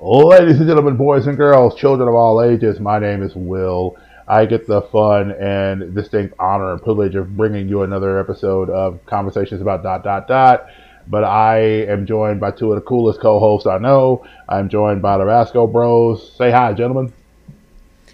[0.00, 3.96] Ladies and gentlemen, boys and girls, children of all ages, my name is Will.
[4.28, 9.04] I get the fun and distinct honor and privilege of bringing you another episode of
[9.06, 10.66] Conversations about dot dot dot.
[11.08, 14.24] But I am joined by two of the coolest co-hosts I know.
[14.48, 16.32] I'm joined by the Roscoe Bros.
[16.36, 17.12] Say hi, gentlemen.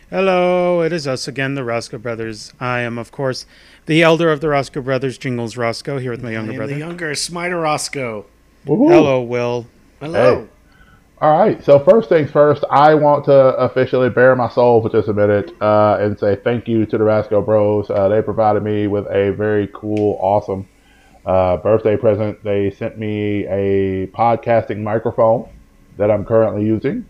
[0.08, 2.54] Hello, it is us again, the Roscoe Brothers.
[2.60, 3.44] I am, of course,
[3.84, 6.72] the elder of the Roscoe Brothers, Jingles Roscoe, here with my younger I am brother.
[6.72, 8.24] the younger Smiter Roscoe.
[8.64, 8.88] Woohoo.
[8.90, 9.66] Hello, Will.
[10.00, 10.44] Hello.
[10.44, 10.48] Hey.
[11.24, 11.64] All right.
[11.64, 15.54] So first things first, I want to officially bare my soul for just a minute
[15.58, 17.88] uh, and say thank you to the Roscoe Bros.
[17.88, 20.68] Uh, they provided me with a very cool, awesome
[21.24, 22.44] uh, birthday present.
[22.44, 25.48] They sent me a podcasting microphone
[25.96, 27.06] that I'm currently using.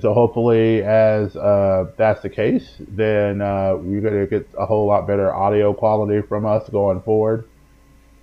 [0.00, 5.08] So hopefully, as uh, that's the case, then uh, we're gonna get a whole lot
[5.08, 7.48] better audio quality from us going forward.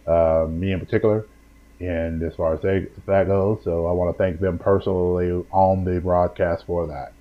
[0.07, 1.27] Uh, me in particular
[1.79, 3.59] and as far as they, that goes.
[3.63, 7.13] So I want to thank them personally on the broadcast for that.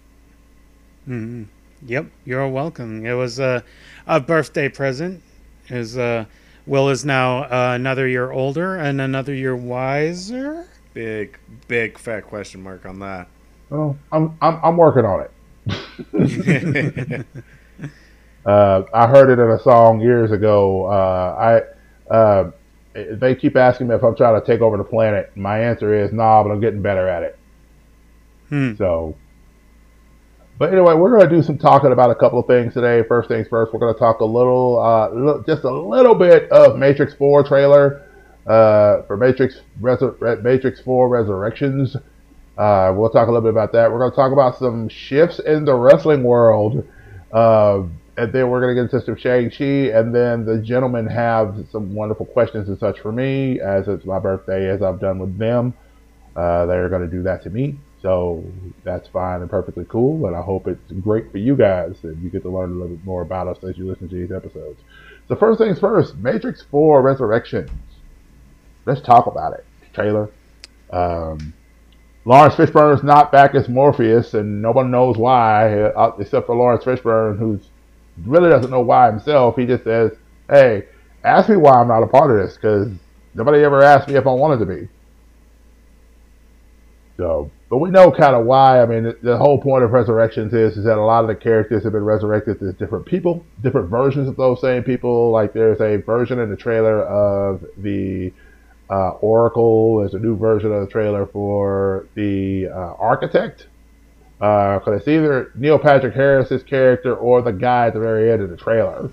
[1.08, 1.46] Mhm.
[1.86, 3.04] Yep, you're welcome.
[3.04, 3.62] It was a,
[4.06, 5.22] a birthday present.
[5.68, 6.24] Is uh,
[6.66, 10.66] Will is now uh, another year older and another year wiser.
[10.94, 11.38] Big,
[11.68, 13.28] big fat question mark on that.
[13.70, 15.30] Well, I'm I'm, I'm working on it.
[18.46, 20.86] Uh, I heard it in a song years ago.
[20.86, 21.62] Uh,
[22.10, 22.50] I uh,
[22.94, 25.36] they keep asking me if I'm trying to take over the planet.
[25.36, 27.38] My answer is nah, but I'm getting better at it.
[28.48, 28.74] Hmm.
[28.76, 29.16] So,
[30.58, 33.02] but anyway, we're going to do some talking about a couple of things today.
[33.08, 36.78] First things first, we're going to talk a little, uh, just a little bit of
[36.78, 38.02] Matrix Four trailer
[38.46, 41.96] uh, for Matrix Resur- Re- Matrix Four Resurrections.
[42.56, 43.90] Uh, we'll talk a little bit about that.
[43.90, 46.86] We're going to talk about some shifts in the wrestling world.
[47.32, 47.82] Uh,
[48.16, 49.98] and then we're going to get into some Shang-Chi.
[49.98, 54.18] And then the gentlemen have some wonderful questions and such for me, as it's my
[54.18, 55.74] birthday, as I've done with them.
[56.36, 57.78] Uh, they're going to do that to me.
[58.02, 58.44] So
[58.84, 60.26] that's fine and perfectly cool.
[60.26, 62.96] And I hope it's great for you guys that you get to learn a little
[62.96, 64.80] bit more about us as you listen to these episodes.
[65.26, 67.70] So, first things first Matrix 4 Resurrections.
[68.84, 69.64] Let's talk about it.
[69.94, 70.28] Trailer.
[70.90, 71.54] Um,
[72.26, 76.84] Laurence Fishburne is not back as Morpheus, and nobody knows why, uh, except for Laurence
[76.84, 77.58] Fishburne, who
[78.24, 79.56] really doesn't know why himself.
[79.56, 80.12] He just says,
[80.48, 80.86] "Hey,
[81.24, 82.88] ask me why I'm not a part of this, because
[83.34, 84.88] nobody ever asked me if I wanted to be."
[87.16, 88.82] So, but we know kind of why.
[88.82, 91.34] I mean, the, the whole point of Resurrections is is that a lot of the
[91.36, 95.30] characters have been resurrected as different people, different versions of those same people.
[95.30, 98.32] Like there's a version in the trailer of the
[98.90, 99.98] uh, Oracle.
[99.98, 103.68] There's a new version of the trailer for the uh, Architect.
[104.40, 108.42] Uh, because it's either Neil Patrick Harris's character or the guy at the very end
[108.42, 109.10] of the trailer.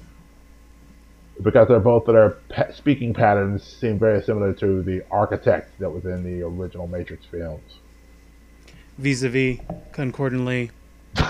[1.42, 2.38] Because they're both their
[2.74, 7.78] speaking patterns seem very similar to the Architect that was in the original Matrix films.
[8.98, 9.59] Vis-a-vis,
[9.92, 10.70] concordantly,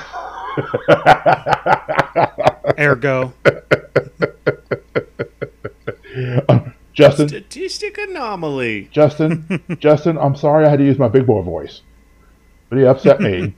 [2.79, 3.33] ergo.
[6.93, 8.89] Justin, Statistic anomaly.
[8.91, 11.81] Justin, Justin, I'm sorry I had to use my big boy voice,
[12.69, 13.53] but he upset me.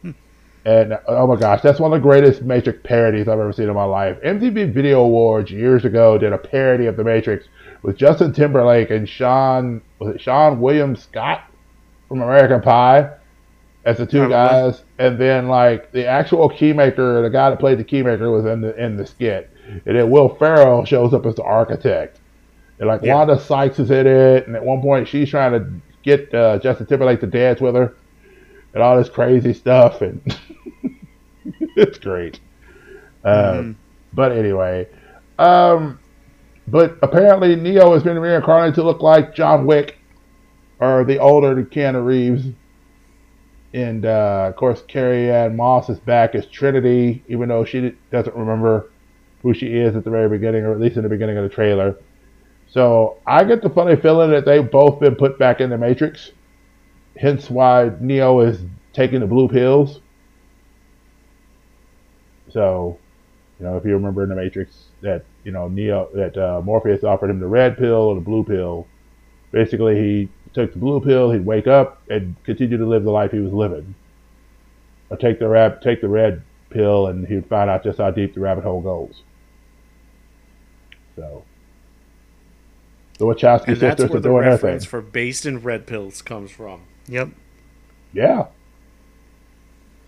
[0.66, 3.76] And oh my gosh, that's one of the greatest Matrix parodies I've ever seen in
[3.76, 4.18] my life.
[4.22, 7.48] MTV Video Awards years ago did a parody of the Matrix
[7.82, 11.44] with Justin Timberlake and Seann was it Seann William Scott
[12.08, 13.12] from American Pie
[13.86, 17.84] as the two guys, and then like the actual keymaker, the guy that played the
[17.84, 19.50] keymaker was in the in the skit,
[19.86, 22.20] and then Will Ferrell shows up as the architect.
[22.80, 23.16] And like Yeah.
[23.16, 25.70] Wanda Sykes is in it, and at one point she's trying to
[26.04, 27.94] get uh, Justin Timberlake to dance with her,
[28.74, 30.22] and all this crazy stuff, and
[31.76, 32.40] it's great.
[33.26, 33.76] Mhm.
[34.14, 34.88] But anyway,
[35.40, 36.00] um,
[36.68, 39.98] but apparently Neo has been reincarnated to look like John Wick,
[40.80, 42.46] or the older Keanu Reeves.
[43.74, 48.36] And uh, of course, Carrie Ann Moss is back as Trinity, even though she doesn't
[48.36, 48.92] remember
[49.42, 51.50] who she is at the very beginning, or at least in the beginning of the
[51.50, 51.96] trailer.
[52.68, 56.32] So I get the funny feeling that they've both been put back in the Matrix.
[57.18, 58.60] Hence why Neo is
[58.94, 60.00] taking the blue pills.
[62.52, 62.98] So,
[63.60, 67.04] you know, if you remember in the Matrix that you know Neo that uh, Morpheus
[67.04, 68.88] offered him the red pill or the blue pill.
[69.52, 73.32] Basically, he took the blue pill, he'd wake up and continue to live the life
[73.32, 73.94] he was living.
[75.10, 78.34] Or take the rab- take the red pill, and he'd find out just how deep
[78.34, 79.22] the rabbit hole goes.
[81.16, 81.44] So,
[83.20, 86.82] the Wachowski And that's sisters where the reference for based in red pills comes from.
[87.08, 87.30] Yep,
[88.14, 88.46] Yeah.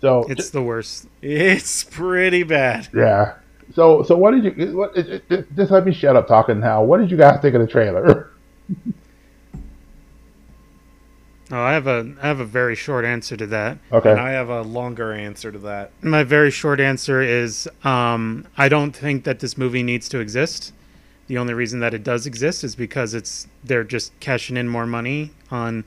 [0.00, 1.08] So it's the worst.
[1.22, 2.88] It's pretty bad.
[2.94, 3.34] Yeah.
[3.74, 6.82] So so what did you what just let me shut up talking now.
[6.84, 8.30] What did you guys think of the trailer?
[11.50, 13.78] Oh, I have a I have a very short answer to that.
[13.92, 14.10] Okay.
[14.10, 15.92] And I have a longer answer to that.
[16.02, 20.72] My very short answer is um, I don't think that this movie needs to exist.
[21.28, 24.86] The only reason that it does exist is because it's they're just cashing in more
[24.86, 25.84] money on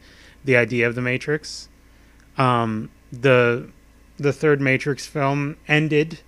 [0.50, 1.70] the idea of the Matrix.
[2.36, 3.70] Um, the
[4.18, 6.22] the third Matrix film ended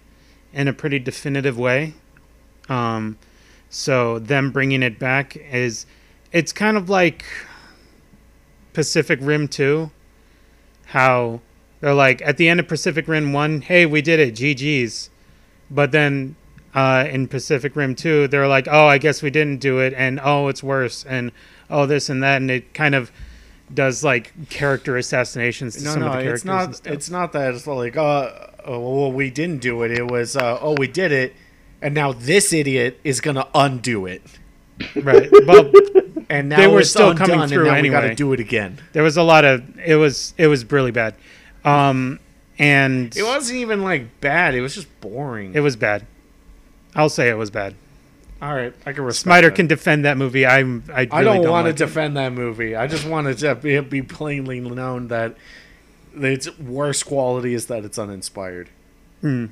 [0.53, 1.95] in a pretty definitive way.
[2.69, 3.17] Um,
[3.71, 5.87] so them bringing it back is
[6.31, 7.25] it's kind of like
[8.73, 9.89] Pacific Rim 2
[10.85, 11.41] how
[11.79, 15.09] they're like at the end of Pacific Rim 1, hey, we did it, GG's.
[15.71, 16.35] But then
[16.75, 20.19] uh, in Pacific Rim 2, they're like, oh, I guess we didn't do it, and
[20.23, 21.31] oh, it's worse, and
[21.71, 23.11] oh, this and that, and it kind of
[23.73, 26.39] does like character assassinations to No, some no, of the characters.
[26.41, 26.87] it's not.
[26.93, 27.53] It's not that.
[27.53, 28.29] It's like, uh,
[28.65, 29.91] oh, well, we didn't do it.
[29.91, 31.33] It was, uh, oh, we did it,
[31.81, 34.21] and now this idiot is gonna undo it,
[34.95, 35.29] right.
[35.45, 35.71] Well,
[36.29, 38.39] and now They were still undone, coming and through now We got to do it
[38.39, 38.77] again.
[38.93, 41.15] there was a lot of it was it was really bad,
[41.65, 42.19] um,
[42.59, 44.53] and It wasn't even like bad.
[44.55, 45.53] It was just boring.
[45.55, 46.05] it was bad.
[46.95, 47.75] I'll say it was bad.
[48.41, 49.23] All right, I can respect.
[49.23, 49.55] Smiter that.
[49.55, 50.45] can defend that movie.
[50.45, 50.83] I'm.
[50.91, 51.87] I, really I don't, don't want like to it.
[51.87, 52.75] defend that movie.
[52.75, 55.35] I just want it to be, be plainly known that
[56.15, 58.69] its worst quality is that it's uninspired.
[59.21, 59.27] Hmm.
[59.27, 59.51] and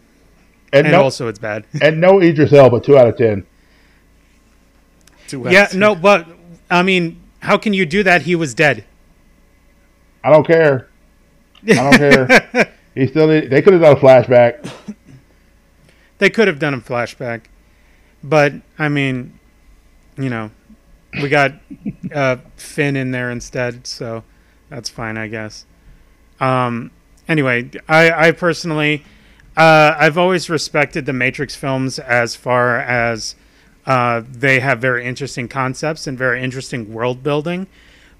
[0.73, 1.65] and no, also it's bad.
[1.81, 3.45] and no Idris Elba, two out of ten.
[5.27, 6.27] Two yeah, out of no, but
[6.71, 8.23] I mean, how can you do that?
[8.23, 8.85] He was dead.
[10.23, 10.89] I don't care.
[11.67, 12.73] I don't care.
[12.95, 13.27] He still.
[13.27, 14.73] They could have done a flashback.
[16.17, 17.43] They could have done a flashback,
[18.23, 19.39] but I mean,
[20.17, 20.51] you know,
[21.21, 21.53] we got
[22.13, 24.23] uh, Finn in there instead, so
[24.69, 25.65] that's fine, I guess.
[26.39, 26.91] Um,
[27.27, 29.03] anyway, I, I personally,
[29.57, 33.35] uh, I've always respected the Matrix films as far as
[33.85, 37.67] uh, they have very interesting concepts and very interesting world building.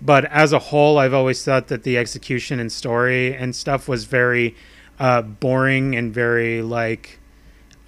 [0.01, 4.05] But as a whole, I've always thought that the execution and story and stuff was
[4.05, 4.55] very
[4.97, 7.18] uh, boring and very like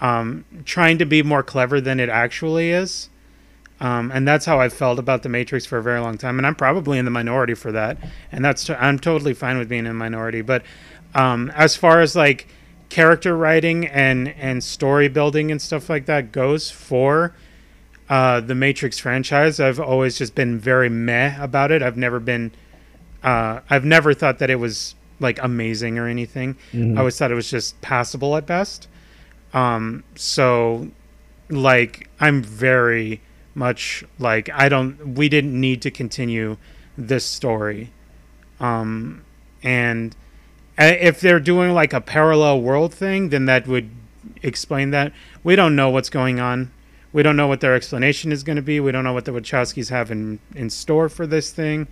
[0.02, 3.10] um, trying to be more clever than it actually is.
[3.80, 6.46] Um, and that's how I felt about the Matrix for a very long time, and
[6.46, 7.98] I'm probably in the minority for that.
[8.32, 10.42] And that's i I'm totally fine with being in a minority.
[10.42, 10.64] But
[11.16, 12.48] um, as far as like
[12.90, 17.34] character writing and and story building and stuff like that goes for
[18.08, 21.82] uh, the Matrix franchise, I've always just been very meh about it.
[21.82, 22.52] I've never been,
[23.24, 26.56] uh, I've never thought that it was like amazing or anything.
[26.98, 28.88] I always thought it was just passable at best.
[29.54, 30.90] Um, so
[31.50, 33.22] like I'm very
[33.54, 36.58] much like I don't we didn't need to continue
[36.98, 37.92] this story.
[38.60, 39.24] Um
[39.62, 40.16] and
[40.78, 43.90] if they're doing like a parallel world thing, then that would
[44.42, 45.12] explain that.
[45.44, 46.72] We don't know what's going on.
[47.14, 48.80] We don't know what their explanation is going to be.
[48.80, 51.88] We don't know what the Wachowskis have in, in store for this thing.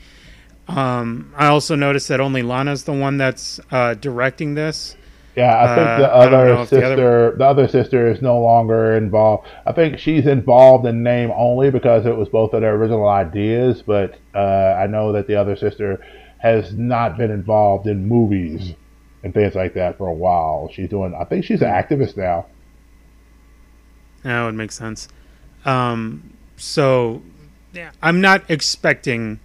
[0.67, 4.95] Um, I also noticed that only Lana's the one that's uh, directing this.
[5.39, 6.85] Yeah, I think Uh, the I other if the sister,
[7.29, 9.47] other- the other sister, is no longer involved.
[9.65, 13.81] I think she's involved in name only because it was both of their original ideas.
[13.81, 14.39] But uh,
[14.83, 16.01] I know that the other sister
[16.39, 18.73] has not been involved in movies
[19.23, 20.69] and things like that for a while.
[20.73, 21.15] She's doing.
[21.17, 22.45] I think she's an activist now.
[24.23, 25.07] That would make sense.
[25.63, 27.21] Um, so
[27.73, 29.39] yeah, I'm not expecting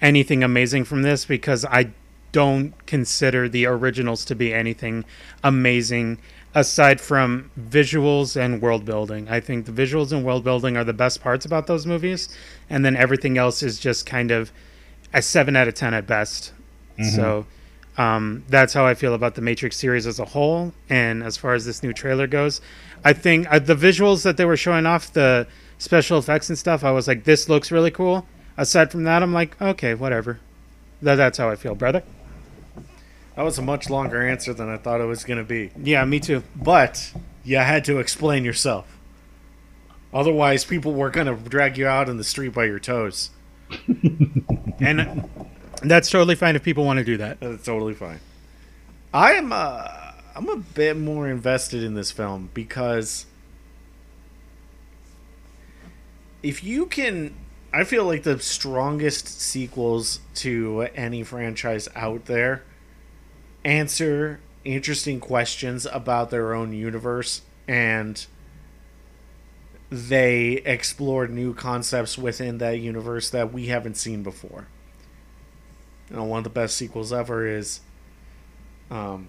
[0.00, 1.90] anything amazing from this because I
[2.34, 5.04] don't consider the originals to be anything
[5.44, 6.18] amazing
[6.54, 9.28] aside from visuals and world building.
[9.28, 12.28] I think the visuals and world building are the best parts about those movies,
[12.68, 14.52] and then everything else is just kind of
[15.12, 16.52] a seven out of ten at best.
[17.14, 17.46] So
[17.96, 20.72] um, that's how I feel about the Matrix series as a whole.
[20.88, 22.60] And as far as this new trailer goes,
[23.04, 25.46] I think uh, the visuals that they were showing off, the
[25.78, 28.26] special effects and stuff, I was like, this looks really cool.
[28.56, 30.38] Aside from that, I'm like, okay, whatever.
[31.02, 32.02] That, that's how I feel, brother.
[33.36, 35.70] That was a much longer answer than I thought it was going to be.
[35.76, 36.44] Yeah, me too.
[36.54, 37.12] But
[37.42, 38.98] you had to explain yourself.
[40.12, 43.30] Otherwise, people were going to drag you out in the street by your toes.
[44.80, 45.28] And
[45.82, 47.40] that's totally fine if people want to do that.
[47.40, 48.20] That's totally fine.
[49.12, 49.88] I am uh
[50.34, 53.26] I'm a bit more invested in this film because
[56.42, 57.34] if you can
[57.72, 62.62] I feel like the strongest sequels to any franchise out there
[63.64, 68.26] answer interesting questions about their own universe and
[69.90, 74.66] they explore new concepts within that universe that we haven't seen before.
[76.10, 77.80] You know, one of the best sequels ever is
[78.90, 79.28] um,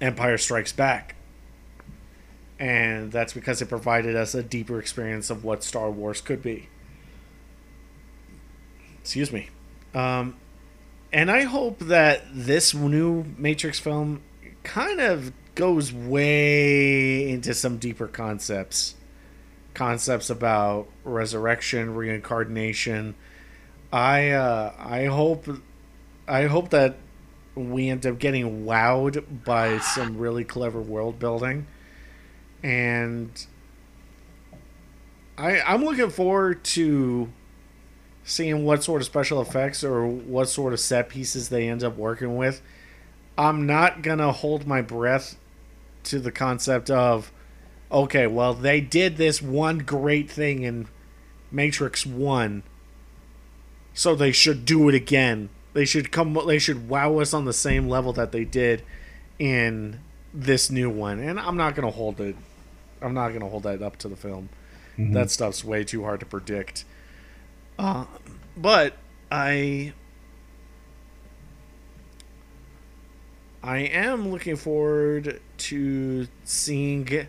[0.00, 1.16] Empire Strikes Back.
[2.58, 6.68] And that's because it provided us a deeper experience of what Star Wars could be.
[9.00, 9.48] Excuse me.
[9.94, 10.36] Um,
[11.12, 14.22] and I hope that this new Matrix film
[14.62, 18.94] kind of goes way into some deeper concepts.
[19.74, 23.14] Concepts about resurrection, reincarnation.
[23.92, 25.46] I uh, I hope
[26.26, 26.96] I hope that
[27.54, 31.66] we end up getting wowed by some really clever world building.
[32.62, 33.30] And
[35.38, 37.32] I I'm looking forward to
[38.28, 41.96] seeing what sort of special effects or what sort of set pieces they end up
[41.96, 42.60] working with.
[43.38, 45.36] I'm not gonna hold my breath
[46.04, 47.32] to the concept of,
[47.90, 50.88] okay, well they did this one great thing in
[51.50, 52.64] Matrix One,
[53.94, 55.48] so they should do it again.
[55.72, 56.38] They should come.
[56.46, 58.82] They should wow us on the same level that they did
[59.38, 60.00] in
[60.34, 61.18] this new one.
[61.18, 62.36] And I'm not gonna hold it.
[63.00, 64.50] I'm not gonna hold that up to the film.
[64.98, 65.14] Mm-hmm.
[65.14, 66.84] That stuff's way too hard to predict.
[67.78, 68.04] Uh,
[68.56, 68.94] but
[69.30, 69.92] I
[73.62, 77.26] I am looking forward to seeing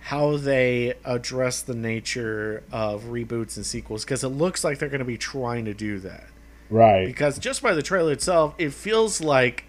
[0.00, 4.98] how they address the nature of reboots and sequels because it looks like they're going
[4.98, 6.26] to be trying to do that.
[6.68, 7.06] Right.
[7.06, 9.64] Because just by the trailer itself, it feels like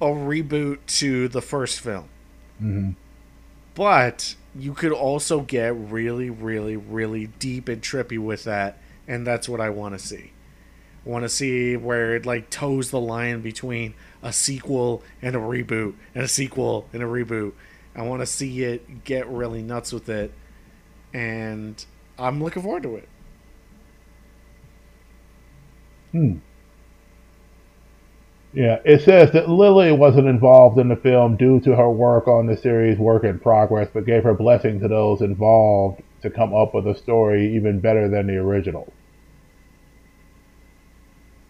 [0.00, 2.08] a reboot to the first film.
[2.62, 2.90] Mm-hmm.
[3.74, 9.48] But you could also get really, really, really deep and trippy with that, and that's
[9.48, 10.32] what I want to see.
[11.04, 15.38] I want to see where it like toes the line between a sequel and a
[15.38, 17.52] reboot, and a sequel and a reboot.
[17.94, 20.32] I want to see it get really nuts with it,
[21.12, 21.84] and
[22.18, 23.08] I'm looking forward to it.
[26.12, 26.36] Hmm.
[28.54, 32.46] Yeah, it says that Lilly wasn't involved in the film due to her work on
[32.46, 36.74] the series Work in Progress, but gave her blessing to those involved to come up
[36.74, 38.90] with a story even better than the original.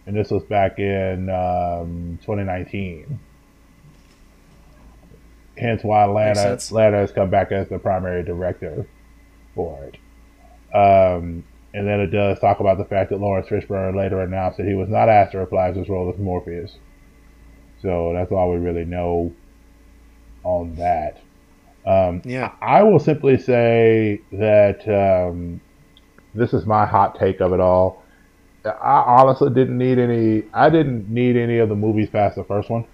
[0.05, 3.19] And this was back in um, 2019.
[5.57, 8.85] Hence why Lana, Lana has come back as the primary director
[9.55, 9.95] for it.
[10.75, 14.67] Um, and then it does talk about the fact that Laurence Fishburne later announced that
[14.67, 16.75] he was not asked to reprise his role as Morpheus.
[17.81, 19.33] So that's all we really know
[20.43, 21.21] on that.
[21.85, 22.51] Um, yeah.
[22.61, 25.61] I will simply say that um,
[26.33, 28.03] this is my hot take of it all.
[28.65, 30.43] I honestly didn't need any.
[30.53, 32.85] I didn't need any of the movies past the first one.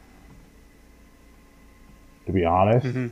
[2.25, 3.07] To be honest, mm-hmm.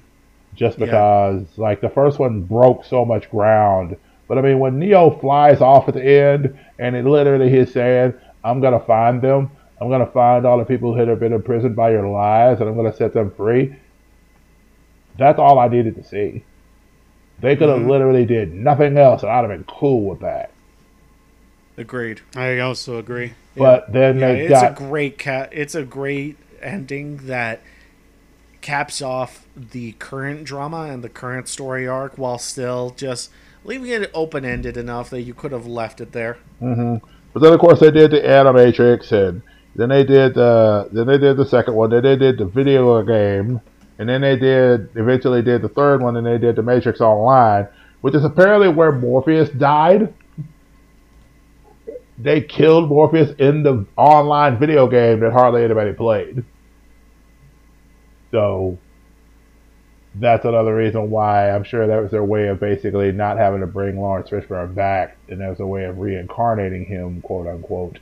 [0.56, 1.62] just because yeah.
[1.64, 3.96] like the first one broke so much ground.
[4.28, 8.14] But I mean, when Neo flies off at the end, and it literally he's saying,
[8.44, 9.50] "I'm gonna find them.
[9.80, 12.76] I'm gonna find all the people who have been imprisoned by your lies, and I'm
[12.76, 13.74] gonna set them free."
[15.20, 16.44] That's all I needed to see.
[17.42, 17.90] They could have mm-hmm.
[17.90, 20.52] literally did nothing else, and I'd have been cool with that.
[21.78, 22.22] Agreed.
[22.36, 23.34] I also agree.
[23.56, 23.94] But yeah.
[23.94, 24.72] then yeah, it's got...
[24.72, 25.50] a great cat.
[25.54, 27.62] It's a great ending that
[28.62, 33.32] caps off the current drama and the current story arc while still just
[33.64, 36.38] leaving it open ended enough that you could have left it there.
[36.62, 37.06] Mm-hmm.
[37.34, 39.42] But then, of course, they did the Animatrix, and
[39.76, 41.90] then they did the then they did the second one.
[41.92, 43.62] Then they did the video game,
[44.00, 47.68] and then they did eventually did the third one, and they did the Matrix Online,
[48.02, 50.12] which is apparently where Morpheus died
[52.22, 56.44] they killed Morpheus in the online video game that hardly anybody played.
[58.32, 58.78] So
[60.16, 63.68] that's another reason why I'm sure that was their way of basically not having to
[63.68, 68.00] bring Laurence Fishburne back, and that was a way of reincarnating him, quote unquote.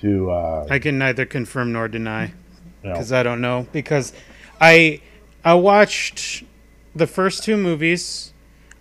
[0.00, 2.34] To uh, I can neither confirm nor deny
[2.82, 3.18] because no.
[3.18, 4.12] I don't know because
[4.64, 5.00] I
[5.44, 6.42] I watched
[6.94, 8.32] the first two movies.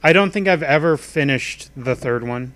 [0.01, 2.53] I don't think I've ever finished the third one.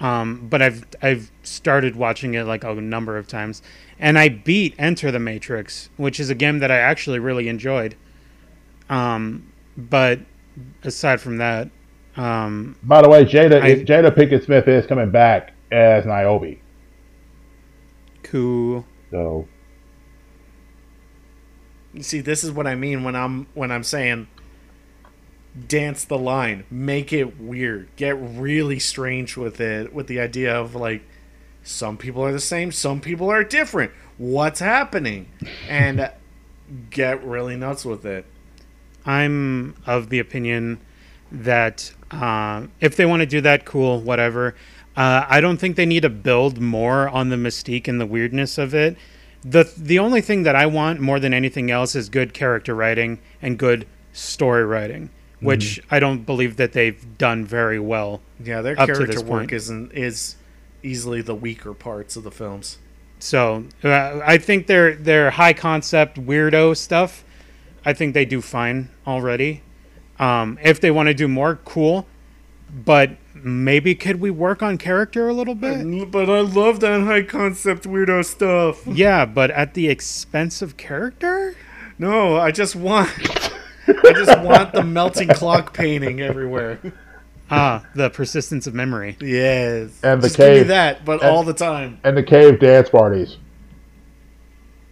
[0.00, 3.62] Um, but I've I've started watching it like a number of times,
[3.98, 7.96] and I beat Enter the Matrix, which is a game that I actually really enjoyed.
[8.88, 10.20] Um, but
[10.84, 11.70] aside from that,
[12.16, 16.58] um, by the way, Jada I, Jada Pinkett Smith is coming back as Niobe.
[18.22, 18.86] Cool.
[19.10, 19.48] So,
[22.00, 24.28] see, this is what I mean when I'm when I'm saying
[25.66, 30.74] dance the line, make it weird, get really strange with it, with the idea of
[30.74, 31.02] like
[31.62, 33.92] some people are the same, some people are different.
[34.16, 35.28] What's happening?
[35.68, 36.10] And
[36.90, 38.24] get really nuts with it.
[39.04, 40.80] I'm of the opinion
[41.30, 44.54] that uh, if they want to do that, cool, whatever.
[44.96, 48.58] Uh, I don't think they need to build more on the mystique and the weirdness
[48.58, 48.96] of it.
[49.42, 53.20] The The only thing that I want more than anything else is good character writing
[53.40, 55.94] and good story writing which mm-hmm.
[55.94, 58.20] I don't believe that they've done very well.
[58.42, 60.36] Yeah, their character work isn't is
[60.82, 62.78] easily the weaker parts of the films.
[63.18, 67.24] So uh, I think their their high concept weirdo stuff,
[67.84, 69.62] I think they do fine already.
[70.18, 72.06] Um, if they want to do more, cool.
[72.84, 73.12] But
[73.44, 76.10] maybe could we work on character a little bit?
[76.10, 78.86] But I love that high concept weirdo stuff.
[78.86, 81.54] Yeah, but at the expense of character?
[81.98, 83.10] No, I just want
[83.88, 86.78] I just want the melting clock painting everywhere.
[87.50, 89.16] Ah, the persistence of memory.
[89.22, 89.98] Yes.
[90.02, 90.66] And the just give me cave.
[90.68, 91.98] that, but And- all the time.
[92.04, 93.38] And the cave dance parties.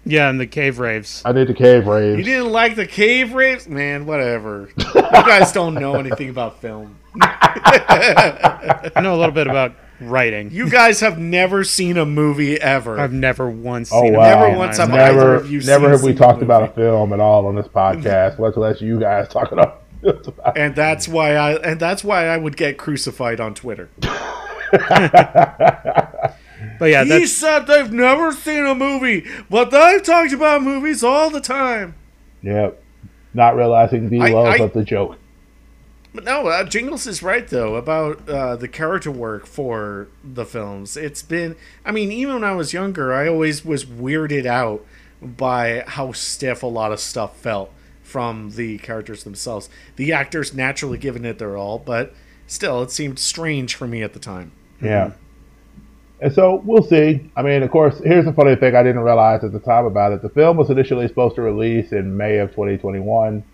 [0.09, 1.21] Yeah, and the cave raves.
[1.25, 2.17] I did the cave raves.
[2.19, 3.69] You didn't like the cave raves?
[3.69, 4.69] Man, whatever.
[4.79, 6.97] you guys don't know anything about film.
[7.21, 10.51] I know a little bit about writing.
[10.53, 13.01] You guys have never seen a movie ever.
[13.01, 14.25] I've never once Oh seen a wow!
[14.29, 15.01] movie Never in once have life.
[15.01, 17.47] either never, of you never seen have we a talked about a film at all
[17.47, 19.83] on this podcast, much less you guys talking about.
[20.05, 23.89] about and that's why I and that's why I would get crucified on Twitter.
[26.79, 31.31] But yeah, he said they've never seen a movie, but they've talked about movies all
[31.31, 31.95] the time.
[32.43, 32.83] yep.
[33.35, 35.17] Not realizing the I- love I- of the joke.
[36.15, 40.97] But no, uh, Jingles is right though about uh, the character work for the films.
[40.97, 44.83] It's been, I mean, even when I was younger, I always was weirded out
[45.21, 47.71] by how stiff a lot of stuff felt
[48.03, 49.69] from the characters themselves.
[49.97, 52.15] The actors naturally giving it their all, but
[52.47, 54.53] still, it seemed strange for me at the time.
[54.81, 55.13] Yeah.
[56.21, 57.31] And so we'll see.
[57.37, 60.13] I mean, of course, here's the funny thing I didn't realize at the time about
[60.13, 60.23] it.
[60.23, 63.45] The film was initially supposed to release in May of 2021,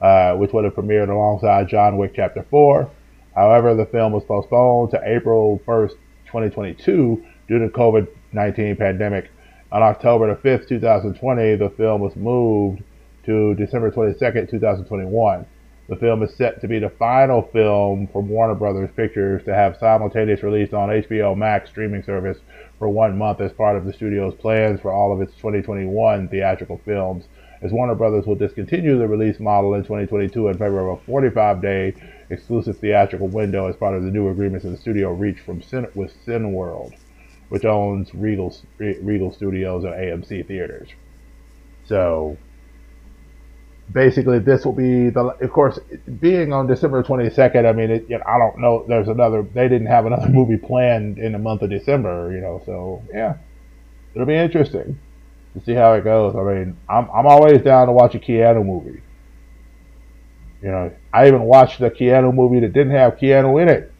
[0.00, 2.90] uh, which would have premiered alongside John Wick Chapter 4.
[3.36, 5.92] However, the film was postponed to April 1st,
[6.26, 9.30] 2022, due to COVID 19 pandemic.
[9.72, 12.82] On October the 5th, 2020, the film was moved
[13.24, 15.46] to December 22nd, 2021.
[15.90, 19.76] The film is set to be the final film from Warner Brothers Pictures to have
[19.76, 22.38] simultaneous release on HBO Max streaming service
[22.78, 26.80] for one month as part of the studio's plans for all of its 2021 theatrical
[26.84, 27.24] films.
[27.60, 31.94] As Warner Brothers will discontinue the release model in 2022 in favor of a 45-day
[32.30, 35.58] exclusive theatrical window as part of the new agreements in the studio reached from
[35.96, 36.94] with Cineworld,
[37.48, 40.88] which owns Regal Regal Studios and AMC theaters.
[41.84, 42.38] So
[43.92, 45.78] basically this will be the of course
[46.20, 49.68] being on december 22nd i mean it, you know, i don't know there's another they
[49.68, 53.36] didn't have another movie planned in the month of december you know so yeah.
[54.12, 54.98] It'll be interesting
[55.54, 56.34] to see how it goes.
[56.34, 59.02] I mean i'm, I'm always down to watch a keanu movie.
[60.62, 63.92] You know i even watched the keanu movie that didn't have keanu in it.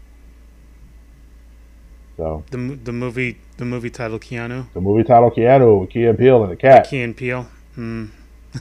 [2.16, 2.44] So.
[2.50, 6.42] The the movie the movie title Keanu, the movie title keanu with key and peele
[6.42, 6.88] and the cat.
[6.90, 7.46] Key and Peele.
[7.74, 8.06] Hmm.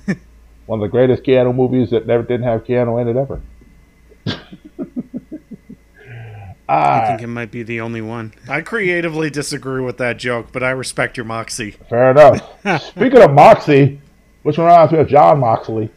[0.69, 3.41] one of the greatest keanu movies that never didn't have keanu in it ever
[6.69, 8.32] I ah, think it might be the only one.
[8.47, 11.71] I creatively disagree with that joke, but I respect your moxie.
[11.89, 12.43] Fair enough.
[12.89, 13.99] Speaking of Moxie,
[14.43, 15.89] which reminds me of Jon Moxley,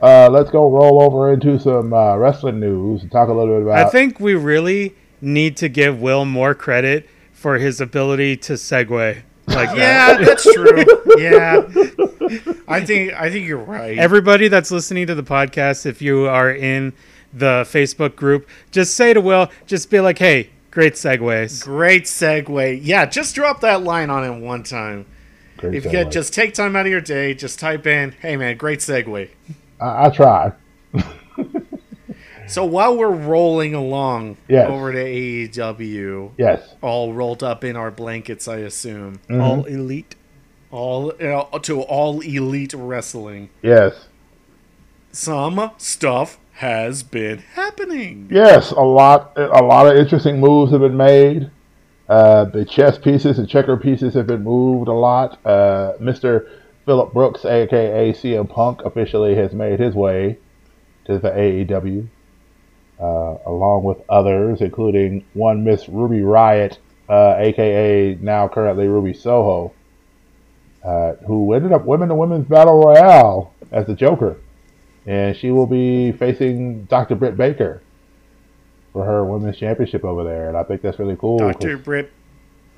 [0.00, 3.62] uh, let's go roll over into some uh, wrestling news and talk a little bit
[3.62, 3.84] about.
[3.84, 9.22] I think we really need to give Will more credit for his ability to segue
[9.56, 10.20] like that.
[10.20, 10.84] Yeah, that's true.
[11.18, 11.62] Yeah,
[12.68, 13.98] I think I think you're right.
[13.98, 16.92] Everybody that's listening to the podcast, if you are in
[17.32, 22.80] the Facebook group, just say to Will, just be like, "Hey, great segues." Great segue.
[22.82, 25.06] Yeah, just drop that line on him one time.
[25.56, 25.92] Great If you segue.
[25.92, 29.28] get just take time out of your day, just type in, "Hey man, great segue."
[29.80, 30.52] I, I tried.
[32.46, 34.70] So while we're rolling along Yes.
[34.70, 36.74] over to AEW, Yes.
[36.82, 39.42] all rolled up in our blankets, I assume, Mhm.
[39.42, 40.14] All elite.
[40.70, 44.08] all uh, to all elite wrestling, Yes.
[45.12, 48.28] some stuff has been happening.
[48.30, 48.70] Yes.
[48.70, 49.32] A lot.
[49.36, 51.50] A lot of interesting moves have been made.
[52.08, 55.38] Uh, the chess pieces and checker pieces have been moved a lot.
[55.44, 56.46] Uh, Mr.
[56.84, 60.38] Philip Brooks, aka CM Punk, officially has made his way
[61.06, 62.06] to the AEW,
[63.00, 66.78] uh, along with others, including one Miss Ruby Riott,
[67.08, 69.72] uh, aka now currently Ruby Soho,
[70.84, 74.38] uh, who ended up winning the Women's Battle Royale as the Joker.
[75.06, 77.14] And she will be facing Dr.
[77.14, 77.82] Britt Baker
[78.92, 80.48] for her women's championship over there.
[80.48, 81.38] And I think that's really cool.
[81.38, 81.76] Dr.
[81.76, 82.10] Britt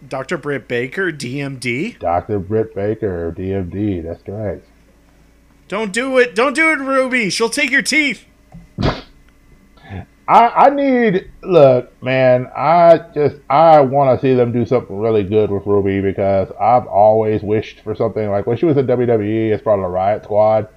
[0.07, 0.37] Dr.
[0.37, 1.99] Britt Baker, DMD.
[1.99, 2.39] Dr.
[2.39, 4.65] Britt Baker, DMD, that's correct.
[5.67, 6.35] Don't do it.
[6.35, 7.31] Don't do it, Ruby.
[7.31, 8.25] She'll take your teeth.
[10.29, 12.51] I, I need look, man.
[12.55, 16.87] I just I want to see them do something really good with Ruby because I've
[16.87, 20.25] always wished for something like when she was in WWE as part of the Riott
[20.25, 20.69] Squad.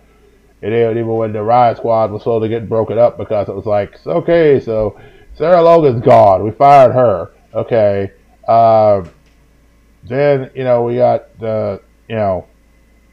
[0.61, 3.99] And even when the Riott Squad was slowly getting broken up because it was like,
[4.07, 4.97] okay, so
[5.33, 6.43] Sarah Logan's gone.
[6.45, 7.31] We fired her.
[7.53, 8.11] Okay.
[8.47, 9.09] Um,
[10.03, 12.47] then you know we got the you know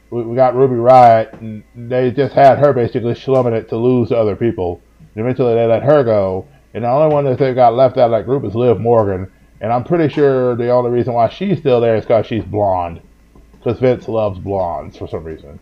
[0.09, 4.07] we, we got Ruby Riott, and they just had her basically slumming it to lose
[4.09, 4.81] to other people.
[5.15, 8.11] Eventually they let her go, and the only one that they got left out of
[8.11, 9.31] that group is Liv Morgan.
[9.61, 13.01] And I'm pretty sure the only reason why she's still there is because she's blonde,
[13.53, 15.59] because Vince loves blondes for some reason.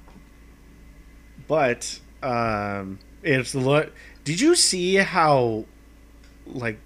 [1.48, 3.92] But um, it's look.
[4.24, 5.66] Did you see how
[6.46, 6.80] like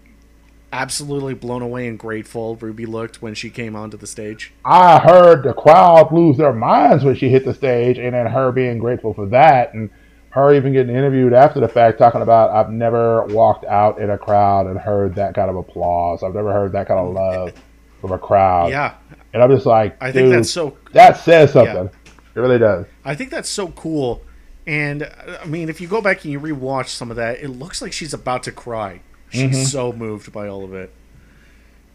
[0.72, 4.54] absolutely blown away and grateful Ruby looked when she came onto the stage?
[4.64, 8.52] I heard the crowd lose their minds when she hit the stage, and then her
[8.52, 9.90] being grateful for that, and
[10.32, 14.18] her even getting interviewed after the fact, talking about I've never walked out in a
[14.18, 16.24] crowd and heard that kind of applause.
[16.24, 17.54] I've never heard that kind of love
[18.00, 18.70] from a crowd.
[18.72, 18.96] Yeah,
[19.34, 20.78] and I'm just like, I think that's so.
[20.94, 21.90] that says something.
[22.34, 22.86] It really does.
[23.04, 24.22] I think that's so cool.
[24.68, 25.10] And
[25.42, 27.92] I mean, if you go back and you rewatch some of that, it looks like
[27.92, 29.02] she's about to cry.
[29.30, 29.66] She's Mhm.
[29.66, 30.94] so moved by all of it.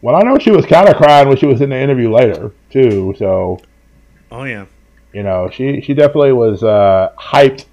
[0.03, 2.53] Well, I know she was kind of crying when she was in the interview later
[2.70, 3.14] too.
[3.18, 3.61] So
[4.31, 4.66] Oh yeah.
[5.12, 7.64] you know, she she definitely was uh, hyped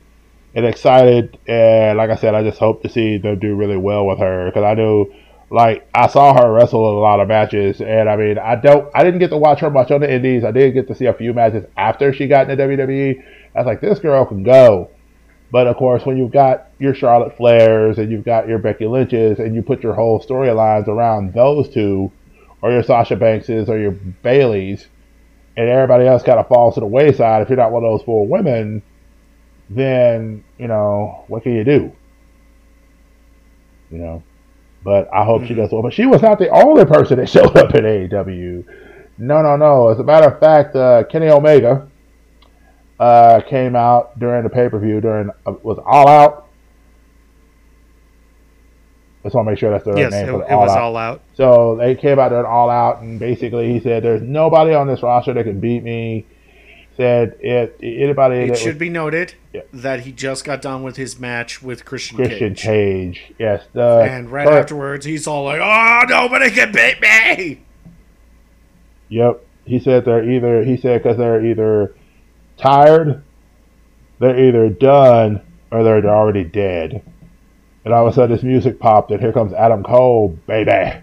[0.56, 1.38] and excited.
[1.48, 4.46] And like I said, I just hope to see them do really well with her
[4.46, 5.14] because I knew,
[5.50, 8.90] like, I saw her wrestle in a lot of matches, and I mean, I don't,
[8.96, 10.44] I didn't get to watch her much on the Indies.
[10.44, 13.24] I did get to see a few matches after she got into WWE.
[13.56, 14.90] I was like, this girl can go.
[15.52, 19.38] But of course, when you've got your Charlotte Flairs and you've got your Becky Lynch's,
[19.38, 22.12] and you put your whole storylines around those two,
[22.64, 23.92] or your Sasha Bankses, or your
[24.24, 24.88] Bayleys,
[25.56, 28.06] and everybody else kind of falls to the wayside if you're not one of those
[28.06, 28.82] four women,
[29.76, 31.92] then, you know, what can you do?
[33.92, 34.24] You know?
[34.84, 35.58] But I hope she Mhm.
[35.58, 35.82] does well.
[35.82, 38.66] But she was not the only person that showed up at AEW.
[39.18, 39.90] No, no, no.
[39.90, 41.88] As a matter of fact, uh, Kenny Omega
[43.00, 46.48] uh, came out during the pay per view during uh, was All Out.
[49.24, 50.72] Just want to make sure that's the right yes, name it, for it All was
[50.72, 50.78] Out.
[50.80, 51.22] all out.
[51.34, 54.86] So they came out there and all out, and basically he said, "There's nobody on
[54.88, 56.26] this roster that can beat me."
[56.96, 59.62] Said it anybody It that should was be noted Yeah.
[59.74, 62.62] that he just got done with his match with Christian, Christian Cage.
[62.64, 67.62] Cage, yes, the And right first- afterwards, he's all like, "Oh, nobody can beat me!"
[69.10, 71.96] Yep, he said they're either he said because they're either
[72.58, 73.24] tired,
[74.20, 77.02] they're either done, or they're already dead.
[77.86, 81.00] And all of a sudden, this music popped, and here comes Adam Cole, baby,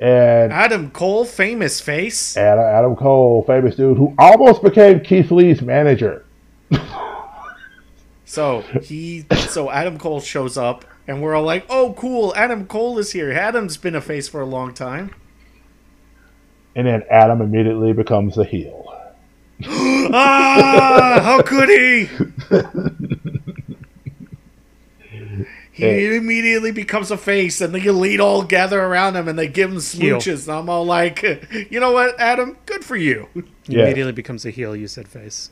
[0.00, 2.36] and Adam Cole, famous face.
[2.36, 6.24] Adam, Adam Cole, famous dude who almost became Keith Lee's manager.
[8.30, 12.32] So he, so Adam Cole shows up, and we're all like, "Oh, cool!
[12.36, 13.32] Adam Cole is here.
[13.32, 15.12] Adam's been a face for a long time."
[16.76, 18.86] And then Adam immediately becomes the heel.
[19.66, 22.08] ah, how could he?
[25.80, 26.16] He Hey.
[26.16, 29.80] immediately becomes a face, and the elite all gather around him, and they give him
[29.80, 30.18] Heel.
[30.18, 30.46] smooches.
[30.48, 31.22] And I'm all like,
[31.70, 32.56] "You know what, Adam?
[32.66, 33.42] Good for you." He
[33.76, 33.84] Yeah.
[33.84, 34.74] immediately becomes a heel.
[34.76, 35.50] You said face.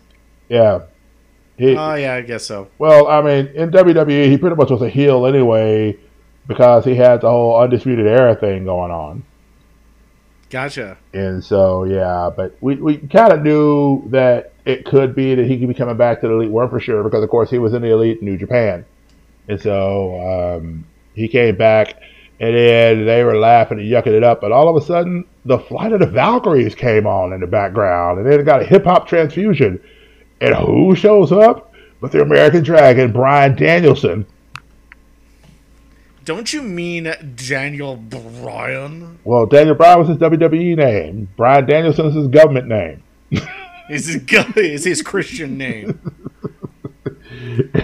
[0.49, 0.81] Yeah.
[1.57, 2.69] He, Oh yeah, I guess so.
[2.79, 5.97] well, I mean, in WWE, he pretty much was a heel anyway
[6.47, 9.25] because he had the whole Undisputed Era thing going on.
[10.51, 10.97] Gotcha.
[11.13, 15.59] And so, yeah, but we, we kind of knew that it could be that he
[15.59, 17.75] could be coming back to the Elite One for sure because, of course, he was
[17.75, 18.85] in the Elite in New Japan.
[19.49, 22.01] And so um, he came back,
[22.39, 24.41] and then they were laughing and yucking it up.
[24.41, 28.19] But all of a sudden, the Flight of the Valkyries came on in the background,
[28.19, 29.81] and then it got a hip hop transfusion.
[30.41, 31.73] And who shows up?
[32.01, 34.27] But the American Dragon, Bryan Danielson.
[36.25, 39.19] Don't you mean Daniel Bryan?
[39.25, 41.29] Well, Daniel Bryan was his WWE name.
[41.37, 43.03] Bryan Danielson is his government name.
[43.89, 44.23] Is his
[44.57, 45.99] is his Christian name?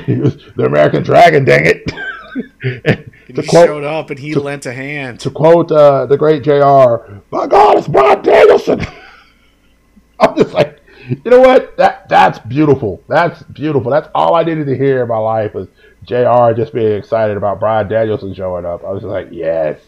[0.07, 1.91] he was the American Dragon, dang it.
[3.35, 5.19] To, he quote, showed up and he to- lent a hand.
[5.21, 8.81] to quote uh, the great JR, my God, it's Bryan Danielson.
[10.21, 11.77] I'm just like, you know what?
[11.77, 13.03] That That's beautiful.
[13.09, 13.91] That's beautiful.
[13.91, 15.69] That's all I needed to hear in my life was
[16.05, 18.85] JR just being excited about Bryan Danielson showing up.
[18.85, 19.81] I was just like, yes,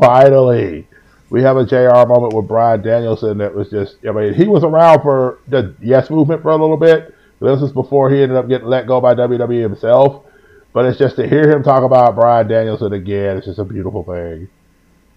[0.00, 0.86] finally.
[1.30, 4.64] We have a JR moment with Bryan Danielson that was just, I mean, he was
[4.64, 7.14] around for the Yes movement for a little bit.
[7.40, 10.24] This was before he ended up getting let go by WWE himself.
[10.72, 14.04] But it's just to hear him talk about Bryan Danielson again, it's just a beautiful
[14.04, 14.48] thing.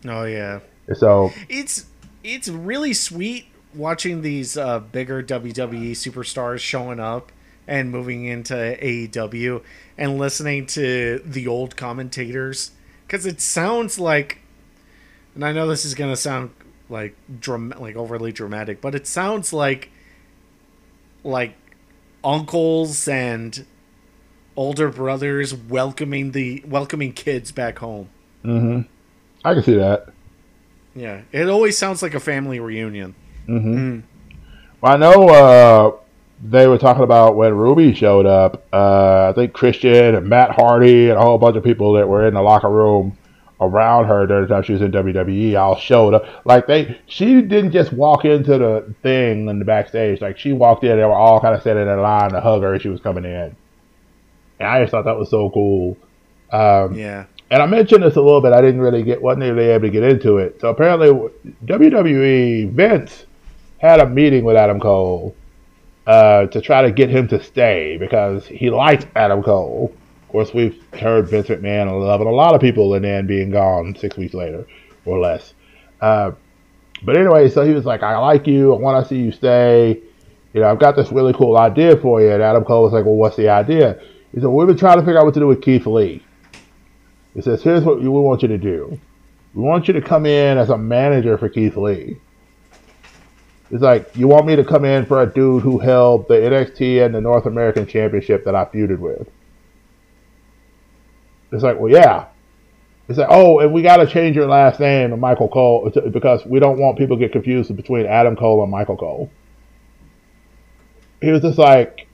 [0.08, 0.60] Oh yeah.
[0.96, 1.86] So, it's
[2.24, 7.32] it's really sweet watching these uh, bigger WWE superstars showing up
[7.68, 9.64] and moving into AEW
[9.98, 12.72] and listening to the old commentators
[13.08, 14.40] because it sounds like,
[15.36, 16.52] and I know this is gonna sound
[16.90, 19.92] like dram- like overly dramatic, but it sounds like
[21.24, 21.56] like
[22.24, 23.66] uncles and
[24.56, 28.10] older brothers welcoming the welcoming kids back home.
[28.44, 28.82] hmm
[29.46, 30.08] I can see that.
[30.96, 33.16] Yeah, it always sounds like a family reunion.
[33.48, 33.76] Mm-hmm.
[33.76, 34.04] Mm.
[34.80, 35.98] Well, I know uh,
[36.42, 38.66] they were talking about when Ruby showed up.
[38.72, 42.28] Uh, I think Christian and Matt Hardy and a whole bunch of people that were
[42.28, 43.18] in the locker room
[43.66, 46.26] around her during the time she was in WWE all showed up.
[46.46, 50.22] Like they, she didn't just walk into the thing in the backstage.
[50.22, 52.74] Like she walked in, they were all kind of standing in line to hug her
[52.74, 53.56] as she was coming in.
[54.60, 55.98] And I just thought that was so cool.
[56.52, 57.26] Um, Yeah.
[57.50, 58.54] and I mentioned this a little bit.
[58.54, 60.62] I didn't really get, wasn't really able to get into it.
[60.62, 61.10] So apparently,
[61.66, 63.26] WWE Vince
[63.80, 65.36] had a meeting with Adam Cole
[66.08, 69.94] uh, to try to get him to stay because he liked Adam Cole.
[70.34, 74.18] Course, we've heard Vince McMahon loving a lot of people and then being gone six
[74.18, 74.66] weeks later
[75.06, 75.54] or less.
[76.02, 76.32] Uh,
[77.04, 78.74] but anyway, so he was like, "I like you.
[78.74, 80.02] I want to see you stay.
[80.54, 83.06] You know, I've got this really cool idea for you." And Adam Cole was like,
[83.06, 84.00] "Well, what's the idea?"
[84.34, 86.24] He said, "We've been trying to figure out what to do with Keith Lee."
[87.36, 89.00] He says, "Here's what we want you to do.
[89.54, 92.18] We want you to come in as a manager for Keith Lee."
[93.70, 97.06] It's like you want me to come in for a dude who held the NXT
[97.06, 99.30] and the North American Championship that I feuded with.
[101.54, 102.26] It's like, well, yeah.
[103.08, 106.46] It's like, oh, and we got to change your last name to Michael Cole because
[106.46, 109.30] we don't want people to get confused between Adam Cole and Michael Cole.
[111.22, 112.08] He was just like,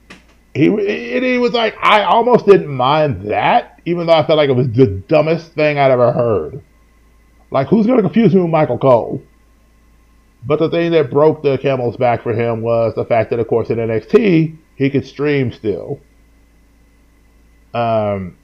[0.54, 4.56] he he was like, I almost didn't mind that, even though I felt like it
[4.56, 6.62] was the dumbest thing I'd ever heard.
[7.52, 9.22] Like, who's going to confuse me with Michael Cole?
[10.44, 13.46] But the thing that broke the camel's back for him was the fact that, of
[13.46, 16.00] course, in NXT, he could stream still.
[17.74, 18.36] Um,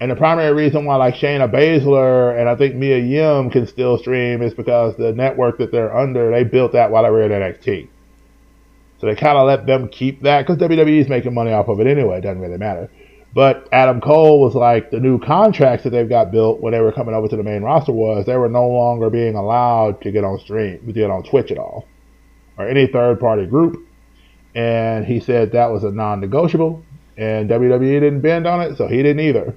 [0.00, 3.98] and the primary reason why, like Shayna Baszler and I think Mia Yim can still
[3.98, 7.30] stream is because the network that they're under, they built that while they were in
[7.30, 7.86] NXT.
[8.98, 11.80] So they kind of let them keep that because WWE is making money off of
[11.80, 12.18] it anyway.
[12.18, 12.90] It doesn't really matter.
[13.34, 16.92] But Adam Cole was like the new contracts that they've got built when they were
[16.92, 20.24] coming over to the main roster was they were no longer being allowed to get
[20.24, 21.86] on stream, to get on Twitch at all,
[22.56, 23.86] or any third party group.
[24.54, 26.82] And he said that was a non negotiable,
[27.16, 29.54] and WWE didn't bend on it, so he didn't either.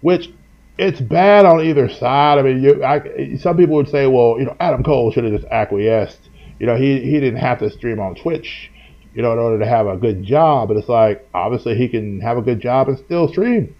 [0.00, 0.30] Which
[0.78, 2.38] it's bad on either side.
[2.38, 5.32] I mean, you, I, some people would say, well, you know, Adam Cole should have
[5.32, 6.30] just acquiesced.
[6.58, 8.70] You know, he he didn't have to stream on Twitch
[9.18, 10.68] you know, in order to have a good job.
[10.68, 13.74] But it's like, obviously, he can have a good job and still stream.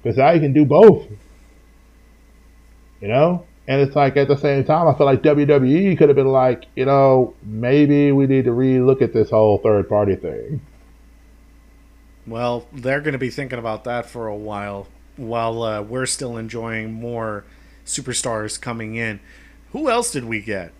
[0.00, 1.08] Because now he can do both.
[3.00, 3.44] You know?
[3.66, 6.66] And it's like, at the same time, I feel like WWE could have been like,
[6.76, 10.60] you know, maybe we need to re-look at this whole third party thing.
[12.26, 16.36] Well, they're going to be thinking about that for a while while uh, we're still
[16.36, 17.44] enjoying more
[17.86, 19.20] superstars coming in.
[19.72, 20.72] Who else did we get?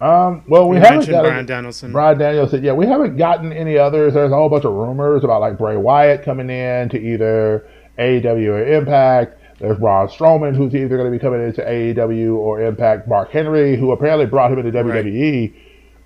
[0.00, 1.92] Um, well, we You haven't mentioned got Bryan Danielson.
[1.92, 2.62] Bryan Danielson.
[2.62, 4.14] Yeah, we haven't gotten any others.
[4.14, 7.66] There's a whole bunch of rumors about like Bray Wyatt coming in to either
[7.98, 9.40] AEW or Impact.
[9.58, 13.08] There's Braun Strowman, who's either going to be coming into AEW or Impact.
[13.08, 15.52] Mark Henry, who apparently brought him into WWE,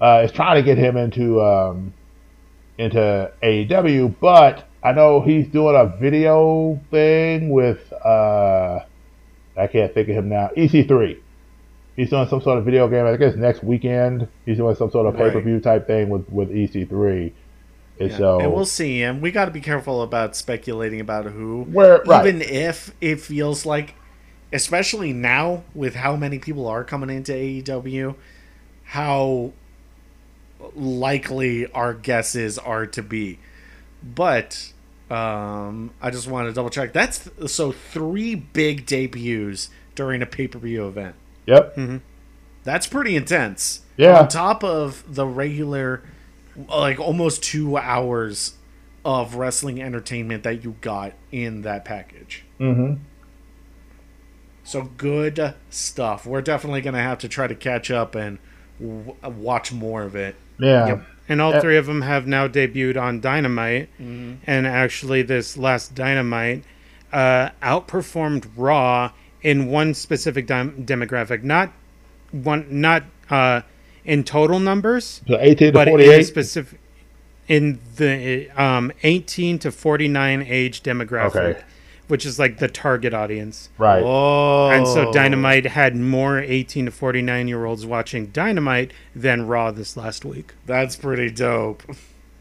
[0.01, 1.93] uh, is trying to get him into um,
[2.79, 4.15] into AEW.
[4.21, 8.81] But I know he's doing a video thing with uh,
[9.57, 10.51] I can't think of him now.
[10.57, 11.19] EC3.
[11.95, 13.07] He's doing some sort of video game.
[13.07, 16.29] I guess next weekend he's doing some sort of pay per view type thing with
[16.31, 17.33] with EC3.
[18.01, 19.03] And Yeah, so and we'll see.
[19.03, 21.65] And we got to be careful about speculating about who.
[21.65, 22.27] Where- right.
[22.27, 23.95] Even if it feels like,
[24.53, 28.15] especially now with how many people are coming into AEW,
[28.85, 29.53] how
[30.75, 33.39] likely our guesses are to be.
[34.03, 34.72] But
[35.13, 36.93] um, I just want to double check.
[36.93, 41.15] That's so three big debuts during a pay per view event.
[41.47, 41.77] yep,
[42.65, 43.83] That's pretty intense.
[43.97, 44.21] Yeah.
[44.21, 46.03] On top of the regular,
[46.69, 48.55] like almost two hours
[49.05, 52.45] of wrestling entertainment that you got in that package.
[52.59, 52.95] hmm
[54.65, 56.25] So good stuff.
[56.25, 58.39] We're definitely going to have to try to catch up and
[58.81, 60.37] w- watch more of it.
[60.59, 61.07] yeah, Yep.
[61.29, 63.89] And all three of them have now debuted on Dynamite.
[63.99, 66.65] And actually, this last Dynamite
[67.13, 71.43] uh, outperformed Raw in one specific dim- demographic.
[71.43, 71.73] Not
[72.33, 73.63] one, not uh,
[74.05, 76.23] in total numbers, So 18 to but in 48.
[76.25, 76.79] specific
[77.49, 81.61] in the um, 18 to 49 age demographic, Okay.
[82.09, 83.71] Which is like the target audience.
[83.79, 84.03] right.
[84.05, 84.71] Oh.
[84.71, 89.97] And so Dynamite had more 18 to 49 year olds watching Dynamite than Raw this
[89.97, 90.55] last week.
[90.67, 91.83] That's pretty dope.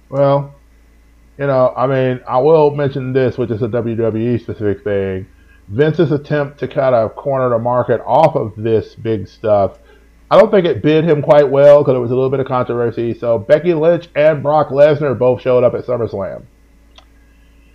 [0.10, 0.56] Well,
[1.38, 5.26] you know, I mean, I will mention this, which is a WWE specific thing.
[5.70, 9.78] Vince's attempt to kind of corner the market off of this big stuff.
[10.30, 12.48] I don't think it bid him quite well because it was a little bit of
[12.48, 13.14] controversy.
[13.14, 16.44] So Becky Lynch and Brock Lesnar both showed up at SummerSlam.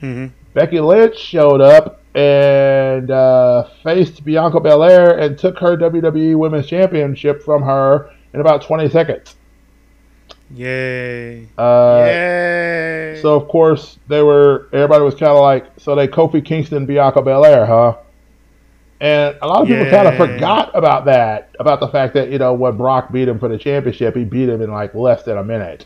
[0.00, 6.66] hmm Becky Lynch showed up and uh, faced Bianca Belair and took her WWE Women's
[6.66, 9.36] Championship from her in about 20 seconds.
[10.54, 11.46] Yay.
[11.58, 13.18] Uh, Yay!
[13.20, 14.70] So of course they were.
[14.72, 17.98] Everybody was kind of like, so they Kofi Kingston, Bianca Belair, huh?
[18.98, 22.38] And a lot of people kind of forgot about that, about the fact that you
[22.38, 25.36] know when Brock beat him for the championship, he beat him in like less than
[25.36, 25.84] a minute.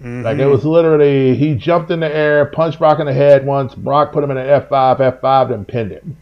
[0.00, 3.74] Like it was literally he jumped in the air, punched Brock in the head once.
[3.74, 6.16] Brock put him in an F five, F five, then pinned him.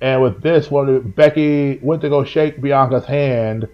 [0.00, 3.66] And with this, when Becky went to go shake Bianca's hand,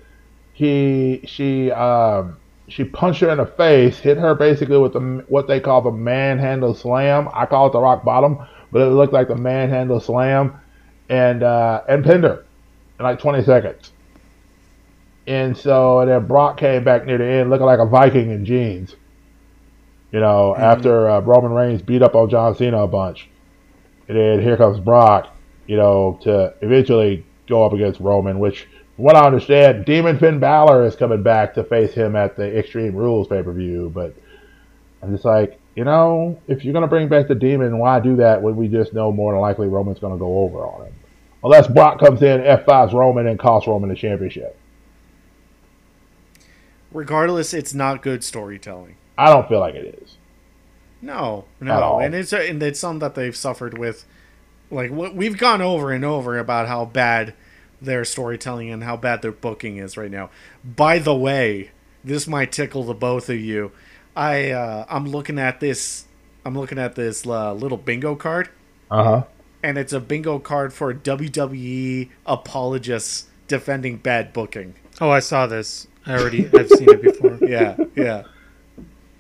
[0.53, 2.37] he she um,
[2.69, 5.91] she punched her in the face, hit her basically with the what they call the
[5.91, 7.29] manhandle slam.
[7.35, 8.39] I call it the rock bottom,
[8.71, 10.61] but it looked like the manhandle slam,
[11.09, 12.45] and uh, and pinned her
[12.99, 13.92] in like 20 seconds.
[15.27, 18.45] And so and then Brock came back near the end looking like a Viking in
[18.45, 18.97] jeans.
[20.11, 23.29] You know, after uh, Roman Reigns beat up on John Cena a bunch.
[24.09, 25.35] And then here comes Brock,
[25.67, 30.39] you know, to eventually go up against Roman, which, from what I understand, Demon Finn
[30.39, 33.91] Balor is coming back to face him at the Extreme Rules pay per view.
[33.95, 34.15] But
[35.03, 38.17] I'm just like, you know, if you're going to bring back the Demon, why do
[38.17, 40.95] that when we just know more than likely Roman's going to go over on him?
[41.43, 44.59] Unless Brock comes in, F5's Roman, and costs Roman the championship.
[46.93, 48.97] Regardless, it's not good storytelling.
[49.17, 50.17] I don't feel like it is.
[51.01, 54.05] No, no, and it's and it's something that they've suffered with.
[54.71, 57.35] Like what we've gone over and over about how bad
[57.81, 60.31] their storytelling and how bad their booking is right now.
[60.65, 61.73] By the way,
[62.05, 63.73] this might tickle the both of you.
[64.15, 66.05] I uh, I'm looking at this.
[66.45, 68.49] I'm looking at this uh, little bingo card,
[68.91, 69.23] Uh huh.
[69.63, 74.75] and it's a bingo card for WWE apologists defending bad booking.
[75.01, 75.89] Oh, I saw this.
[76.07, 77.39] I already I've seen it before.
[77.49, 78.25] yeah, yeah.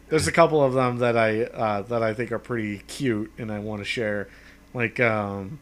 [0.08, 3.50] There's a couple of them that I uh, that I think are pretty cute, and
[3.50, 4.28] I want to share.
[4.74, 5.58] Like, um,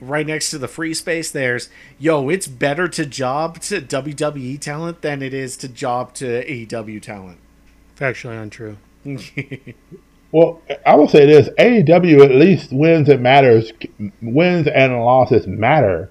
[0.00, 2.28] right next to the free space, there's yo.
[2.28, 7.38] It's better to job to WWE talent than it is to job to AEW talent.
[7.96, 8.76] Factually untrue.
[10.34, 13.72] Well, I will say this: AEW at least wins and matters,
[14.20, 16.10] wins and losses matter.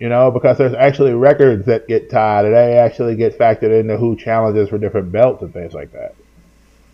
[0.00, 3.96] You know, because there's actually records that get tied, and they actually get factored into
[3.96, 6.14] who challenges for different belts and things like that.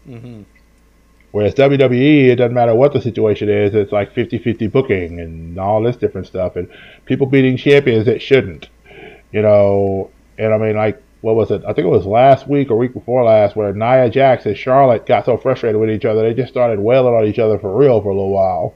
[0.08, 0.42] Mm-hmm.
[1.32, 5.82] Whereas WWE, it doesn't matter what the situation is, it's like 50-50 booking and all
[5.82, 6.68] this different stuff, and
[7.04, 8.68] people beating champions that shouldn't.
[9.32, 11.62] You know, and I mean, like, what was it?
[11.64, 15.06] I think it was last week or week before last, where Nia Jax and Charlotte
[15.06, 18.00] got so frustrated with each other, they just started wailing on each other for real
[18.00, 18.74] for a little while.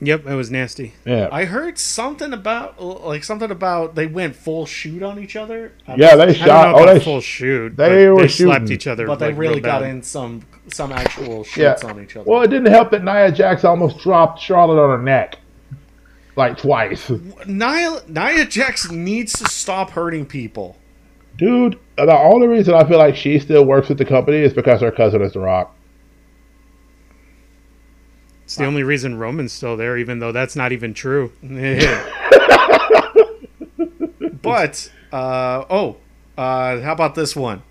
[0.00, 0.92] Yep, it was nasty.
[1.06, 5.72] Yeah, I heard something about like something about they went full shoot on each other.
[5.96, 6.46] yeah, they I shot.
[6.46, 7.76] don't know Oh, they full shoot.
[7.76, 8.74] they but were they slapped shooting.
[8.74, 9.06] each other.
[9.06, 9.90] but they like, really got bad.
[9.90, 11.76] in some some actual Yeah.
[11.84, 12.28] on each other.
[12.30, 15.38] Well, it didn't help that Nia Jax almost dropped Charlotte on her neck,
[16.36, 17.08] like twice.
[17.46, 20.76] Nia Nia Jax needs to stop hurting people.
[21.38, 24.80] Dude, the only reason I feel like she still works with the company is because
[24.80, 25.75] her cousin is The Rock.
[28.46, 31.32] It's the only reason Roman's still there, even though that's not even true.
[34.42, 35.96] but uh, oh,
[36.38, 37.62] uh, how about this one?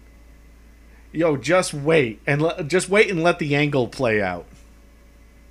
[1.14, 4.46] Yo, just wait and le- just wait and let the angle play out.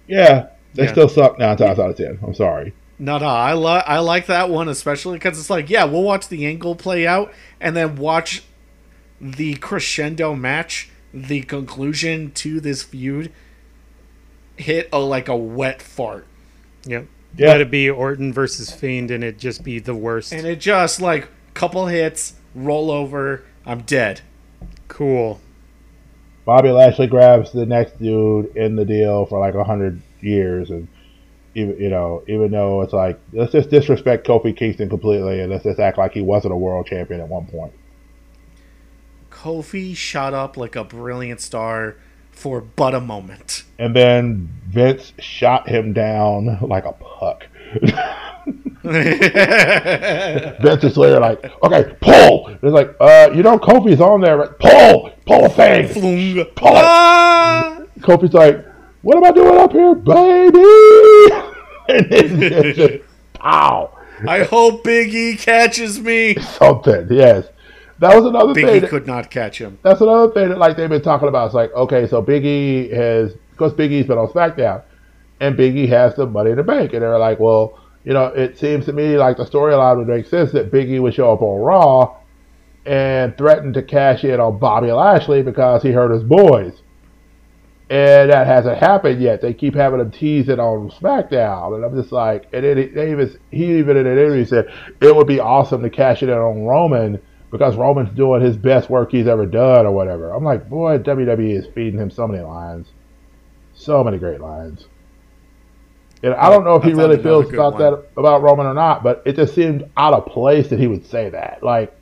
[0.06, 0.92] Yeah, they Yeah.
[0.92, 2.18] still suck nine times out of ten.
[2.22, 2.74] I'm sorry.
[2.98, 6.28] No, no, I like I like that one especially because it's like, yeah, we'll watch
[6.28, 8.42] the angle play out and then watch
[9.20, 13.32] the crescendo match, the conclusion to this feud,
[14.56, 16.26] hit a like a wet fart,
[16.86, 17.06] Yep.
[17.36, 17.48] Yeah.
[17.48, 20.32] Let it be Orton versus Fiend, and it just be the worst.
[20.32, 24.20] and it just like couple hits, roll over, I'm dead.
[24.88, 25.40] cool.
[26.44, 30.86] Bobby Lashley grabs the next dude in the deal for like a hundred years, and
[31.54, 35.64] even you know, even though it's like let's just disrespect Kofi Kingston completely, and let's
[35.64, 37.72] just act like he wasn't a world champion at one point.
[39.30, 41.96] Kofi shot up like a brilliant star
[42.34, 43.64] for but a moment.
[43.78, 47.46] And then Vince shot him down like a puck.
[48.84, 52.48] Vince is literally like, okay, pull.
[52.48, 54.58] It's like, uh, you know, Kofi's on there, right?
[54.58, 55.88] Pull, pull the thing.
[55.88, 56.44] Flung.
[56.54, 56.84] Pull it.
[56.84, 57.80] Ah!
[58.00, 58.64] Kofi's like,
[59.02, 60.58] what am I doing up here, baby?
[61.88, 63.04] and it's just,
[63.34, 63.90] pow,
[64.26, 66.34] I hope Big E catches me.
[66.36, 67.08] something.
[67.10, 67.46] Yes,
[68.08, 68.76] that was another Big thing.
[68.76, 69.78] E that- could not catch him.
[69.82, 71.46] that's another thing that like they've been talking about.
[71.46, 74.82] It's like, okay, so Big E has because Big E's been on SmackDown,
[75.40, 78.26] and Big E has the Money in the Bank, and they're like, well, you know,
[78.26, 81.32] it seems to me like the storyline would make sense that Big E would show
[81.32, 82.16] up on Raw
[82.86, 86.74] and threaten to cash in on Bobby Lashley because he hurt his boys.
[87.90, 89.40] and that hasn't happened yet.
[89.40, 92.84] They keep having him tease it on SmackDown, and I'm just like, and then he,
[92.84, 94.66] even, he even in an interview said
[95.00, 97.20] it would be awesome to cash it in on Roman
[97.54, 100.32] because Roman's doing his best work he's ever done or whatever.
[100.32, 102.88] I'm like, boy, WWE is feeding him so many lines,
[103.74, 104.88] so many great lines.
[106.24, 107.82] And I don't know if he really feels about one.
[107.82, 111.06] that about Roman or not, but it just seemed out of place that he would
[111.06, 111.62] say that.
[111.62, 111.96] Like,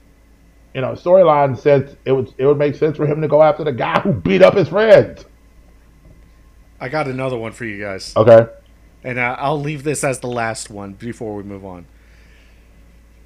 [0.72, 3.62] you know, storyline sense, it would it would make sense for him to go after
[3.62, 5.26] the guy who beat up his friends.
[6.80, 8.46] I got another one for you guys, Okay.
[9.04, 11.84] and I'll leave this as the last one before we move on.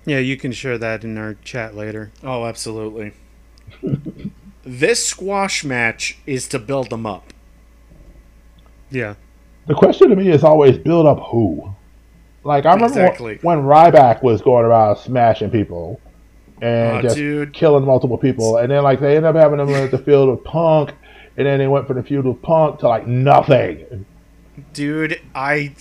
[0.06, 2.12] Yeah, you can share that in our chat later.
[2.22, 3.12] Oh, absolutely.
[4.62, 7.32] this squash match is to build them up.
[8.90, 9.14] Yeah.
[9.66, 11.74] The question to me is always build up who.
[12.44, 13.38] Like I remember Exactly.
[13.42, 16.00] when, when Ryback was going around smashing people
[16.62, 17.52] and Oh, just dude.
[17.52, 20.44] killing multiple people, and then like they end up having them at the field with
[20.44, 20.92] Punk,
[21.36, 24.06] and then they went from the feud with Punk to like nothing.
[24.72, 25.74] Dude, I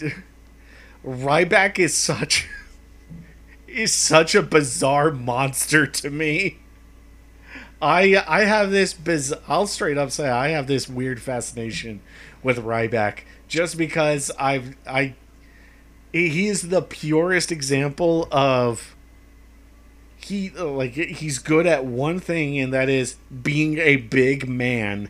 [1.05, 2.47] Ryback is such
[3.75, 6.59] is such a bizarre monster to me.
[7.81, 12.01] I I have this biz I'll straight up say I have this weird fascination
[12.41, 15.15] with Ryback just because I've I
[16.11, 18.95] he he is the purest example of
[20.15, 25.09] he like he's good at one thing and that is being a big man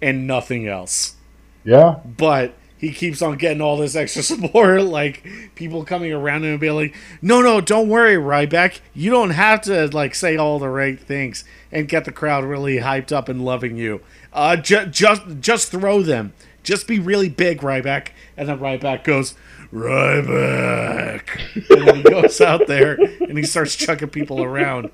[0.00, 1.16] and nothing else
[1.62, 5.24] Yeah, but he keeps on getting all this extra support, like
[5.54, 8.80] people coming around him and being like, "No, no, don't worry, Ryback.
[8.92, 12.78] You don't have to like say all the right things and get the crowd really
[12.78, 14.00] hyped up and loving you.
[14.32, 16.32] Uh, ju- just just throw them.
[16.64, 19.34] Just be really big, Ryback." And then Ryback goes,
[19.72, 21.28] "Ryback,"
[21.70, 24.90] and then he goes out there and he starts chucking people around,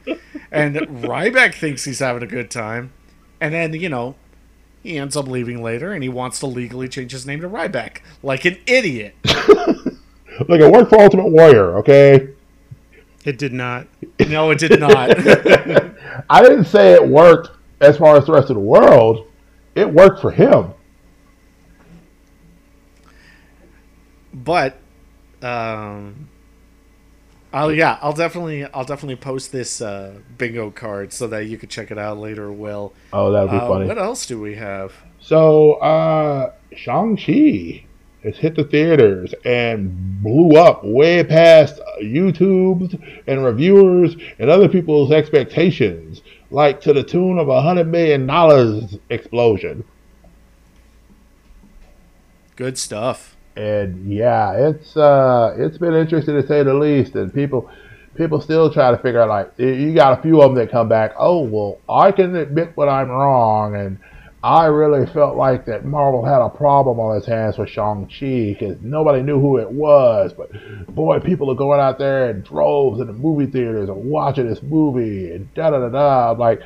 [0.53, 2.93] and Ryback thinks he's having a good time,
[3.41, 4.14] and then you know
[4.83, 7.99] he ends up leaving later and he wants to legally change his name to Ryback.
[8.22, 9.14] Like an idiot.
[9.24, 11.79] like it worked for Ultimate Warrior.
[11.79, 12.29] Okay,
[13.24, 13.87] It did not.
[14.29, 15.11] No, it did not.
[16.31, 17.51] I didn't say it worked
[17.81, 19.26] as far as the rest of the world.
[19.74, 20.72] It worked for him.
[24.45, 24.79] but
[25.43, 26.28] um
[27.53, 31.70] Oh yeah, I'll definitely I'll definitely post this uh, bingo card so that you could
[31.70, 32.92] check it out later, Will.
[33.12, 33.86] Oh, that'd be Uh, funny.
[33.86, 34.92] what else do we have?
[35.20, 37.84] So, uh, Shang-Chi
[38.22, 42.94] has hit the theaters and blew up way past YouTube's
[43.26, 46.20] and reviewers and other people's expectations,
[46.51, 48.28] like to the tune of a $100 million
[49.11, 49.84] explosion.
[52.57, 53.36] Good stuff.
[53.59, 57.16] And yeah, it's uh, it's been interesting to say the least.
[57.16, 57.68] And people,
[58.14, 60.88] people still try to figure out like you got a few of them that come
[60.88, 61.14] back.
[61.18, 63.98] Oh well, I can admit when I'm wrong, and
[64.44, 68.54] I really felt like that Marvel had a problem on its hands with Shang Chi
[68.56, 70.32] because nobody knew who it was.
[70.32, 74.48] But boy, people are going out there in droves in the movie theaters and watching
[74.48, 76.30] this movie and da da da da.
[76.30, 76.62] Like,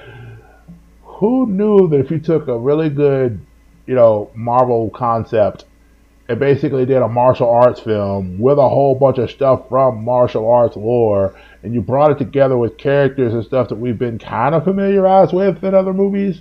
[1.05, 3.41] who knew that if you took a really good,
[3.87, 5.65] you know, Marvel concept
[6.33, 10.51] and basically did a martial arts film with a whole bunch of stuff from martial
[10.51, 14.55] arts lore, and you brought it together with characters and stuff that we've been kind
[14.55, 16.41] of familiarized with in other movies,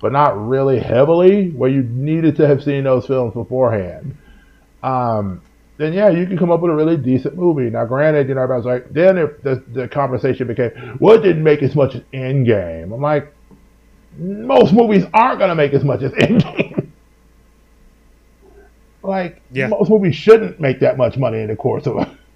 [0.00, 4.16] but not really heavily, where you needed to have seen those films beforehand.
[4.82, 5.42] Um,
[5.76, 7.70] then yeah, you can come up with a really decent movie.
[7.70, 11.44] Now, granted, you know, everybody's like, then if the, the conversation became, well, it didn't
[11.44, 12.92] make as much as Endgame.
[12.92, 13.32] I'm like,
[14.18, 16.69] most movies aren't going to make as much as Endgame.
[19.02, 19.68] Like, Yeah.
[19.68, 22.16] most movies shouldn't make that much money in the course of a.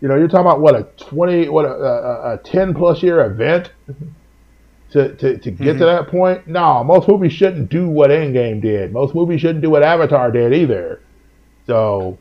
[0.00, 3.24] You know, you're talking about what a twenty, what a, a, a ten plus year
[3.24, 3.70] event
[4.90, 5.78] to to, to get to mm-hmm.
[5.78, 6.46] that point.
[6.46, 8.92] No, most movies shouldn't do what Endgame did.
[8.92, 11.00] Most movies shouldn't do what Avatar did either.
[11.66, 12.18] So,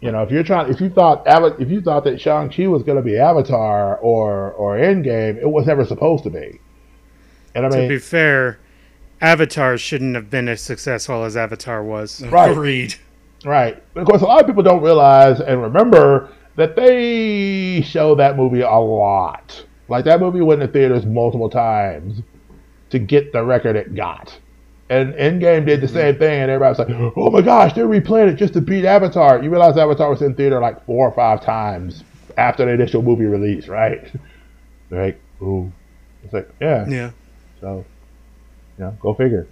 [0.00, 1.24] you know, if you're trying, if you thought
[1.60, 5.48] if you thought that Shang Chi was going to be Avatar or or Endgame, it
[5.48, 6.60] was never supposed to be.
[7.54, 8.58] And I mean, To be fair,
[9.20, 12.22] Avatar shouldn't have been as successful as Avatar was.
[12.26, 12.50] Right.
[12.50, 12.94] Agreed.
[13.44, 13.82] Right.
[13.94, 18.36] But of course, a lot of people don't realize and remember that they show that
[18.36, 19.64] movie a lot.
[19.88, 22.22] Like that movie went to theaters multiple times
[22.90, 24.38] to get the record it got.
[24.88, 25.96] And Endgame did the mm-hmm.
[25.96, 28.84] same thing, and everybody was like, "Oh my gosh, they're replaying it just to beat
[28.84, 32.04] Avatar." You realize Avatar was in theater like four or five times
[32.36, 34.10] after the initial movie release, right?
[34.88, 35.72] Like, ooh,
[36.22, 37.10] it's like, yeah, Yeah.
[37.60, 37.84] so,
[38.78, 39.46] you know, go figure.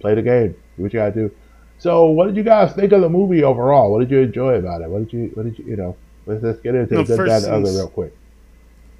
[0.00, 0.54] Play the game.
[0.76, 1.30] Do what you gotta do.
[1.78, 3.90] So, what did you guys think of the movie overall?
[3.90, 4.90] What did you enjoy about it?
[4.90, 5.96] What did you, what did you, you know,
[6.26, 8.14] let's, let's get into No, that, other real quick.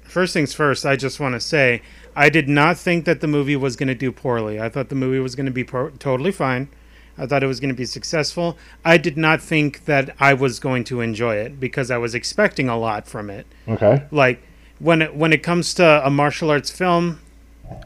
[0.03, 1.81] first things first, I just want to say
[2.15, 4.59] I did not think that the movie was going to do poorly.
[4.59, 6.69] I thought the movie was going to be pro- totally fine.
[7.17, 8.57] I thought it was going to be successful.
[8.83, 12.67] I did not think that I was going to enjoy it because I was expecting
[12.67, 13.45] a lot from it.
[13.67, 14.03] Okay.
[14.11, 14.41] Like
[14.79, 17.19] when it, when it comes to a martial arts film,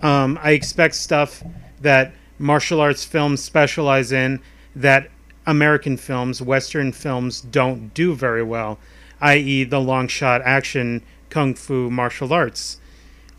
[0.02, 1.44] um, I expect stuff
[1.82, 4.42] that martial arts films specialize in
[4.76, 5.10] that
[5.46, 8.80] American films, Western films don't do very well,
[9.22, 12.80] i.e., the long shot action, kung fu, martial arts.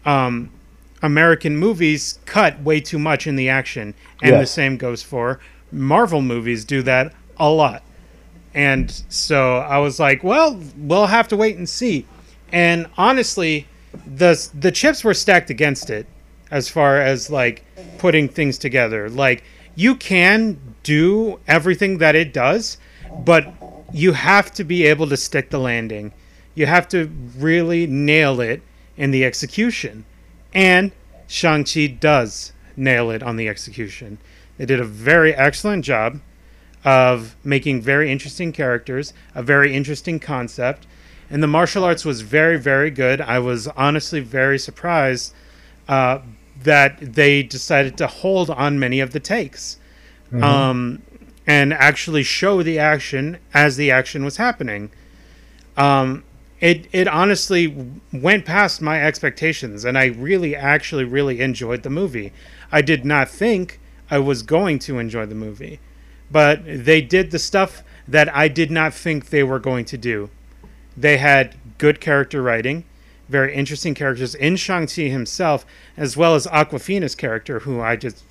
[0.05, 0.51] Um,
[1.03, 5.41] American movies cut way too much in the action, and the same goes for
[5.73, 7.83] Marvel movies, do that a lot.
[8.55, 12.07] And so I was like, well, we'll have to wait and see.
[12.51, 13.67] And honestly,
[14.07, 16.07] the the chips were stacked against it
[16.51, 17.65] as far as like
[17.99, 19.09] putting things together.
[19.09, 19.43] Like
[19.75, 22.79] you can do everything that it does,
[23.25, 23.53] but
[23.93, 26.13] you have to be able to stick the landing.
[26.55, 28.63] You have to really nail it
[28.97, 30.05] in the execution.
[30.55, 30.93] And
[31.27, 34.19] Shang-Chi does nail it on the execution.
[34.57, 36.21] They did a very excellent job
[36.85, 40.87] of making very interesting characters, a very interesting concept,
[41.29, 43.21] and the martial arts was very, very good.
[43.21, 45.35] I was honestly very surprised
[45.89, 46.21] uh,
[46.67, 49.79] that they decided to hold on many of the takes
[50.43, 51.03] um,
[51.47, 54.91] and actually show the action as the action was happening.
[55.77, 56.25] Um,
[56.61, 62.33] it it honestly went past my expectations, and I really, actually, really enjoyed the movie.
[62.73, 63.79] I did not think
[64.11, 65.81] I was going to enjoy the movie,
[66.31, 70.31] but they did the stuff that I did not think they were going to do.
[70.97, 72.85] They had good character writing,
[73.29, 75.67] very interesting characters in Shang-Chi himself,
[75.97, 78.23] as well as Awkwafina's character, who I just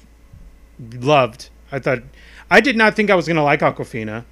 [0.80, 1.50] loved.
[1.72, 2.00] I thought
[2.50, 4.26] I did not think I was going to like Awkwafina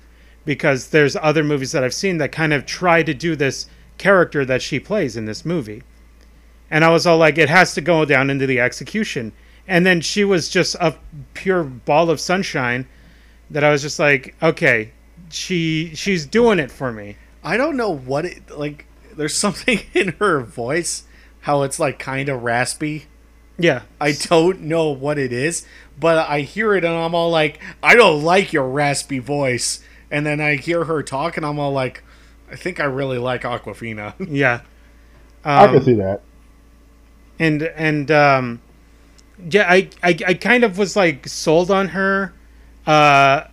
[0.45, 4.45] because there's other movies that I've seen that kind of try to do this character
[4.45, 5.83] that she plays in this movie.
[6.69, 9.31] And I was all like, it has to go down into the execution.
[9.67, 10.97] And then she was just a
[11.33, 12.87] pure ball of sunshine
[13.49, 14.91] that I was just like, okay,
[15.29, 17.17] she she's doing it for me.
[17.43, 18.85] I don't know what it like.
[19.17, 21.03] There's something in her voice,
[21.41, 23.05] how it's like kind of raspy.
[23.57, 23.83] Yeah.
[24.01, 25.65] I don't know what it is,
[25.99, 29.83] but I hear it and I'm all like, I don't like your raspy voice.
[30.11, 32.03] And then I hear her talk and I'm all like,
[32.51, 34.13] I think I really like Awkwafina.
[34.29, 34.61] Yeah.
[35.55, 36.21] I Um, can see that.
[37.39, 38.61] and and um
[39.49, 42.33] yeah I, I i kind of was like sold on her
[42.87, 43.45] uh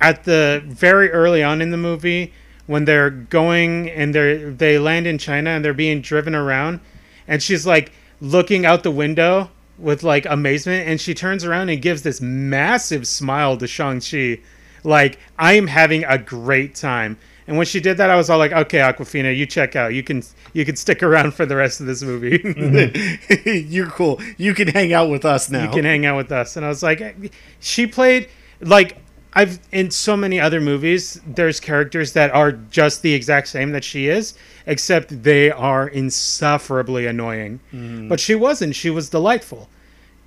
[0.00, 2.32] at the very early on in the movie
[2.66, 6.80] when they're going and they're they land in china and they're being driven around
[7.28, 11.82] and she's like looking out the window with like amazement and she turns around and
[11.82, 14.38] gives this massive smile to shang-chi
[14.84, 18.38] like i am having a great time and when she did that i was all
[18.38, 21.80] like okay awkwafina you check out you can you can stick around for the rest
[21.80, 23.16] of this movie mm-hmm.
[23.72, 24.20] You're cool.
[24.36, 25.64] You can hang out with us now.
[25.64, 26.56] you can hang out with us.
[26.56, 28.28] And I was like, she played
[28.60, 28.96] like
[29.36, 31.20] I've in so many other movies.
[31.26, 34.34] There's characters that are just the exact same that she is,
[34.66, 37.60] except they are insufferably annoying.
[38.08, 38.74] But she wasn't.
[38.74, 39.68] She was delightful,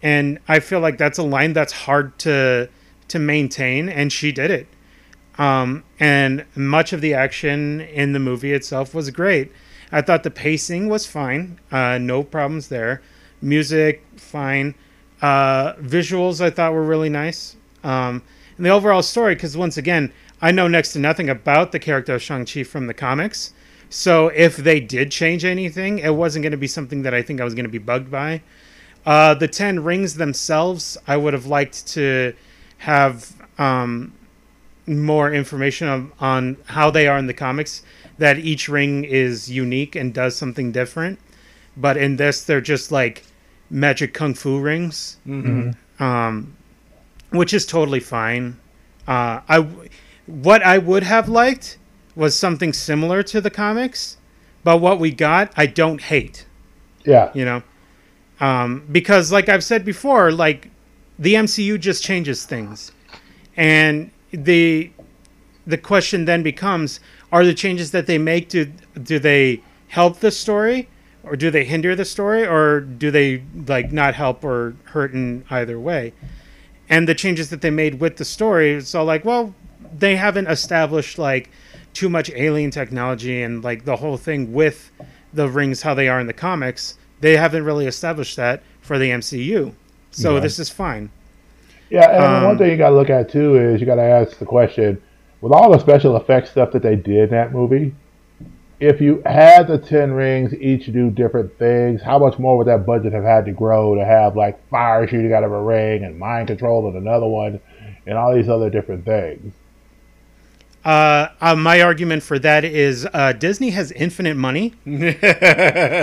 [0.03, 2.69] and I feel like that's a line that's hard to
[3.07, 4.67] to maintain, and she did it.
[5.39, 9.51] Um, and much of the action in the movie itself was great.
[9.91, 13.01] I thought the pacing was fine, uh, no problems there.
[13.41, 14.75] Music, fine.
[15.19, 17.55] Uh, visuals, I thought were really nice.
[17.83, 18.21] Um,
[18.59, 22.13] and the overall story, because once again, I know next to nothing about the character
[22.15, 23.53] of Shang-Chi from the comics.
[23.89, 27.39] So if they did change anything, it wasn't going to be something that I think
[27.39, 28.41] I was going to be bugged by.
[29.05, 32.33] Uh, the Ten Rings themselves, I would have liked to
[32.79, 34.11] have um,
[34.85, 37.81] more information on, on how they are in the comics.
[38.17, 41.17] That each ring is unique and does something different,
[41.77, 43.23] but in this, they're just like
[43.69, 45.15] magic kung fu rings,
[45.99, 46.57] um,
[47.31, 48.59] which is totally fine.
[49.07, 49.67] Uh, I
[50.25, 51.77] what I would have liked
[52.15, 54.17] was something similar to the comics,
[54.63, 56.45] but what we got, I don't hate
[57.05, 57.31] Yeah.
[57.33, 57.63] you know
[58.39, 60.69] um, because like i've said before like
[61.17, 62.91] the mcu just changes things
[63.57, 64.91] and the
[65.65, 66.99] the question then becomes
[67.31, 68.65] are the changes that they make do
[69.01, 70.87] do they help the story
[71.23, 75.43] or do they hinder the story or do they like not help or hurt in
[75.49, 76.13] either way
[76.89, 79.53] and the changes that they made with the story it's all like well
[79.97, 81.49] they haven't established like
[81.93, 84.91] too much alien technology and like the whole thing with
[85.33, 86.95] the rings how they are in the comics.
[87.21, 89.73] They haven't really established that for the mcu
[90.11, 90.39] so Yeah.
[90.41, 91.09] this is fine.
[91.89, 94.01] Yeah, and one Um, thing you got to look at too is you got to
[94.03, 95.01] ask the question:
[95.41, 97.93] with all the special effects stuff that they did in that movie,
[98.79, 102.85] if you had the ten rings each do different things, how much more would that
[102.85, 106.17] budget have had to grow to have like fire shooting out of a ring and
[106.17, 107.59] mind control in another one,
[108.05, 109.53] and all these other different things?
[110.85, 114.73] Uh, uh, my argument for that is uh, Disney has infinite money,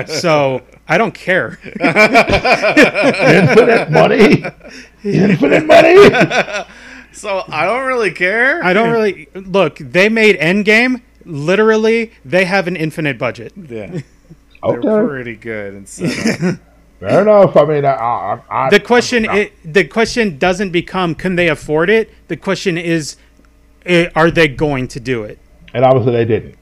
[0.06, 1.58] so I don't care.
[1.80, 4.44] infinite money,
[5.02, 6.66] infinite money.
[7.16, 8.62] So I don't really care.
[8.62, 9.78] I don't really look.
[9.78, 11.00] They made Endgame.
[11.26, 13.52] Literally, they have an infinite budget.
[13.56, 14.02] Yeah, they're
[14.62, 16.58] Okay, pretty good and set up.
[17.00, 17.56] fair enough.
[17.56, 21.48] I mean, I, I, I, The question, I- i the question doesn't become can they
[21.48, 22.10] afford it.
[22.28, 23.16] The question is,
[23.84, 25.38] eh, are they going to do it?
[25.74, 26.54] and obviously they didn't.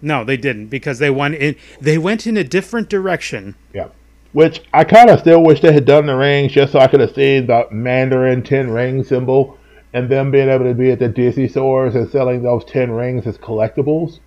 [0.00, 1.56] No, they didn't because they went in.
[1.80, 3.56] They went in a different direction.
[3.74, 3.88] Yeah.
[4.32, 7.00] Which I kind of still wish they had done the rings just so I could
[7.00, 9.57] have seen the Mandarin 10 ring symbol
[9.92, 13.26] and them being able to be at the Disney stores and selling those 10 rings
[13.26, 14.20] as collectibles.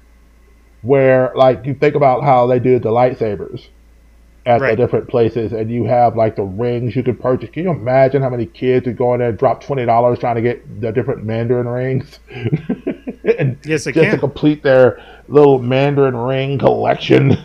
[0.81, 3.67] Where, like, you think about how they do the lightsabers
[4.47, 4.71] at Right.
[4.71, 7.51] the different places and you have, like, the rings you could purchase.
[7.51, 10.41] Can you imagine how many kids would go in there and drop $20 trying to
[10.41, 12.19] get the different Mandarin rings?
[13.37, 17.37] and Yes, I just to complete their little Mandarin ring collection.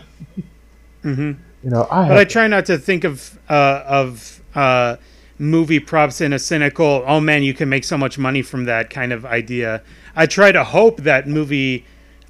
[1.03, 4.95] hmm You know, I But I try not to think of uh, of uh,
[5.39, 8.89] movie props in a cynical, oh man, you can make so much money from that
[8.89, 9.81] kind of idea.
[10.15, 11.85] I try to hope that movie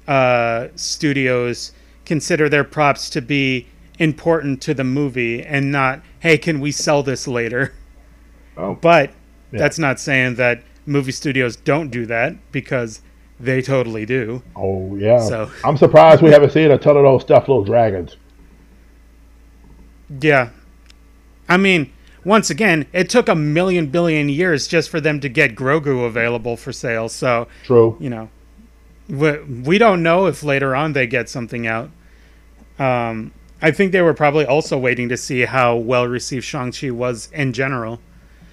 [0.06, 1.72] uh, studios
[2.04, 3.66] consider their props to be
[3.98, 7.74] important to the movie and not, hey, can we sell this later?
[8.56, 8.74] Oh.
[8.74, 9.10] But
[9.52, 9.60] Yeah.
[9.60, 13.00] that's not saying that movie studios don't do that because
[13.40, 14.42] they totally do.
[14.56, 15.20] Oh yeah.
[15.20, 18.16] So- I'm surprised we haven't seen a ton of those stuffed little dragons.
[20.20, 20.50] Yeah.
[21.48, 21.92] I mean,
[22.28, 26.58] once again, it took a million billion years just for them to get Grogu available
[26.58, 27.08] for sale.
[27.08, 27.96] So, True.
[27.98, 28.28] you know,
[29.08, 31.88] we, we don't know if later on they get something out.
[32.78, 37.30] Um, I think they were probably also waiting to see how well received Shang-Chi was
[37.32, 37.98] in general.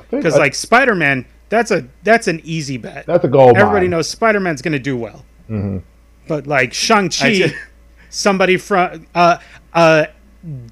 [0.10, 3.06] Because, like, Spider Man, that's a that's an easy bet.
[3.06, 3.50] that's a goal.
[3.50, 3.90] Everybody mine.
[3.90, 5.26] knows Spider Man's going to do well.
[5.50, 5.84] Mhm.
[6.30, 7.54] But, like, Shang-Chi,
[8.10, 9.06] somebody from.
[9.14, 9.40] Uh,
[9.74, 10.06] uh,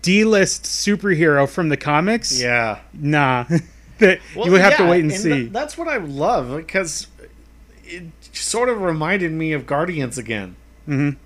[0.01, 2.39] D-list superhero from the comics.
[2.39, 2.79] Yeah.
[2.93, 3.45] Nah,
[3.99, 5.29] that Well, you would have to wait and, and see.
[5.31, 7.07] th- that's what I love because
[7.85, 8.03] it
[8.33, 10.55] sort of reminded me of Guardians again.
[10.87, 11.17] Mhm.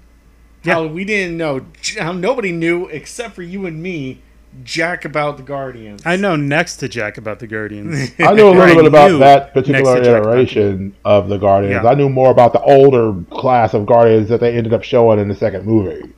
[0.63, 0.73] Yeah.
[0.75, 1.65] How we didn't know,
[1.99, 4.21] how nobody knew except for you and me,
[4.63, 6.01] Jack about the Guardians.
[6.05, 8.11] I know next to Jack about the Guardians.
[8.19, 11.83] I knew a little bit about that particular to Jack iteration of the Guardians.
[11.83, 11.89] Yeah.
[11.89, 15.27] I knew more about the older class of Guardians that they ended up showing in
[15.27, 16.11] the second movie.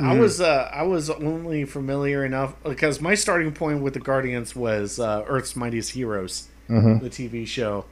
[0.00, 4.54] I was uh, I was only familiar enough because my starting point with the Guardians
[4.54, 7.00] was uh, Earth's Mightiest Heroes, Mhm.
[7.00, 7.84] the TV show,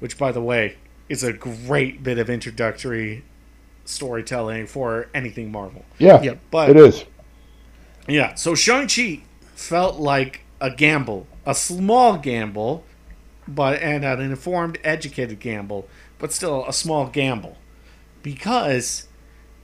[0.00, 0.76] which by the way
[1.08, 3.22] is a great bit of introductory
[3.84, 5.84] storytelling for anything Marvel.
[5.98, 6.38] Yeah, Yep.
[6.50, 7.04] But it is.
[8.08, 9.22] Yeah, so Shang-Chi
[9.54, 12.84] felt like a gamble, a small gamble,
[13.46, 15.86] but and an informed, educated gamble,
[16.18, 17.58] but still a small gamble.
[18.22, 19.08] Because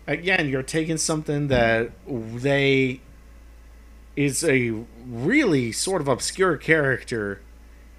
[0.09, 3.01] again, you're taking something that they
[4.17, 4.73] is a
[5.07, 7.41] really sort of obscure character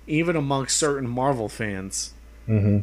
[0.06, 2.14] even amongst certain Marvel fans.
[2.46, 2.80] Hmm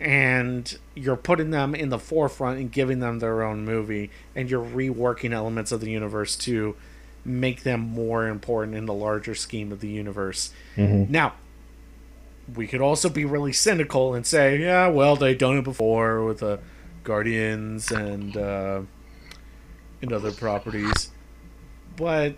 [0.00, 4.64] and you're putting them in the forefront and giving them their own movie and you're
[4.64, 6.76] reworking elements of the universe to
[7.24, 10.52] make them more important in the larger scheme of the universe.
[10.74, 11.34] Hmm now
[12.54, 16.38] we could also be really cynical and say yeah well they've done it before with
[16.38, 16.60] the
[17.06, 18.82] guardians and uh,
[20.02, 21.10] and other properties
[21.96, 22.34] but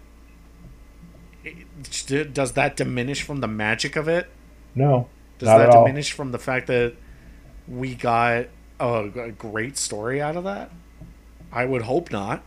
[1.45, 4.29] it, does that diminish from the magic of it
[4.75, 5.09] No,
[5.39, 5.85] does that at all.
[5.85, 6.95] diminish from the fact that
[7.66, 8.47] we got
[8.81, 10.71] a, a great story out of that?
[11.53, 12.45] I would hope not.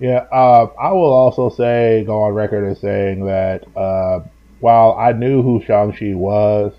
[0.00, 4.20] Yeah, uh, I will also say, go on record as saying that uh,
[4.60, 6.72] while I knew who Shang-Chi was,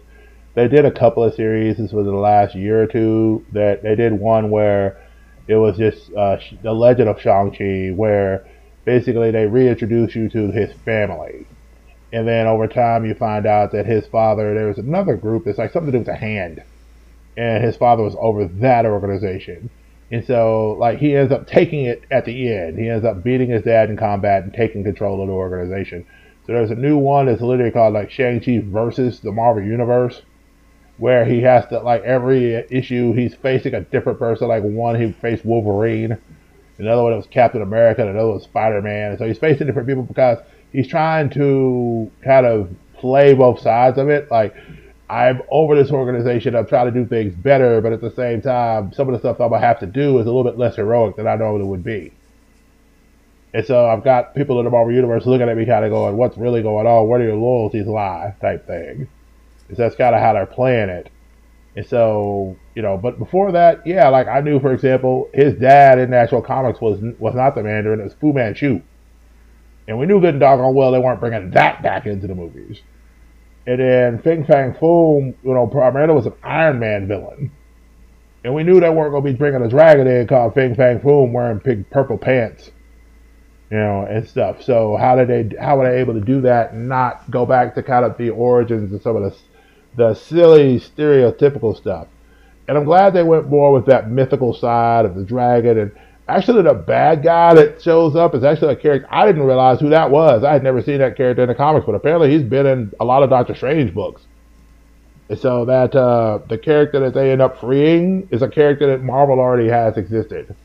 [0.56, 3.96] they did a couple of series this was the last year or two that they
[3.96, 5.02] did one where
[5.48, 8.46] it was just uh, the legend of Shang-Chi, where
[8.86, 11.48] basically they reintroduce you to his family.
[12.14, 15.58] And then over time, you find out that his father, there was another group that's
[15.58, 16.64] like something to do with a hand.
[17.36, 19.70] And his father was over that organization.
[20.12, 22.78] And so, like, he ends up taking it at the end.
[22.78, 26.06] He ends up beating his dad in combat and taking control of the organization.
[26.46, 30.24] So there's a new one that's literally called like Shang-Chi versus the Marvel Universe,
[31.00, 34.48] where he has to like every issue he's facing a different person.
[34.48, 36.18] Like one he faced Wolverine,
[36.78, 39.18] another one was Captain America, and another was Spider Man.
[39.18, 40.40] So he's facing different people because
[40.72, 44.30] he's trying to kind of play both sides of it.
[44.30, 44.56] Like
[45.10, 46.56] I'm over this organization.
[46.56, 49.40] I'm trying to do things better, but at the same time, some of the stuff
[49.40, 51.84] I'm gonna have to do is a little bit less heroic than I normally would
[51.84, 52.14] be.
[53.54, 56.18] And so I've got people in the Marvel Universe looking at me kind of going,
[56.18, 57.08] what's really going on?
[57.08, 58.36] Where do your loyalties lie?
[58.42, 59.08] type thing.
[59.78, 61.12] That's kind of how they're playing it.
[61.76, 66.00] And so, you know, but before that, yeah, like I knew, for example, his dad
[66.00, 68.82] in actual comics was was not the Mandarin, it was Fu Manchu.
[69.88, 72.82] And we knew good and doggone well they weren't bringing that back into the movies.
[73.66, 77.52] And then Fin Fang Foom, you know, primarily was an Iron Man villain.
[78.44, 81.00] And we knew they weren't going to be bringing a dragon in called Fin Fang
[81.00, 82.72] Foom wearing big purple pants
[83.72, 84.64] you know, and stuff.
[84.64, 85.56] So how did they?
[85.62, 88.32] How were they able to do that and not go back to kind of the
[88.32, 89.38] origins and some of the
[89.96, 92.08] the silly stereotypical stuff?
[92.68, 95.80] And I'm glad they went more with that mythical side of the dragon.
[95.80, 95.92] And
[96.28, 99.90] actually, the bad guy that shows up is actually a character I didn't realize who
[99.90, 100.44] that was.
[100.44, 103.06] I had never seen that character in the comics, but apparently he's been in a
[103.06, 104.28] lot of Doctor Strange books.
[105.30, 109.04] And so that uh, the character that they end up freeing is a character that
[109.04, 110.56] Marvel already has existed.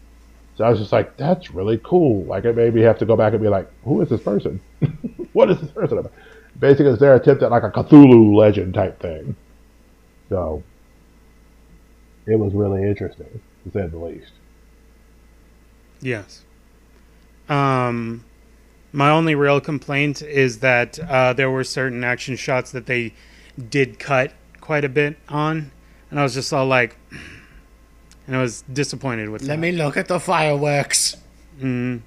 [0.56, 2.24] So I was just like, that's really cool.
[2.24, 4.60] Like it made me have to go back and be like, who is this person?
[5.32, 6.12] what is this person about?
[6.58, 9.34] Basically, it's their attempt at like a Cthulhu legend type thing.
[10.28, 10.62] So
[12.26, 14.30] it was really interesting, to say the least.
[16.00, 16.42] Yes.
[17.48, 18.24] Um,
[18.92, 23.12] my only real complaint is that uh, there were certain action shots that they
[23.70, 25.70] did cut quite a bit on,
[26.10, 26.96] and I was just all like,
[28.26, 29.58] and I was disappointed with Let that.
[29.58, 31.16] me look at the fireworks.
[31.60, 32.00] Mm.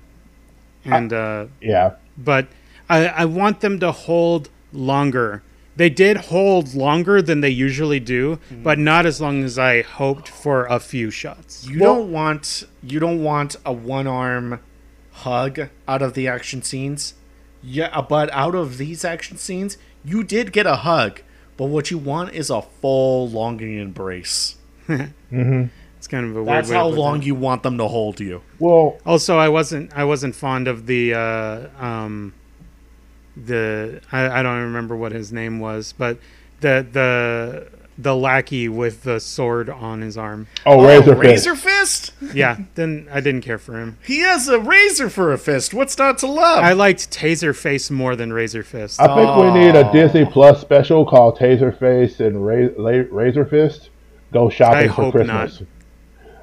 [0.86, 1.96] And uh, Yeah.
[2.18, 2.48] but
[2.90, 5.44] I, I want them to hold longer.
[5.76, 10.28] They did hold longer than they usually do, but not as long as I hoped
[10.28, 11.68] for a few shots.
[11.68, 14.60] You Well- don't want you don't want a one arm
[15.12, 17.14] hug out of the action scenes.
[17.64, 21.22] Yeah, but out of these action scenes, you did get a hug.
[21.58, 24.56] But what you want is a full longing embrace.
[25.98, 27.26] It's kind of a weird That's way how long that.
[27.26, 28.42] you want them to hold you.
[28.60, 32.34] Well, Also, I wasn't I wasn't fond of the uh, um,
[33.46, 36.18] the I, I don't remember what his name was, but
[36.62, 37.68] the the
[37.98, 40.48] the lackey with the sword on his arm.
[40.66, 41.24] oh, oh Razor Fist.
[41.24, 42.14] Razor Fist?
[42.34, 43.98] Yeah, then I didn't care for him.
[44.06, 45.74] He has a razor for a fist.
[45.74, 46.64] What's not to love?
[46.64, 49.02] I liked Taser Face more than Razor Fist.
[49.02, 49.94] I think we need a oh.
[49.94, 53.90] Disney Plus special called Taser Face and Ra- Razor Fist.
[54.32, 55.64] Go shopping I for hope Christmas.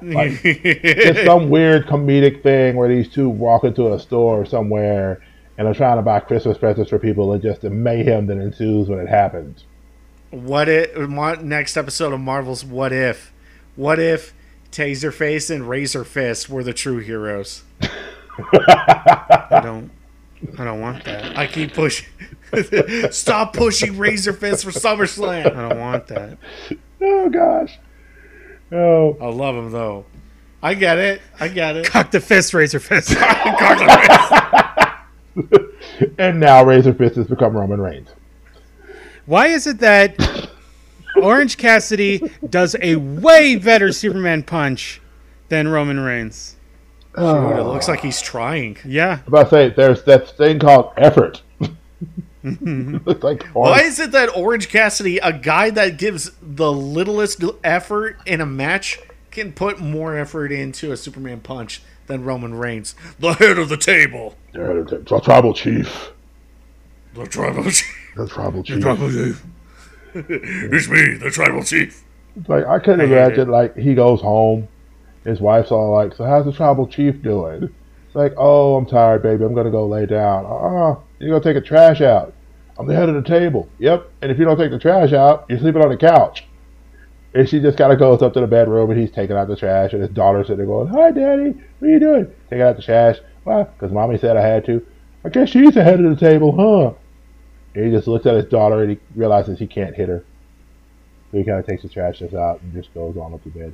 [0.01, 5.21] It's some weird comedic thing where these two walk into a store somewhere
[5.57, 8.89] and are trying to buy Christmas presents for people and just the mayhem that ensues
[8.89, 9.63] when it happens.
[10.31, 10.95] What if
[11.41, 13.31] next episode of Marvel's What If?
[13.75, 14.33] What if
[14.71, 17.63] Taserface and Razor Fist were the true heroes?
[18.37, 19.91] I don't
[20.57, 21.37] I don't want that.
[21.37, 22.07] I keep pushing.
[23.11, 25.55] Stop pushing Razor Fist for SummerSlam.
[25.55, 26.37] I don't want that.
[27.01, 27.77] Oh gosh.
[28.71, 30.05] Oh, I love him though.
[30.61, 31.21] I get it.
[31.39, 31.85] I get it.
[31.85, 33.09] Cock the fist, Razor Fist.
[36.17, 38.09] and now Razor Fist has become Roman Reigns.
[39.25, 40.49] Why is it that
[41.21, 45.01] Orange Cassidy does a way better Superman punch
[45.49, 46.55] than Roman Reigns?
[47.15, 47.71] Dude, it oh.
[47.71, 48.77] looks like he's trying.
[48.83, 49.19] Yeah.
[49.25, 51.41] I'm about to say there's that thing called effort.
[52.43, 52.97] Mm-hmm.
[53.23, 58.41] Like Why is it that Orange Cassidy, a guy that gives the littlest effort in
[58.41, 58.99] a match,
[59.31, 63.77] can put more effort into a Superman punch than Roman Reigns, the head of the
[63.77, 64.35] table?
[64.55, 66.11] The tribal chief.
[67.13, 68.11] The tribal chief.
[68.15, 68.81] The tribal chief.
[68.81, 69.45] chief.
[70.13, 72.03] it's me, the tribal chief.
[72.47, 74.67] Like I couldn't I imagine like he goes home,
[75.23, 77.63] his wife's all like, "So how's the tribal chief doing?"
[78.07, 79.43] It's like, "Oh, I'm tired, baby.
[79.43, 82.33] I'm gonna go lay down." Uh, you're gonna take a trash out.
[82.77, 83.69] I'm the head of the table.
[83.79, 84.09] Yep.
[84.21, 86.45] And if you don't take the trash out, you're sleeping on the couch.
[87.33, 89.55] And she just kind of goes up to the bedroom and he's taking out the
[89.55, 91.53] trash, and his daughter's sitting there going, "Hi, daddy.
[91.79, 93.17] What are you doing?" Taking out the trash.
[93.45, 93.63] Why?
[93.63, 94.85] Because mommy said I had to.
[95.23, 96.93] I guess she's the head of the table, huh?
[97.73, 100.25] And he just looks at his daughter and he realizes he can't hit her.
[101.31, 103.49] So he kind of takes the trash just out and just goes on up to
[103.49, 103.73] bed.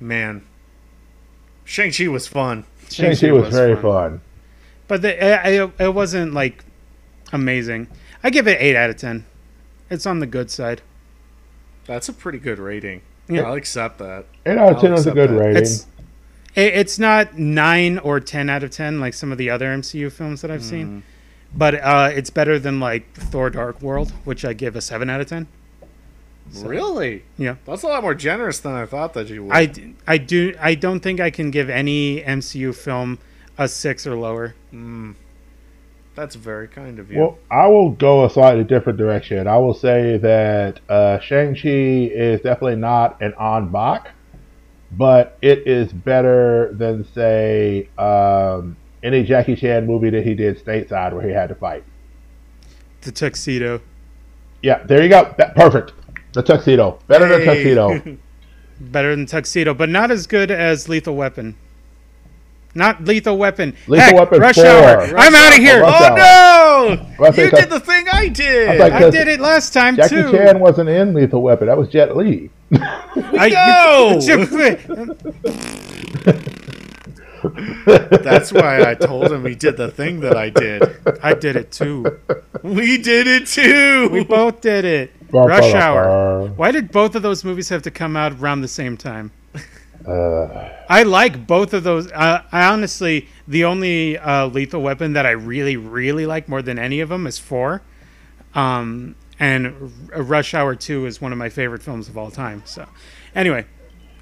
[0.00, 0.44] Man.
[1.64, 2.64] Shang-Chi was fun.
[2.90, 4.20] Shang-Chi was, very fun.
[4.88, 6.64] But the, it, it, it wasn't like
[7.32, 7.88] amazing.
[8.22, 9.24] I give it 8 out of 10.
[9.90, 10.82] It's on the good side.
[11.86, 13.02] That's a pretty good rating.
[13.28, 13.42] Yeah.
[13.42, 14.26] I'll accept that.
[14.46, 15.38] 8 out of 10 was a good that.
[15.38, 15.62] rating.
[15.62, 15.86] It's it,
[16.54, 20.42] it's not 9 or 10 out of 10 like some of the other MCU films
[20.42, 21.02] that I've seen.
[21.54, 25.20] But uh, it's better than like Thor Dark World, which I give a 7 out
[25.20, 25.46] of 10.
[26.60, 27.24] Really?
[27.38, 27.56] Yeah.
[27.64, 29.52] That's a lot more generous than I thought that you would.
[29.54, 29.72] I,
[30.06, 33.18] I do I don't think I can give any MCU film
[33.56, 34.54] a 6 or lower.
[36.14, 37.20] That's very kind of you.
[37.20, 39.46] Well, I will go a slightly different direction.
[39.46, 41.68] I will say that uh, Shang-Chi
[42.12, 44.10] is definitely not an Ong-Bak,
[44.96, 51.12] but it is better than, say, um, any Jackie Chan movie that he did stateside
[51.12, 51.84] where he had to fight.
[53.00, 53.80] The tuxedo.
[54.62, 55.34] Yeah, there you go.
[55.38, 55.92] That, perfect.
[56.34, 56.98] The tuxedo.
[57.08, 58.18] Better than tuxedo.
[58.80, 61.56] Better than tuxedo, but not as good as Lethal Weapon.
[62.74, 63.74] Not Lethal Weapon.
[63.86, 64.64] Lethal Heck, Weapon Rush 4.
[64.66, 64.96] Hour.
[64.96, 65.82] Rush I'm out of here.
[65.82, 66.18] Rush oh, Hour.
[66.18, 67.06] oh no!
[67.18, 68.68] Well, You did the thing I did.
[68.68, 70.30] I thought- I did it last time Jackie too.
[70.32, 71.66] Chan wasn't in Lethal Weapon.
[71.66, 72.50] That was Jet Li.
[72.72, 74.18] I, know.
[78.22, 80.82] That's why I told him he did the thing that I did.
[81.22, 82.18] I did it too.
[82.62, 84.08] We did it too.
[84.10, 85.12] We both did it.
[85.30, 86.48] Rush Hour.
[86.48, 89.32] Why did both of those movies have to come out around the same time?
[90.06, 92.10] Uh, I like both of those.
[92.12, 96.78] Uh, I honestly, the only uh, Lethal Weapon that I really, really like more than
[96.78, 97.82] any of them is four.
[98.54, 102.62] Um, and R- Rush Hour Two is one of my favorite films of all time.
[102.64, 102.86] So,
[103.34, 103.64] anyway,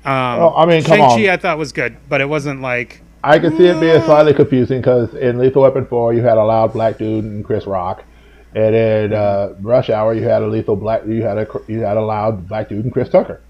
[0.04, 1.32] um, Well, I mean, come Shang-Chi.
[1.32, 4.80] I thought was good, but it wasn't like I can see it being slightly confusing
[4.80, 8.04] because in Lethal Weapon 4, you had a loud black dude and Chris Rock.
[8.54, 11.96] And in uh, Rush Hour, you had a lethal black, you had a you had
[11.96, 13.40] a loud black dude and Chris Tucker.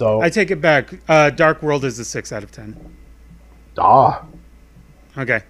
[0.00, 0.94] So, I take it back.
[1.10, 2.74] Uh, Dark World is a six out of ten.
[3.76, 4.24] ah,
[5.18, 5.42] Okay.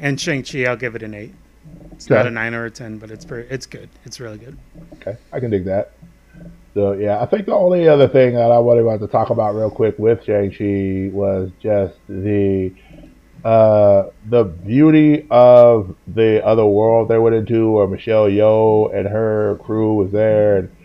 [0.00, 1.32] And Shang Chi, I'll give it an eight.
[1.92, 3.88] It's not a nine or a ten, but it's very, it's good.
[4.04, 4.58] It's really good.
[4.94, 5.92] okay, I can dig that.
[6.74, 9.70] So yeah, I think the only other thing that I wanted to talk about real
[9.70, 12.72] quick with Shang Chi was just the
[13.44, 19.60] uh, the beauty of the other world they went into, where Michelle Yeoh and her
[19.62, 20.56] crew was there.
[20.56, 20.75] And,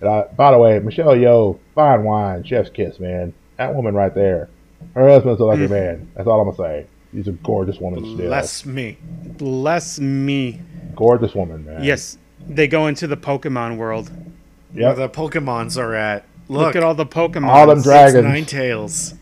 [0.00, 3.32] and I, by the way, Michelle Yeoh, fine wine, chef's kiss, man.
[3.56, 4.48] That woman right there.
[4.94, 5.70] Her husband's a lucky mm.
[5.70, 6.10] man.
[6.14, 6.86] That's all I'm gonna say.
[7.12, 8.26] She's a gorgeous woman still.
[8.26, 8.98] Bless me.
[9.38, 10.60] Bless me.
[10.94, 11.82] Gorgeous woman, man.
[11.82, 14.10] Yes, they go into the Pokemon world.
[14.74, 14.92] Yeah.
[14.92, 16.24] The Pokemons are at.
[16.48, 17.48] Look, Look, at all the Pokemon.
[17.48, 18.24] All them dragons.
[18.24, 19.14] Nine tails.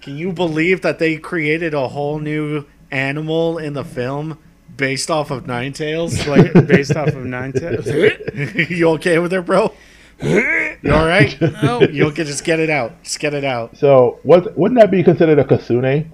[0.00, 4.38] Can you believe that they created a whole new animal in the film
[4.76, 7.86] based off of Nine Tails, like based off of Nine Tails.
[8.70, 9.72] you okay with it, bro?
[10.20, 11.38] You all right?
[11.40, 11.80] No.
[11.90, 13.02] You can just get it out.
[13.02, 13.76] Just get it out.
[13.76, 16.06] So, what wouldn't that be considered a kasune?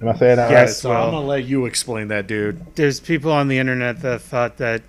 [0.00, 0.68] Am I saying that Yes.
[0.68, 0.70] right?
[0.76, 2.74] so well- I'm gonna let you explain that, dude.
[2.74, 4.82] There's people on the internet that thought that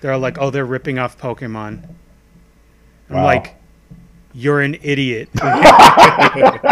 [0.00, 1.82] they're like, oh, they're ripping off Pokemon.
[3.10, 3.24] I'm Wow.
[3.24, 3.54] like,
[4.32, 5.28] you're an idiot.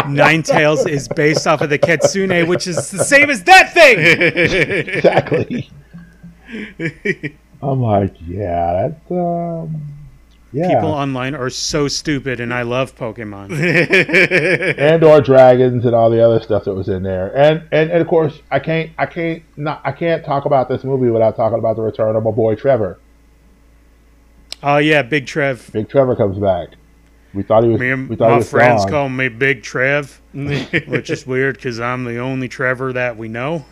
[0.08, 3.98] Nine Tails is based off of the Kitsune, which is the same as that thing.
[3.98, 5.70] exactly.
[7.62, 9.98] I'm like, yeah, that's um,
[10.52, 13.50] yeah, People online are so stupid, and I love Pokemon.
[14.78, 18.00] and or dragons and all the other stuff that was in there, and, and and
[18.00, 21.58] of course, I can't, I can't, not, I can't talk about this movie without talking
[21.58, 22.98] about the return of my boy Trevor.
[24.62, 25.70] Oh yeah, Big Trev.
[25.72, 26.70] Big Trevor comes back.
[27.38, 27.78] We thought he was.
[27.78, 28.90] Me and we thought he my was friends gone.
[28.92, 33.64] call me Big Trev, which is weird because I'm the only Trevor that we know.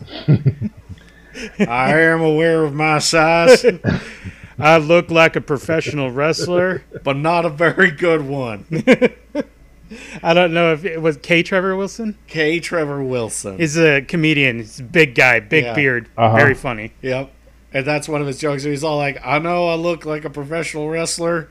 [1.59, 3.65] I am aware of my size,
[4.59, 6.83] I look like a professional wrestler.
[7.03, 8.65] but not a very good one.
[10.23, 11.43] I don't know if it was K.
[11.43, 12.17] Trevor Wilson.
[12.27, 12.59] K.
[12.61, 13.57] Trevor Wilson.
[13.57, 14.59] He's a comedian.
[14.59, 15.73] He's a big guy, big Yeah.
[15.75, 16.35] beard, Uh-huh.
[16.37, 16.93] very funny.
[17.01, 17.31] Yep.
[17.73, 18.63] And that's one of his jokes.
[18.63, 21.49] He's all like, I know I look like a professional wrestler,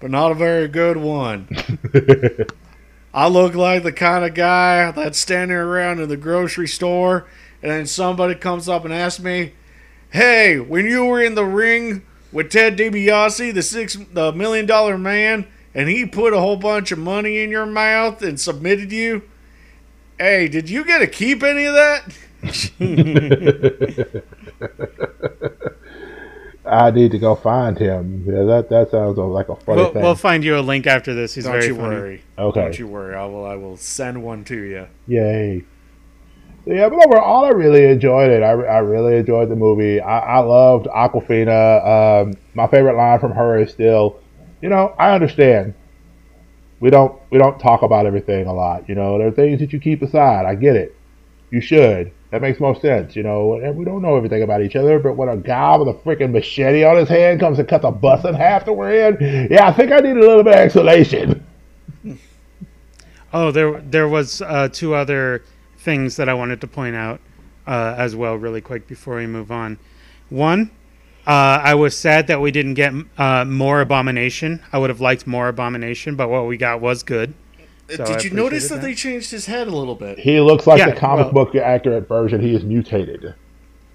[0.00, 1.48] but not a very good one.
[3.14, 7.26] I look like the kind of guy that's standing around in the grocery store,
[7.62, 9.54] and then somebody comes up and asks me,
[10.10, 14.98] Hey, when you were in the ring with Ted DiBiase, the six the million dollar
[14.98, 19.22] man, and he put a whole bunch of money in your mouth and submitted you,
[20.18, 22.16] hey, did you get to keep any of that?
[26.66, 28.24] I need to go find him.
[28.26, 30.02] Yeah, that that sounds like a funny We'll, thing.
[30.02, 31.34] we'll find you a link after this.
[31.34, 31.88] He's Don't very you funny.
[31.88, 32.22] worry.
[32.38, 32.60] Okay.
[32.60, 33.14] Don't you worry.
[33.14, 33.44] I will.
[33.46, 34.86] I will send one to you.
[35.06, 35.64] Yay.
[36.64, 38.42] So, yeah, but overall, I really enjoyed it.
[38.42, 40.00] I, I really enjoyed the movie.
[40.00, 42.22] I, I loved Awkwafina.
[42.26, 44.18] Um, my favorite line from her is still,
[44.60, 45.74] you know, I understand.
[46.80, 48.88] We don't we don't talk about everything a lot.
[48.88, 50.44] You know, there are things that you keep aside.
[50.44, 50.95] I get it.
[51.50, 52.12] You should.
[52.30, 53.14] That makes most sense.
[53.14, 54.98] You know, and we don't know everything about each other.
[54.98, 57.90] But when a guy with a freaking machete on his hand comes and cuts a
[57.90, 60.60] bus in half that we're in, yeah, I think I need a little bit of
[60.60, 61.46] explanation.
[63.32, 65.44] Oh, there there was uh, two other
[65.78, 67.20] things that I wanted to point out
[67.66, 69.78] uh, as well, really quick before we move on.
[70.28, 70.70] One,
[71.26, 74.62] uh, I was sad that we didn't get uh, more Abomination.
[74.72, 77.34] I would have liked more Abomination, but what we got was good.
[77.88, 80.18] So Did you notice appreciated that they changed his head a little bit?
[80.18, 82.40] He looks like Yeah, the comic well- book accurate version.
[82.40, 83.34] He is mutated.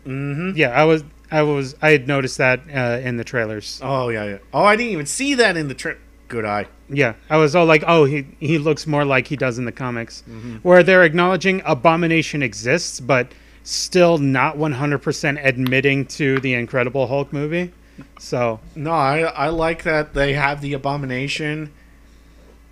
[0.06, 0.52] Mm-hmm.
[0.58, 3.80] Yeah, I was, I was, I had noticed that uh, in the trailers.
[3.84, 4.38] Oh yeah, yeah.
[4.54, 6.00] Oh, I didn't even see that in the trip.
[6.28, 6.68] Good eye.
[6.90, 9.72] Yeah, I was all like, oh, he he looks more like he does in the
[9.72, 10.24] comics,
[10.64, 13.34] where they're acknowledging Abomination exists, but
[13.64, 17.72] still not 100% admitting to the Incredible Hulk movie.
[18.18, 21.72] So No, I I like that they have the abomination.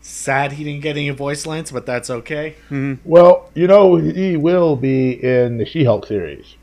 [0.01, 2.55] Sad he didn't get any voice lines, but that's okay.
[3.03, 6.55] Well, you know, he will be in the She-Hulk series.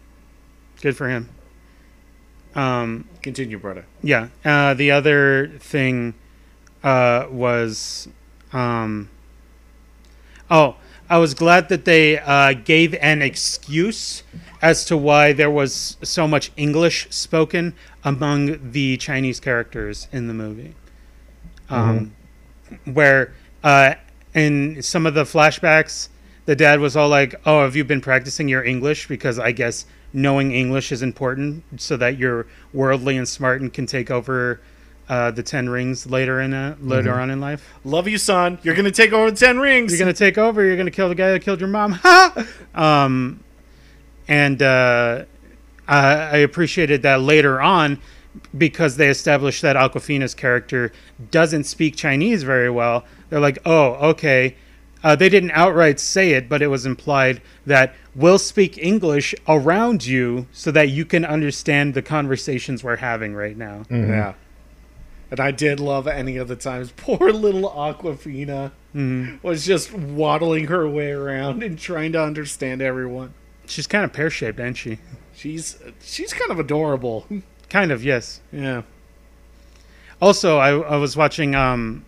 [0.81, 1.29] good for him.
[2.55, 3.85] Um, Continue, brother.
[4.03, 4.29] Yeah.
[4.45, 6.15] Uh, the other thing
[6.83, 8.09] uh, was,
[8.53, 9.11] um,
[10.51, 10.77] oh,
[11.11, 14.23] I was glad that they uh, gave an excuse
[14.63, 20.35] as to why there was so much English spoken among the Chinese characters in the
[20.35, 20.75] movie.
[21.69, 22.15] Um,
[22.85, 23.95] Where uh,
[24.35, 26.09] in some of the flashbacks,
[26.47, 29.09] the dad was all like, "Oh, have you been practicing your English?
[29.09, 33.87] Because I guess knowing English is important so that you're worldly and smart and can
[33.87, 34.61] take over
[35.09, 37.75] uh, the Ten Rings later in uh, later on in life.
[37.85, 38.59] Love you, son.
[38.63, 39.93] You're gonna take over the ten rings.
[39.93, 40.65] You're gonna take over.
[40.65, 41.93] You're gonna kill the guy that killed your mom.
[41.93, 42.47] Ha!
[42.75, 43.43] Um,
[44.29, 45.25] and uh,
[45.89, 48.03] I, I appreciated that later on
[48.57, 50.93] because they established that Awkwafina's character
[51.31, 53.05] doesn't speak Chinese very well.
[53.29, 54.57] They're like, oh, okay.
[55.03, 60.05] Uh, they didn't outright say it, but it was implied that we'll speak English around
[60.05, 63.83] you so that you can understand the conversations we're having right now.
[63.91, 64.35] Yeah.
[65.31, 68.73] And I did love any of the times poor little Awkwafina
[69.43, 73.35] was just waddling her way around and trying to understand everyone.
[73.67, 74.99] She's kind of pear shaped, ain't she?
[75.35, 77.27] She's she's kind of adorable.
[77.71, 78.41] Kind of, yes.
[78.53, 78.83] Yeah.
[80.21, 82.05] Also, I, I was watching um,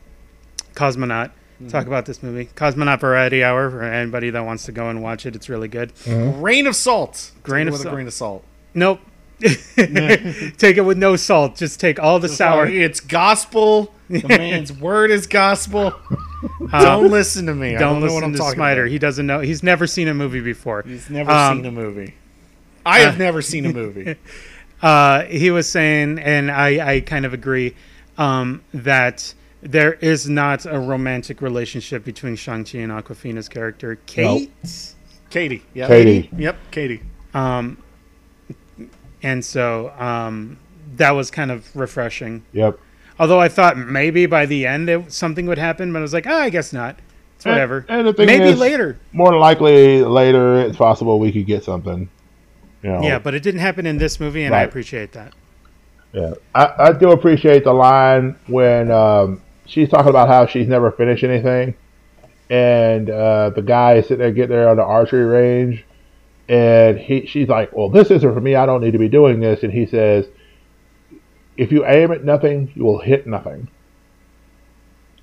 [0.74, 1.30] Cosmonaut.
[1.68, 5.26] Talk about this movie, Cosmonaut Variety Hour, for anybody that wants to go and watch
[5.26, 5.34] it.
[5.34, 5.92] It's really good.
[6.04, 7.32] Grain of salt.
[7.42, 7.92] Grain Take it of with salt.
[7.92, 8.44] a grain of salt.
[8.74, 9.00] Nope.
[9.40, 11.56] take it with no salt.
[11.56, 12.66] Just take all the sour.
[12.66, 13.92] It's gospel.
[14.08, 15.92] The man's word is gospel.
[16.70, 17.72] don't listen to me.
[17.72, 18.82] Don't don't know what listen I'm to talking Smiter.
[18.84, 18.92] about.
[18.92, 19.40] He doesn't know.
[19.40, 20.82] He's never seen a movie before.
[20.86, 22.14] He's never Um, seen a movie.
[22.86, 24.14] I have never seen a movie.
[24.82, 27.74] uh, he was saying, and I, I kind of agree,
[28.16, 33.98] um, that there is not a romantic relationship between Shang-Chi and Awkwafina's character.
[34.06, 34.50] Kate?
[35.30, 35.62] Katie.
[35.74, 35.88] Yeah.
[35.88, 36.30] Katie.
[36.36, 37.02] Yep, Katie.
[37.34, 37.82] Um,
[39.22, 40.58] and so um,
[40.96, 42.44] that was kind of refreshing.
[42.52, 42.78] Yep.
[43.18, 46.26] Although I thought maybe by the end it, something would happen, but I was like,
[46.26, 46.98] oh, I guess not.
[47.36, 47.84] It's And- whatever.
[47.88, 48.98] and the thing maybe is- later.
[49.12, 52.08] More than likely, later it's possible we could get something.
[52.82, 55.34] You know, Yeah, but it didn't happen in this movie, and I appreciate that.
[56.12, 60.90] Yeah, I, I do appreciate the line when um, she's talking about how she's never
[60.90, 61.74] finished anything,
[62.48, 65.84] and uh, the guy is sitting there getting there on the archery range,
[66.48, 68.54] and he she's like, "Well, this isn't for me.
[68.54, 70.26] I don't need to be doing this." And he says,
[71.56, 73.68] "If you aim at nothing, you will hit nothing."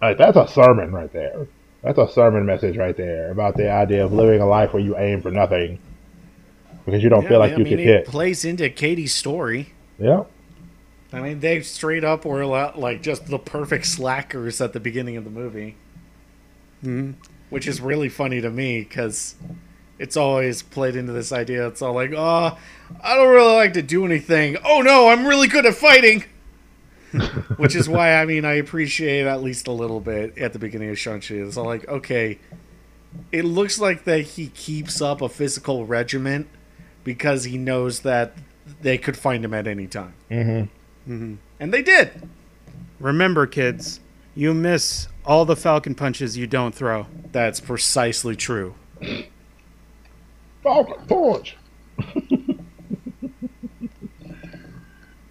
[0.02, 1.48] Like that's a sermon right there.
[1.82, 4.98] That's a sermon message right there about the idea of living a life where you
[4.98, 5.80] aim for nothing
[6.86, 8.06] because you don't Yeah, feel like I you mean, can it hit.
[8.06, 9.74] plays into Katie's story.
[10.00, 10.24] Yeah.
[11.14, 15.16] I mean, they straight up were lo- like just the perfect slackers at the beginning
[15.18, 15.76] of the movie,
[16.84, 17.14] Mhm.
[17.50, 19.36] which is really funny to me because
[19.98, 21.68] it's always played into this idea.
[21.68, 22.58] It's all like, oh,
[23.02, 24.58] I don't really like to do anything.
[24.66, 26.26] Oh no, I'm really good at fighting.
[27.56, 30.90] which is why I mean I appreciate at least a little bit at the beginning
[30.90, 31.36] of Shang-Chi.
[31.36, 32.40] It's all like, okay,
[33.32, 36.48] it looks like that he keeps up a physical regiment
[37.06, 38.34] because he knows that
[38.82, 40.14] they could find him at any time.
[40.30, 41.36] Mm-hmm.
[41.62, 42.28] And they did.
[43.00, 44.02] Remember, kids,
[44.36, 47.08] you miss all the Falcon punches you don't throw.
[47.32, 48.76] That's precisely true.
[50.62, 51.56] Falcon Punch.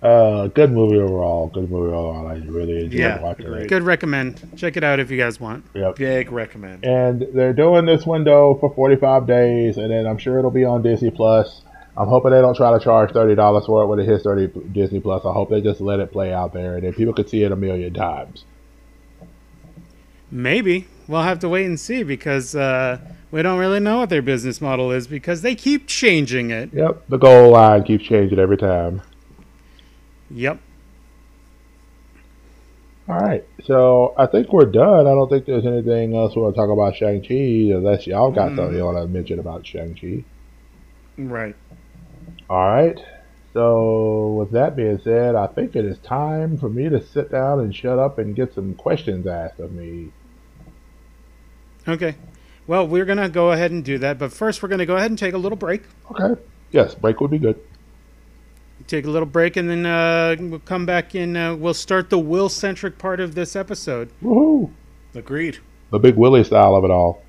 [0.05, 1.49] uh, good movie overall.
[1.49, 2.27] Good movie overall.
[2.29, 3.63] I really enjoyed Yeah, watching agreed.
[3.63, 3.69] it.
[3.69, 4.41] Good recommend.
[4.57, 5.65] Check it out if you guys want.
[5.75, 5.97] Yep.
[5.97, 6.85] Big recommend.
[6.85, 10.83] And they're doing this window for 45 days, and then I'm sure it'll be on
[10.83, 11.63] Disney Plus.
[11.97, 14.49] I'm hoping they don't try to charge thirty dollars for it when it hits 30
[14.73, 15.25] Disney Plus.
[15.25, 17.53] I hope they just let it play out there, and then people could see it
[17.53, 18.45] a million times.
[20.31, 20.87] Maybe.
[21.07, 22.99] We'll have to wait and see because uh,
[23.31, 26.71] we don't really know what their business model is because they keep changing it.
[26.73, 27.05] Yep.
[27.09, 29.03] The goal line keeps changing every time.
[30.35, 30.61] Yep.
[33.09, 35.07] All right, so I think we're done.
[35.07, 38.49] I don't think there's anything else we want to talk about Shang-Chi, unless y'all got
[38.49, 38.57] mm-hmm.
[38.57, 40.25] something you want to mention about Shang-Chi.
[41.19, 41.55] Right.
[42.49, 42.99] All right,
[43.53, 47.61] so with that being said, I think it is time for me to sit down
[47.61, 50.11] and shut up and get some questions asked of me.
[51.87, 52.17] Okay.
[52.67, 54.97] Well, we're going to go ahead and do that, but first we're going to go
[54.97, 55.83] ahead and take a little break.
[56.11, 56.41] Okay.
[56.73, 57.61] Yes, break would be good.
[58.87, 62.19] Take a little break and then uh, we'll come back and uh, we'll start the
[62.19, 64.11] Will centric part of this episode.
[64.23, 64.71] Woohoo!
[65.15, 65.59] Agreed.
[65.91, 67.23] The big Willie style of it all.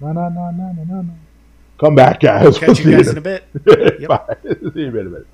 [0.00, 1.14] No, no, no, no, no, no, no.
[1.78, 2.58] Come back, guys.
[2.58, 3.44] Catch you guys in a bit.
[4.08, 4.36] Bye.
[4.44, 5.26] See you in a minute.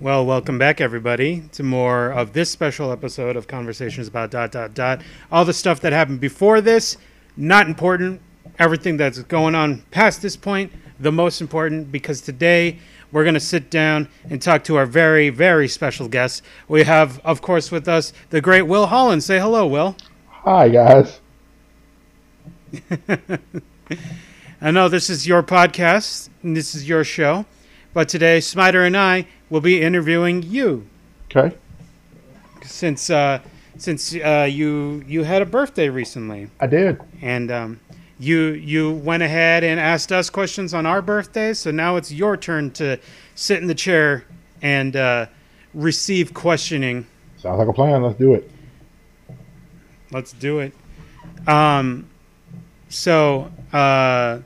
[0.00, 4.74] Well, welcome back, everybody, to more of this special episode of Conversations about dot dot
[4.74, 5.02] dot.
[5.30, 6.96] All the stuff that happened before this,
[7.36, 8.20] not important.
[8.58, 12.78] Everything that's going on past this point, the most important, because today
[13.12, 16.42] we're going to sit down and talk to our very, very special guest.
[16.68, 19.22] We have, of course, with us the great Will Holland.
[19.24, 19.96] Say hello, Will.
[20.28, 21.20] Hi, guys.
[24.60, 27.46] I know this is your podcast and this is your show,
[27.92, 30.86] but today Smider and I will be interviewing you
[31.34, 31.56] Okay.
[32.64, 33.40] since uh,
[33.78, 37.00] since uh, you you had a birthday recently, I did.
[37.22, 37.80] and um,
[38.20, 41.58] you you went ahead and asked us questions on our birthdays.
[41.58, 42.98] So now it's your turn to
[43.34, 44.24] sit in the chair
[44.60, 45.26] and uh,
[45.72, 47.06] receive questioning.
[47.38, 48.02] Sounds like a plan.
[48.02, 48.50] Let's do it.
[50.12, 50.74] Let's do it.
[51.48, 52.10] Um,
[52.90, 54.40] so uh,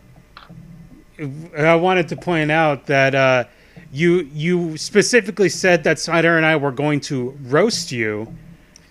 [1.59, 3.45] I wanted to point out that uh,
[3.91, 8.33] you you specifically said that Snyder and I were going to roast you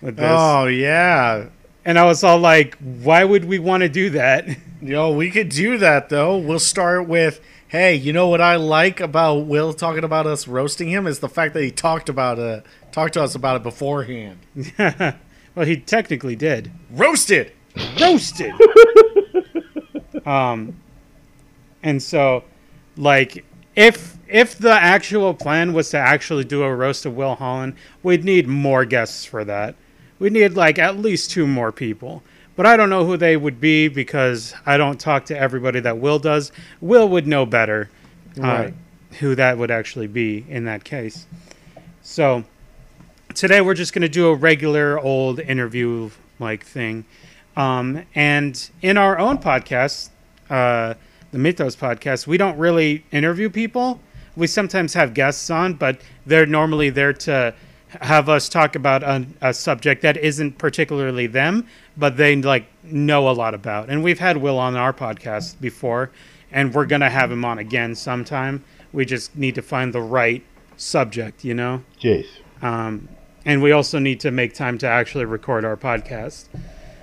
[0.01, 1.47] with this, Oh yeah.
[1.85, 4.47] And I was all like, "Why would we want to do that?"
[4.81, 6.37] Yo, we could do that though.
[6.37, 7.39] We'll start with
[7.73, 11.27] Hey, you know what I like about Will talking about us roasting him is the
[11.27, 14.37] fact that he talked about it, talked to us about it beforehand.
[14.77, 16.71] well, he technically did.
[16.91, 17.51] Roasted.
[17.99, 18.53] roasted.
[20.27, 20.79] um,
[21.81, 22.43] and so,
[22.95, 23.43] like,
[23.75, 27.73] if if the actual plan was to actually do a roast of Will Holland,
[28.03, 29.73] we'd need more guests for that.
[30.19, 32.23] We'd need like at least two more people.
[32.55, 35.97] But I don't know who they would be because I don't talk to everybody that
[35.97, 36.51] Will does.
[36.81, 37.89] Will would know better
[38.37, 38.73] uh, Right.
[39.19, 41.25] who that would actually be in that case.
[42.03, 42.43] So
[43.33, 47.05] today we're just going to do a regular old interview like thing.
[47.57, 50.09] Um, and in our own podcast,
[50.49, 50.93] uh,
[51.31, 53.99] the Mythos podcast, we don't really interview people.
[54.35, 57.53] We sometimes have guests on, but they're normally there to
[58.01, 61.67] have us talk about a, a subject that isn't particularly them,
[61.97, 63.89] but they like know a lot about.
[63.89, 66.11] And we've had Will on our podcast before,
[66.51, 68.63] and we're gonna have him on again sometime.
[68.91, 70.43] We just need to find the right
[70.77, 71.83] subject, you know.
[71.99, 72.27] Jeez.
[72.61, 73.09] Um,
[73.45, 76.47] and we also need to make time to actually record our podcast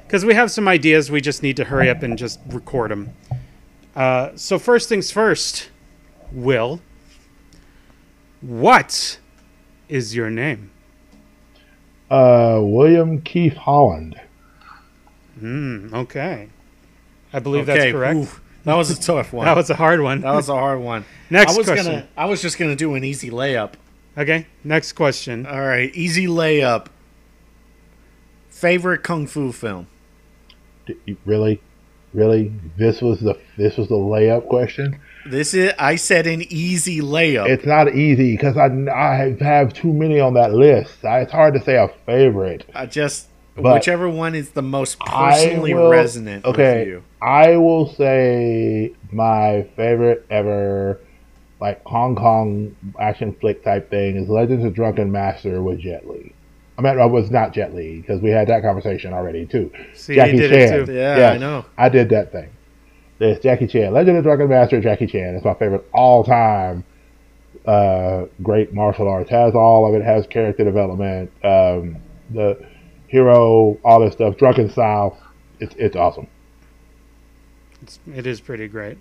[0.06, 1.10] because we have some ideas.
[1.10, 3.14] We just need to hurry up and just record them.
[3.94, 5.68] Uh, so first things first,
[6.32, 6.80] Will,
[8.40, 9.18] what
[9.88, 10.70] is your name?
[12.10, 14.20] Uh, William Keith Holland.
[15.38, 15.94] Hmm.
[15.94, 16.48] Okay.
[17.32, 18.16] I believe Okay, that's correct.
[18.18, 18.40] oof.
[18.64, 19.44] that was a tough one.
[19.46, 20.20] That was a hard one.
[20.22, 21.04] That was a hard one.
[21.30, 21.86] Next I was question.
[21.92, 23.74] gonna I was just gonna do an easy layup.
[24.18, 24.46] Okay.
[24.64, 25.46] Next question.
[25.46, 26.88] All right, easy layup.
[28.50, 29.86] Favorite kung fu film?
[31.24, 31.62] Really,
[32.12, 32.52] really.
[32.76, 34.98] This was the this was the layup question.
[35.26, 37.48] This is I said an easy layup.
[37.48, 41.04] It's not easy because I I have too many on that list.
[41.04, 42.64] I, it's hard to say a favorite.
[42.74, 46.98] I just But whichever one is the most personally will- resonant okay.
[47.20, 51.00] I will say my favorite ever,
[51.60, 56.32] like Hong Kong action flick type thing, is Legends of Drunken Master with Jet Li.
[56.78, 59.70] I mean, I was not Jet Li because we had that conversation already too.
[59.92, 60.52] See, Jackie Chan.
[60.52, 60.92] it too.
[60.94, 61.66] Yeah, Yes, I know.
[61.76, 62.48] I did that thing.
[63.20, 65.34] There's Jackie Chan, Legend of Drunken Master, Jackie Chan.
[65.36, 66.84] It's my favorite all time.
[67.66, 70.02] Uh, great martial arts has all of it.
[70.02, 71.30] Has character development.
[71.44, 71.98] Um,
[72.30, 72.66] the
[73.08, 74.38] hero, all this stuff.
[74.38, 75.20] Drunken style.
[75.60, 76.28] It's it's awesome.
[77.82, 78.96] It's, it is pretty great.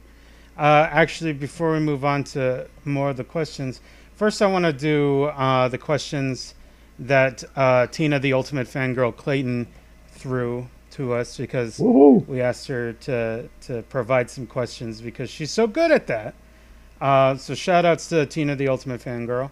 [0.58, 3.80] Uh, actually, before we move on to more of the questions,
[4.16, 6.56] first I want to do uh, the questions
[7.00, 9.68] that uh, Tina, the ultimate fangirl Clayton,
[10.10, 12.26] threw to us because Woohoo!
[12.28, 16.34] we asked her to to provide some questions because she's so good at that.
[17.02, 19.52] Uh, so shout outs to Tina, the ultimate fangirl.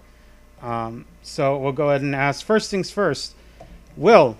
[0.62, 2.46] Um, so we'll go ahead and ask.
[2.46, 3.36] First things first.
[3.96, 4.38] Will,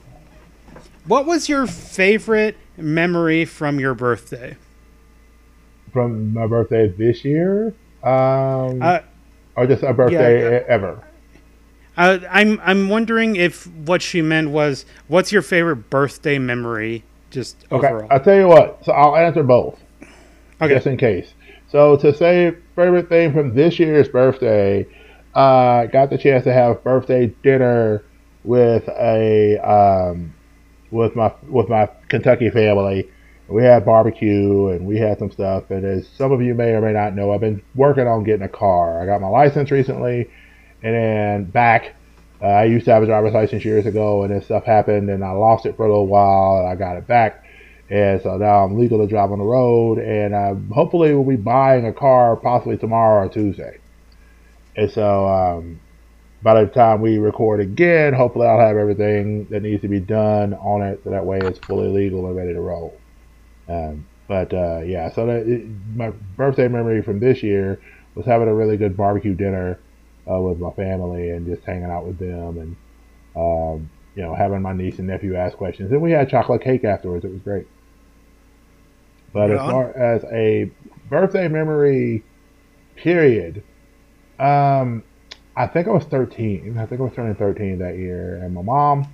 [1.06, 4.58] what was your favorite memory from your birthday?
[5.94, 7.68] From my birthday this year,
[8.04, 9.00] um, Uh,
[9.56, 10.60] or just a birthday yeah.
[10.60, 11.07] e- ever.
[11.98, 17.66] Uh, I'm I'm wondering if what she meant was what's your favorite birthday memory, just
[17.72, 18.08] Okay, overall.
[18.10, 18.84] I'll tell you what.
[18.86, 19.80] So I'll answer both.
[20.62, 21.34] okay, just in case.
[21.68, 24.88] So to say favorite thing from this year's birthday,
[25.34, 28.04] uh, got the chance to have birthday dinner
[28.44, 30.34] with a um,
[30.92, 33.10] with my with my Kentucky family,
[33.48, 35.72] We had barbecue and we had some stuff.
[35.72, 38.44] And as some of you may or may not know, I've been working on getting
[38.44, 39.02] a car.
[39.02, 40.30] I got my license recently,
[40.84, 41.96] and then back.
[42.42, 45.24] Uh, I used to have a driver's license years ago, and then stuff happened, and
[45.24, 47.44] I lost it for a little while, and I got it back.
[47.90, 51.36] And so now I'm legal to drive on the road, and I hopefully will be
[51.36, 53.80] buying a car possibly tomorrow or Tuesday.
[54.76, 55.80] And so um,
[56.44, 60.54] by the time we record again, hopefully I'll have everything that needs to be done
[60.56, 63.00] on it, so that way it's fully legal and ready to roll.
[63.68, 67.82] Um, but uh, yeah, so that, it, my birthday memory from this year
[68.16, 69.80] was having a really good barbecue dinner
[70.30, 72.76] uh, with my family and just hanging out with them and
[73.36, 76.84] um, you know having my niece and nephew ask questions and we had chocolate cake
[76.84, 77.26] afterwards.
[77.26, 77.68] It was great.
[79.34, 80.72] But as far as a
[81.10, 82.24] birthday memory,
[82.96, 83.62] period,
[84.40, 85.04] um,
[85.56, 86.78] I think I was 13.
[86.78, 89.08] I think I was turning 13 that year, and my mom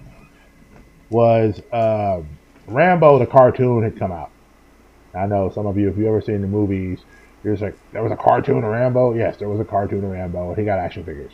[1.10, 2.22] was uh,
[2.68, 4.31] Rambo the cartoon had come out.
[5.14, 6.99] I know some of you, if you ever seen the movies,
[7.44, 9.14] you're like, there was a cartoon of Rambo.
[9.14, 10.53] Yes, there was a cartoon of Rambo.
[10.56, 11.32] He got action figures.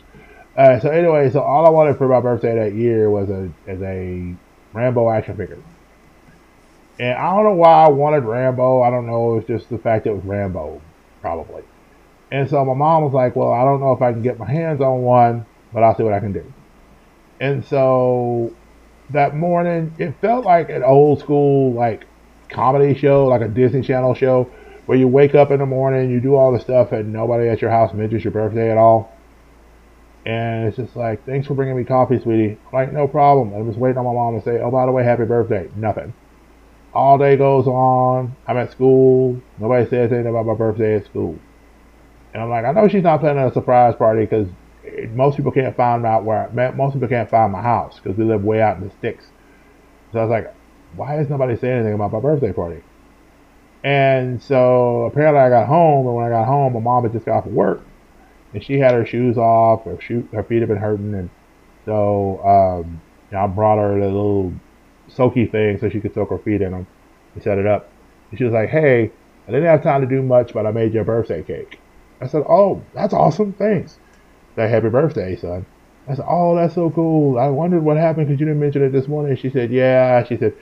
[0.56, 3.80] Uh, so anyway, so all I wanted for my birthday that year was a as
[3.82, 4.34] a
[4.72, 5.62] Rambo action figure.
[6.98, 8.82] And I don't know why I wanted Rambo.
[8.82, 9.38] I don't know.
[9.38, 10.82] It's just the fact it was Rambo,
[11.22, 11.62] probably.
[12.30, 14.50] And so my mom was like, well, I don't know if I can get my
[14.50, 16.52] hands on one, but I'll see what I can do.
[17.40, 18.54] And so
[19.10, 22.06] that morning, it felt like an old school, like,
[22.50, 24.50] comedy show, like a Disney Channel show,
[24.90, 27.62] where you wake up in the morning, you do all the stuff, and nobody at
[27.62, 29.16] your house mentions your birthday at all.
[30.26, 32.58] And it's just like, thanks for bringing me coffee, sweetie.
[32.66, 33.54] I'm like, no problem.
[33.54, 35.70] I'm just waiting on my mom to say, oh, by the way, happy birthday.
[35.76, 36.12] Nothing.
[36.92, 38.34] All day goes on.
[38.48, 39.40] I'm at school.
[39.60, 41.38] Nobody says anything about my birthday at school.
[42.34, 44.48] And I'm like, I know she's not planning a surprise party because
[45.10, 48.42] most people can't find out where most people can't find my house because we live
[48.42, 49.26] way out in the sticks.
[50.12, 50.52] So I was like,
[50.96, 52.82] why is nobody saying anything about my birthday party?
[53.82, 57.24] And so apparently I got home, and when I got home, my mom had just
[57.24, 57.82] got off of work,
[58.52, 61.30] and she had her shoes off, her shoe, her feet had been hurting, and
[61.86, 63.00] so um,
[63.30, 64.52] you know, I brought her the little
[65.08, 66.86] soaky thing so she could soak her feet in them
[67.34, 67.90] and set it up.
[68.30, 69.10] And she was like, "Hey,
[69.48, 71.80] I didn't have time to do much, but I made you a birthday cake."
[72.20, 73.98] I said, "Oh, that's awesome, thanks."
[74.56, 75.64] That happy birthday, son.
[76.06, 77.38] I said, "Oh, that's so cool.
[77.38, 80.36] I wondered what happened because you didn't mention it this morning." She said, "Yeah." She
[80.36, 80.54] said,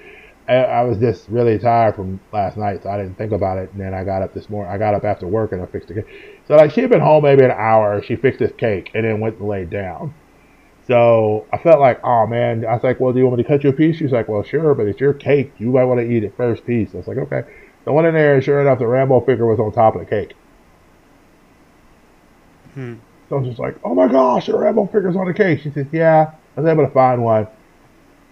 [0.49, 3.71] I, I, was just really tired from last night, so I didn't think about it.
[3.73, 4.73] And then I got up this morning.
[4.73, 6.07] I got up after work and I fixed the cake.
[6.47, 8.03] So like she had been home maybe an hour.
[8.03, 10.15] She fixed this cake and then went and laid down.
[10.87, 12.65] So I felt like, oh man.
[12.65, 13.97] I was like, well, do you want me to cut you a piece?
[13.97, 15.53] She's like, well, sure, but it's your cake.
[15.59, 16.95] You might want to eat it first piece.
[16.95, 17.43] I was like, okay.
[17.85, 20.01] So I went in there and sure enough, the Rambo figure was on top of
[20.01, 20.33] the cake.
[22.73, 22.95] Hmm.
[23.29, 25.61] So I was just like, oh my gosh, the Rambo figure's on the cake.
[25.61, 26.33] She said, yeah.
[26.57, 27.47] I was able to find one.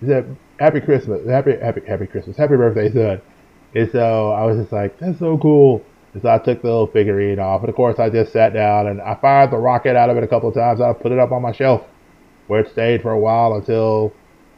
[0.00, 3.20] She said, happy Christmas, happy, happy, happy Christmas, happy birthday, son.
[3.74, 5.84] And so I was just like, that's so cool.
[6.14, 7.60] And so I took the little figurine off.
[7.60, 10.24] And of course, I just sat down and I fired the rocket out of it
[10.24, 10.80] a couple of times.
[10.80, 11.84] I put it up on my shelf
[12.46, 14.14] where it stayed for a while until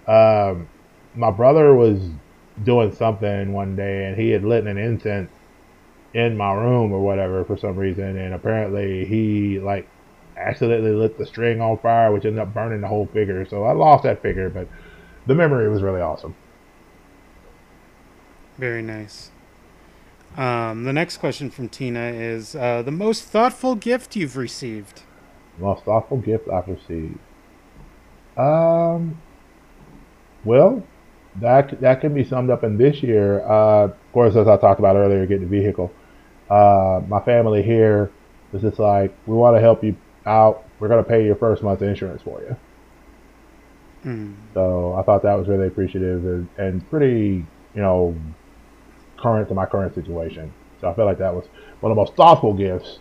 [0.07, 0.69] um,
[1.17, 1.99] my brother was
[2.63, 5.31] doing something one day and he had lit an incense
[6.15, 8.17] in my room or whatever for some reason.
[8.17, 9.89] And apparently he like
[10.37, 13.45] accidentally lit the string on fire, which ended up burning the whole figure.
[13.47, 14.69] So I lost that figure, but
[15.29, 16.35] the memory was really awesome.
[18.57, 19.31] Very nice.
[20.37, 25.03] Um, the next question from Tina is uh, the most thoughtful gift you've received.
[25.59, 27.19] Most thoughtful gift I've received.
[28.37, 29.21] Um.
[30.45, 30.83] Well,
[31.41, 33.41] that that can be summed up in this year.
[33.43, 35.93] Uh, of course, as I talked about earlier, getting the vehicle.
[36.49, 38.11] Uh, my family here
[38.53, 39.95] was just like, we want to help you
[40.25, 40.65] out.
[40.79, 42.57] We're going to pay your first month's insurance for you.
[44.05, 44.35] Mm.
[44.55, 47.45] So I thought that was really appreciative and, and pretty,
[47.75, 48.17] you know,
[49.17, 50.53] current to my current situation.
[50.81, 51.47] So I felt like that was
[51.81, 53.01] one of the most thoughtful gifts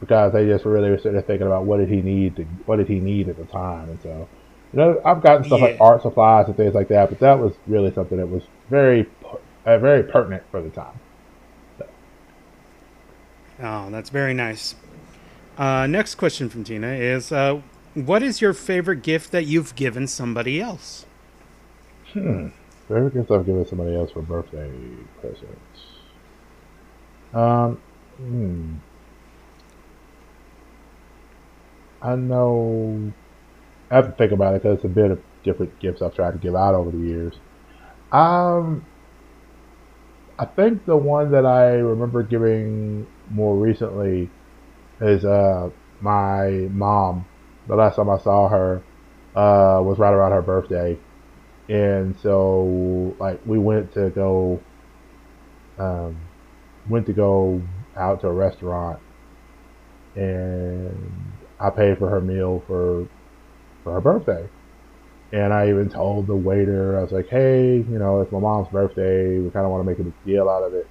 [0.00, 2.76] because they just really were sitting there thinking about what did he need to, what
[2.76, 4.28] did he need at the time, and so
[4.72, 5.66] you know I've gotten stuff yeah.
[5.66, 9.06] like art supplies and things like that, but that was really something that was very,
[9.64, 10.98] uh, very pertinent for the time.
[11.78, 11.88] So.
[13.62, 14.74] Oh, that's very nice.
[15.56, 17.60] Uh, next question from Tina is uh,
[17.96, 21.06] what is your favorite gift that you've given somebody else?
[22.12, 22.48] Hmm.
[22.88, 24.70] Favorite gift I've given somebody else for birthday
[25.20, 25.80] presents.
[27.32, 27.80] Um.
[28.18, 28.74] Hmm.
[32.02, 33.12] I know.
[33.90, 36.32] I have to think about it because it's a bit of different gifts I've tried
[36.32, 37.34] to give out over the years.
[38.12, 38.84] Um.
[40.38, 44.28] I think the one that I remember giving more recently
[45.00, 45.70] is uh
[46.00, 47.24] my mom
[47.68, 48.82] the last time I saw her
[49.34, 50.98] uh, was right around her birthday,
[51.68, 54.60] and so like we went to go
[55.78, 56.16] um,
[56.88, 57.60] went to go
[57.96, 59.00] out to a restaurant,
[60.14, 61.12] and
[61.60, 63.08] I paid for her meal for
[63.84, 64.48] for her birthday.
[65.32, 68.68] And I even told the waiter, I was like, hey, you know, it's my mom's
[68.68, 69.38] birthday.
[69.38, 70.86] We kind of want to make a big deal out of it.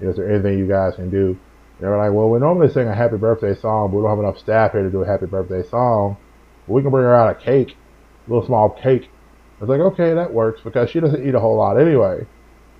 [0.00, 1.38] Is there anything you guys can do?
[1.80, 4.18] They were like, well, we normally sing a happy birthday song, but we don't have
[4.18, 6.16] enough staff here to do a happy birthday song.
[6.66, 7.76] But we can bring her out a cake,
[8.26, 9.08] a little small cake.
[9.58, 12.26] I was like, okay, that works because she doesn't eat a whole lot anyway.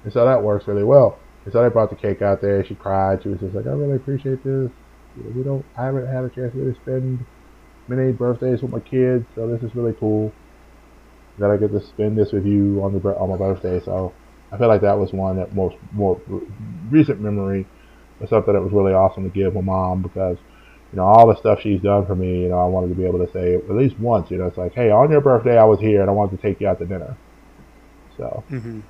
[0.04, 1.18] And so that works really well.
[1.44, 2.64] And so they brought the cake out there.
[2.64, 3.22] She cried.
[3.22, 4.70] She was just like, I really appreciate this.
[5.34, 7.24] We don't, I haven't had a chance to really spend
[7.88, 10.32] many birthdays with my kids, so this is really cool
[11.38, 13.80] that I get to spend this with you on the on my birthday.
[13.84, 14.12] So
[14.52, 16.20] I feel like that was one that most more
[16.90, 17.66] recent memory
[18.28, 20.36] something that was really awesome to give my mom because
[20.92, 22.42] you know all the stuff she's done for me.
[22.42, 24.30] You know, I wanted to be able to say at least once.
[24.30, 26.42] You know, it's like, hey, on your birthday I was here and I wanted to
[26.42, 27.16] take you out to dinner.
[28.16, 28.44] So.
[28.50, 28.80] Mm-hmm.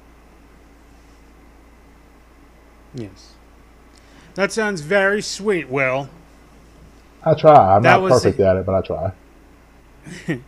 [2.94, 3.34] Yes.
[4.34, 6.08] That sounds very sweet, Will.
[7.22, 7.76] I try.
[7.76, 8.48] I'm that not perfect the...
[8.48, 9.12] at it, but I try.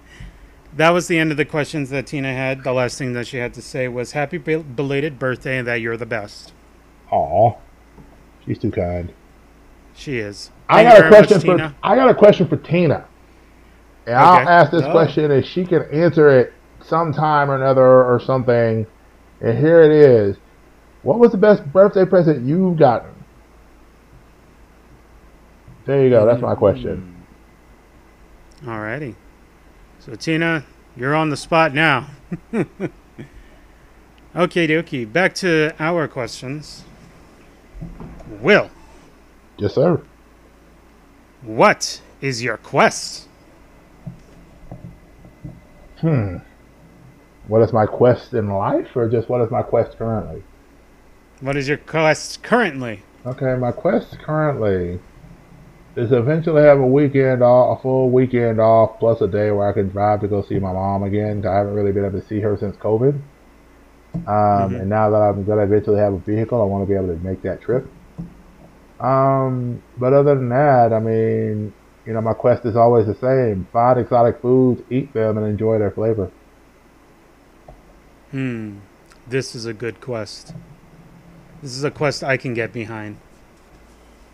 [0.77, 2.65] that was the end of the questions that Tina had.
[2.65, 5.97] The last thing that she had to say was happy belated birthday and that you're
[5.97, 6.53] the best.
[7.11, 7.55] Aw.
[8.45, 9.13] She's too kind.
[9.95, 10.51] She is.
[10.69, 11.77] Thank I got a question much, for Tina.
[11.83, 13.07] I got a question for Tina.
[14.07, 14.25] And okay.
[14.25, 14.91] I'll ask this oh.
[14.91, 16.53] question and she can answer it
[16.83, 18.87] sometime or another or something.
[19.41, 20.37] And here it is.
[21.03, 23.11] What was the best birthday present you've gotten?
[25.85, 26.25] There you go.
[26.25, 27.25] That's my question.
[28.63, 28.69] Mm.
[28.69, 29.15] Alrighty.
[29.99, 30.65] So Tina,
[30.97, 32.09] you're on the spot now.
[32.55, 32.69] okay,
[34.69, 35.13] dokie.
[35.13, 36.85] Back to our questions.
[38.41, 38.71] Will.
[39.59, 40.01] Yes, sir.
[41.43, 43.29] What is your quest?
[46.01, 46.39] Hmm.
[47.49, 50.43] What is my quest in life, or just what is my quest currently?
[51.41, 53.03] What is your quest currently?
[53.27, 55.01] Okay, my quest currently
[55.97, 59.73] is eventually have a weekend off, a full weekend off, plus a day where I
[59.73, 61.45] can drive to go see my mom again.
[61.47, 63.21] I haven't really been able to see her since COVID.
[64.15, 64.75] Um, mm-hmm.
[64.77, 67.15] And now that I'm going to eventually have a vehicle, I want to be able
[67.15, 67.87] to make that trip.
[69.03, 71.73] Um, but other than that, I mean,
[72.07, 75.79] you know, my quest is always the same: find exotic foods, eat them, and enjoy
[75.79, 76.31] their flavor.
[78.31, 78.79] Hmm,
[79.27, 80.55] this is a good quest.
[81.63, 83.19] This is a quest I can get behind.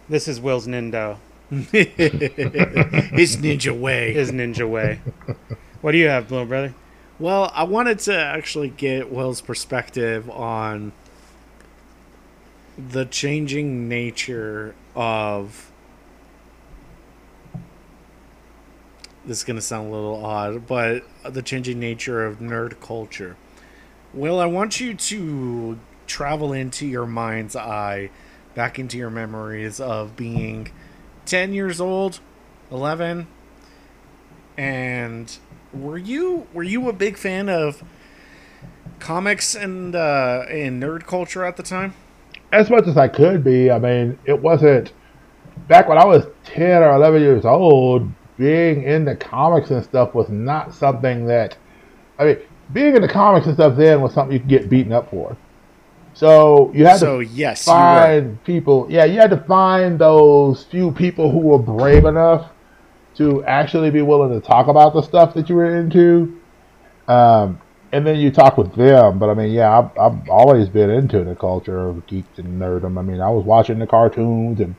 [0.08, 1.18] This is Will's Nindo.
[1.50, 4.12] His ninja way.
[4.12, 5.00] His ninja way.
[5.80, 6.74] What do you have, little brother?
[7.18, 10.92] Well, I wanted to actually get Will's perspective on
[12.78, 15.72] the changing nature of.
[19.26, 23.36] This is going to sound a little odd, but the changing nature of nerd culture.
[24.14, 28.08] Well, I want you to travel into your mind's eye,
[28.54, 30.70] back into your memories of being
[31.26, 32.20] 10 years old,
[32.70, 33.26] 11.
[34.56, 35.36] And
[35.74, 37.84] were you were you a big fan of
[38.98, 41.94] comics and uh and nerd culture at the time?
[42.52, 43.70] As much as I could be.
[43.70, 44.92] I mean, it wasn't
[45.68, 48.08] back when I was 10 or 11 years old,
[48.38, 51.56] being into comics and stuff was not something that
[52.18, 52.38] I mean,
[52.72, 55.36] being into comics and stuff then was something you could get beaten up for.
[56.14, 58.86] So you had so, to yes, find people.
[58.90, 62.50] Yeah, you had to find those few people who were brave enough
[63.16, 66.40] to actually be willing to talk about the stuff that you were into.
[67.06, 67.60] Um,
[67.92, 69.18] and then you talk with them.
[69.18, 72.98] But I mean, yeah, I've, I've always been into the culture of geeks and nerdom.
[72.98, 74.74] I mean, I was watching the cartoons and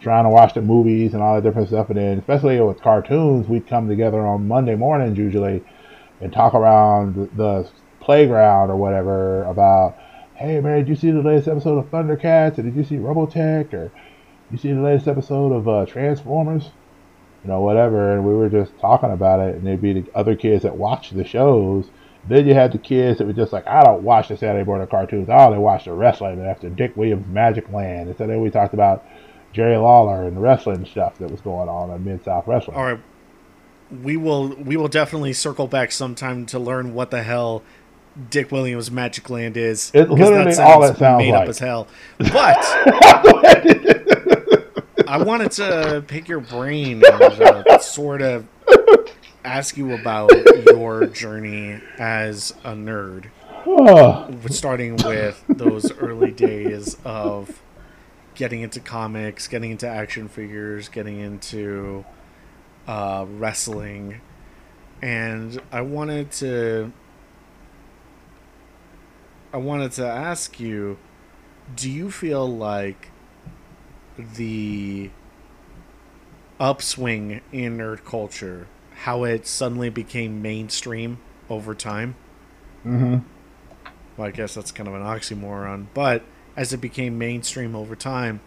[0.00, 1.88] trying to watch the movies and all that different stuff.
[1.88, 5.62] And then, especially with cartoons, we'd come together on Monday mornings usually
[6.20, 7.68] and talk around the,
[8.04, 9.96] playground or whatever about
[10.36, 12.58] hey man, did you see the latest episode of Thundercats?
[12.58, 13.72] Or did you see Robotech?
[13.72, 13.90] Or
[14.50, 16.70] you see the latest episode of uh, Transformers?
[17.42, 18.14] You know, whatever.
[18.14, 21.10] And we were just talking about it, and there'd be the other kids that watch
[21.10, 21.86] the shows.
[22.28, 24.86] Then you had the kids that were just like, I don't watch the Saturday morning
[24.86, 25.28] cartoons.
[25.28, 28.08] I only watch the wrestling after Dick Williams' Magic Land.
[28.08, 29.04] And so then we talked about
[29.52, 32.76] Jerry Lawler and the wrestling stuff that was going on in Mid South Wrestling.
[32.76, 33.00] All right,
[34.02, 37.62] we will we will definitely circle back sometime to learn what the hell
[38.30, 39.90] Dick Williams' Magic Land is.
[39.94, 41.42] It's literally all it sounds made like.
[41.42, 41.88] up as hell.
[42.18, 42.56] But
[45.06, 48.46] I wanted to pick your brain and uh, sort of
[49.44, 50.30] ask you about
[50.66, 53.26] your journey as a nerd.
[54.50, 57.62] Starting with those early days of
[58.34, 62.04] getting into comics, getting into action figures, getting into
[62.86, 64.20] uh, wrestling.
[65.02, 66.92] And I wanted to
[69.52, 70.98] I wanted to ask you
[71.76, 73.10] do you feel like
[74.18, 75.10] the
[76.60, 81.18] upswing in nerd culture, how it suddenly became mainstream
[81.50, 82.14] over time?
[82.84, 83.18] Mm-hmm.
[84.16, 86.22] Well, I guess that's kind of an oxymoron, but
[86.56, 88.40] as it became mainstream over time,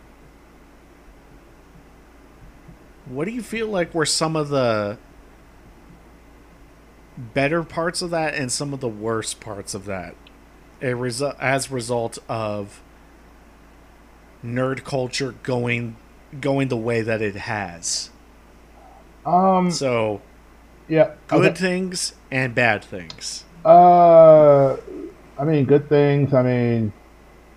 [3.05, 4.97] what do you feel like were some of the
[7.17, 10.15] better parts of that and some of the worst parts of that
[10.81, 12.81] a resu- as a result of
[14.45, 15.95] nerd culture going
[16.39, 18.11] going the way that it has
[19.25, 19.71] Um.
[19.71, 20.21] so
[20.87, 21.13] Yeah.
[21.27, 21.53] good okay.
[21.55, 24.77] things and bad things Uh,
[25.37, 26.33] I mean, good things.
[26.33, 26.93] I mean,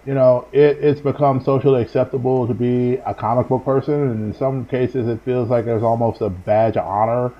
[0.06, 4.34] you know, it, it's become socially acceptable to be a comic book person, and in
[4.34, 7.32] some cases, it feels like there's almost a badge of honor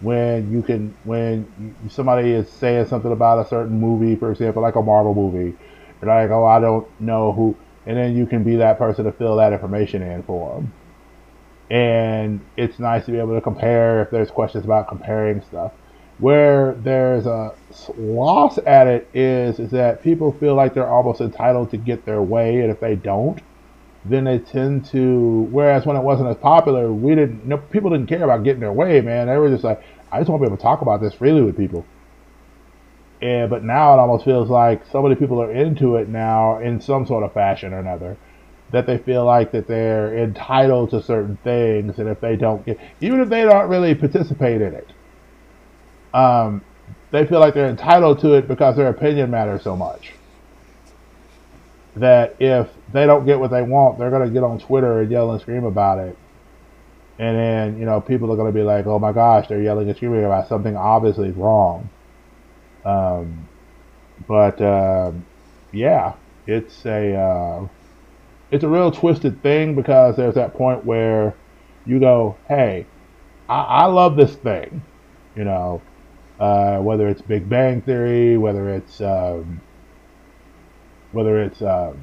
[0.00, 4.76] when you can when somebody is saying something about a certain movie, for example, like
[4.76, 5.56] a Marvel movie.
[6.00, 7.56] You're like, oh, I don't know who,
[7.86, 10.72] and then you can be that person to fill that information in for them.
[11.70, 15.72] And it's nice to be able to compare if there's questions about comparing stuff
[16.18, 17.54] where there's a
[17.96, 22.22] loss at it is is that people feel like they're almost entitled to get their
[22.22, 23.40] way, and if they don't,
[24.04, 25.42] then they tend to.
[25.50, 27.46] Whereas when it wasn't as popular, we didn't.
[27.46, 29.26] No, people didn't care about getting their way, man.
[29.26, 29.82] They were just like,
[30.12, 31.84] I just want to be able to talk about this freely with people.
[33.20, 36.80] And but now it almost feels like so many people are into it now in
[36.80, 38.16] some sort of fashion or another.
[38.74, 42.76] That they feel like that they're entitled to certain things, and if they don't get,
[43.00, 44.88] even if they don't really participate in it,
[46.12, 46.60] um,
[47.12, 50.12] they feel like they're entitled to it because their opinion matters so much.
[51.94, 55.08] That if they don't get what they want, they're going to get on Twitter and
[55.08, 56.18] yell and scream about it.
[57.20, 59.86] And then, you know, people are going to be like, oh my gosh, they're yelling
[59.86, 61.88] and screaming about something obviously wrong.
[62.84, 63.48] Um,
[64.26, 65.24] but, um,
[65.70, 66.14] yeah,
[66.48, 67.68] it's a, uh,
[68.54, 71.34] it's a real twisted thing because there's that point where
[71.86, 72.86] you go, hey,
[73.48, 74.80] I, I love this thing,
[75.34, 75.82] you know,
[76.38, 79.60] uh, whether it's Big Bang Theory, whether it's um,
[81.10, 81.98] whether it's um,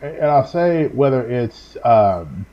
[0.00, 2.46] and I'll say whether it's um,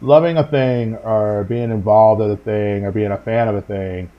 [0.00, 3.62] loving a thing or being involved in a thing or being a fan of a
[3.62, 4.10] thing.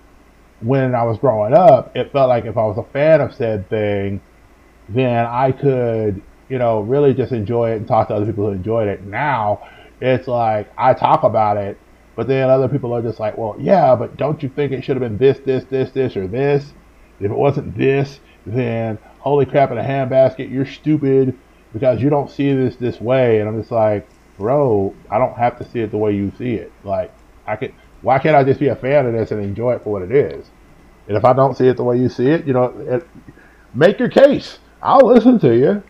[0.61, 3.67] When I was growing up, it felt like if I was a fan of said
[3.72, 4.22] thing,
[4.90, 8.52] then I could, you know, really just enjoy it and talk to other people who
[8.52, 9.03] enjoyed it.
[9.03, 9.68] Now,
[10.02, 11.78] it's like I talk about it,
[12.16, 14.95] but then other people are just like, well, yeah, but don't you think it should
[14.99, 16.74] have been this, this, this, this, or this?
[17.20, 21.38] If it wasn't this, then holy crap in a handbasket, you're stupid
[21.74, 23.40] because you don't see this this way.
[23.40, 24.07] And I'm just like,
[24.38, 26.72] bro, I don't have to see it the way you see it.
[26.84, 27.12] Like,
[27.48, 29.91] I could, why can't I just be a fan of this and enjoy it for
[29.91, 30.45] what it is?
[31.07, 33.07] And if I don't see it the way you see it, you know, it,
[33.74, 34.60] make your case.
[34.86, 35.84] I'll listen to you.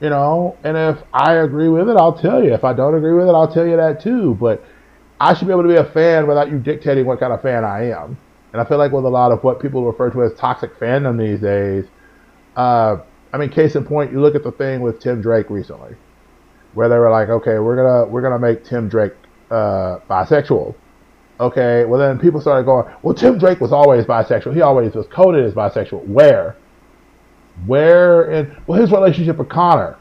[0.00, 2.52] You know, and if I agree with it, I'll tell you.
[2.52, 4.34] If I don't agree with it, I'll tell you that too.
[4.34, 4.64] But
[5.20, 7.64] I should be able to be a fan without you dictating what kind of fan
[7.64, 8.18] I am.
[8.52, 11.18] And I feel like with a lot of what people refer to as toxic fandom
[11.18, 11.84] these days,
[12.56, 12.96] uh,
[13.32, 15.94] I mean, case in point, you look at the thing with Tim Drake recently,
[16.74, 19.12] where they were like, okay, we're gonna we're gonna make Tim Drake
[19.50, 20.74] uh, bisexual.
[21.38, 24.54] Okay, well then people started going, well, Tim Drake was always bisexual.
[24.54, 26.06] He always was coded as bisexual.
[26.08, 26.56] Where?
[27.66, 29.96] Where in well his relationship with Conner.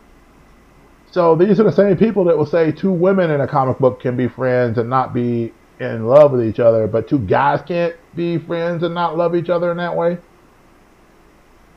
[1.12, 4.00] So these are the same people that will say two women in a comic book
[4.00, 7.96] can be friends and not be in love with each other, but two guys can't
[8.16, 10.18] be friends and not love each other in that way.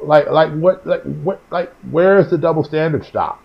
[0.00, 3.40] Like like what like what like where is the double standard stop?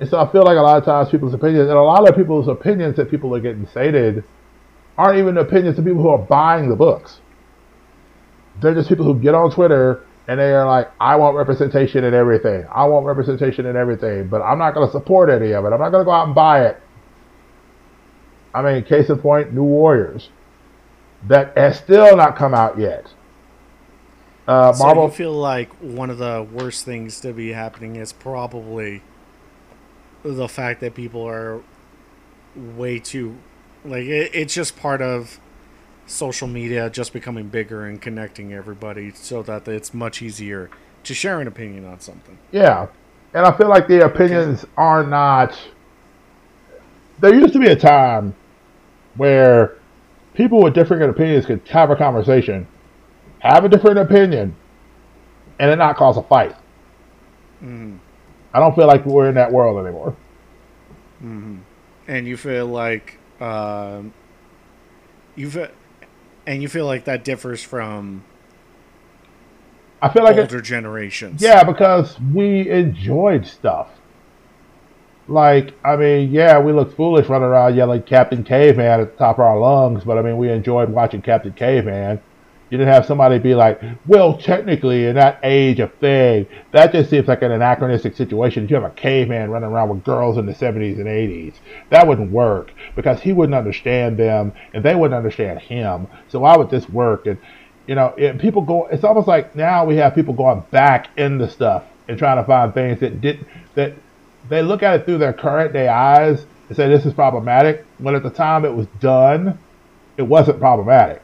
[0.00, 2.16] And so I feel like a lot of times people's opinions and a lot of
[2.16, 4.24] people's opinions that people are getting stated
[4.98, 7.20] aren't even opinions of people who are buying the books.
[8.60, 12.14] They're just people who get on Twitter and they are like, I want representation in
[12.14, 12.64] everything.
[12.72, 15.72] I want representation in everything, but I'm not going to support any of it.
[15.72, 16.80] I'm not going to go out and buy it.
[18.54, 20.28] I mean, case in point, New Warriors.
[21.26, 23.12] That has still not come out yet.
[24.46, 25.06] Uh, So Marvel.
[25.06, 29.02] you feel like one of the worst things to be happening is probably
[30.22, 31.60] the fact that people are
[32.54, 33.36] way too
[33.84, 35.40] like it, it's just part of
[36.10, 40.70] social media just becoming bigger and connecting everybody so that it's much easier
[41.04, 42.38] to share an opinion on something.
[42.52, 42.88] Yeah.
[43.32, 45.56] And I feel like the opinions are not.
[47.20, 48.34] There used to be a time
[49.16, 49.76] where
[50.34, 52.66] people with different opinions could have a conversation,
[53.40, 54.56] have a different opinion,
[55.58, 56.56] and it not cause a fight.
[57.62, 57.98] Mm.
[58.52, 60.16] I don't feel like we're in that world anymore.
[61.20, 61.58] hmm
[62.08, 64.12] And you feel like um,
[65.36, 65.70] you fe-
[66.46, 68.24] and you feel like that differs from
[70.02, 71.42] I feel like older it, generations.
[71.42, 73.88] yeah, because we enjoyed stuff.
[75.28, 79.36] Like, I mean, yeah, we looked foolish running around yelling Captain Caveman at the top
[79.36, 82.20] of our lungs, but I mean, we enjoyed watching Captain Caveman.
[82.70, 87.10] You didn't have somebody be like, well, technically, in that age of thing, that just
[87.10, 88.68] seems like an anachronistic situation.
[88.68, 91.54] You have a caveman running around with girls in the 70s and 80s.
[91.90, 96.06] That wouldn't work because he wouldn't understand them and they wouldn't understand him.
[96.28, 97.26] So why would this work?
[97.26, 97.38] And,
[97.88, 101.50] you know, it, people go, it's almost like now we have people going back into
[101.50, 103.94] stuff and trying to find things that didn't, that
[104.48, 107.84] they look at it through their current day eyes and say this is problematic.
[107.98, 109.58] When at the time it was done,
[110.16, 111.22] it wasn't problematic.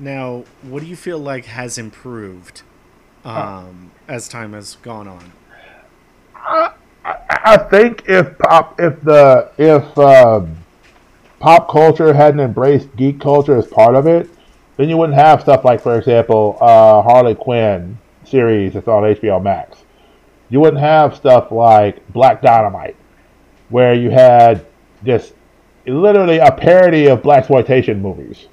[0.00, 2.62] Now, what do you feel like has improved
[3.22, 5.32] um, as time has gone on?
[6.34, 6.72] I,
[7.04, 10.56] I think if pop if the if um,
[11.38, 14.30] pop culture hadn't embraced geek culture as part of it,
[14.78, 19.42] then you wouldn't have stuff like, for example, uh, Harley Quinn series that's on HBO
[19.42, 19.84] Max.
[20.48, 22.96] You wouldn't have stuff like Black Dynamite,
[23.68, 24.64] where you had
[25.04, 25.34] just
[25.86, 28.46] literally a parody of black exploitation movies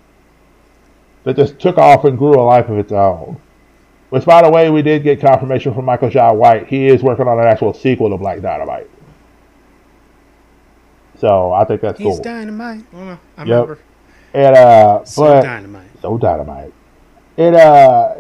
[1.28, 3.40] that just took off and grew a life of its own.
[4.10, 6.68] Which, by the way, we did get confirmation from Michael Jai White.
[6.68, 8.90] He is working on an actual sequel to Black Dynamite.
[11.18, 12.24] So I think that's He's cool.
[12.24, 12.86] dynamite.
[12.94, 13.49] Well, I Yep.
[13.49, 13.80] remember.
[14.34, 15.99] And uh, So but dynamite.
[16.02, 16.74] so dynamite.
[17.36, 18.16] It uh,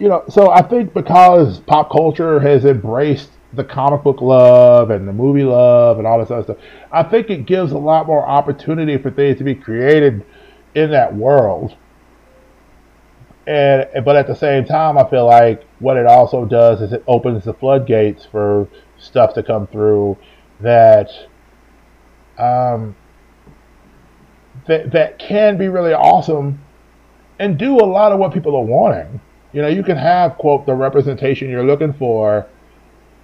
[0.00, 5.06] you know, so I think because pop culture has embraced the comic book love and
[5.06, 6.56] the movie love and all this other stuff,
[6.90, 10.24] I think it gives a lot more opportunity for things to be created
[10.74, 11.76] in that world.
[13.46, 17.04] And but at the same time, I feel like what it also does is it
[17.06, 18.68] opens the floodgates for
[18.98, 20.16] stuff to come through
[20.60, 21.10] that
[22.38, 22.96] um,
[24.66, 26.60] that that can be really awesome
[27.38, 29.20] and do a lot of what people are wanting.
[29.52, 32.46] You know, you can have quote the representation you're looking for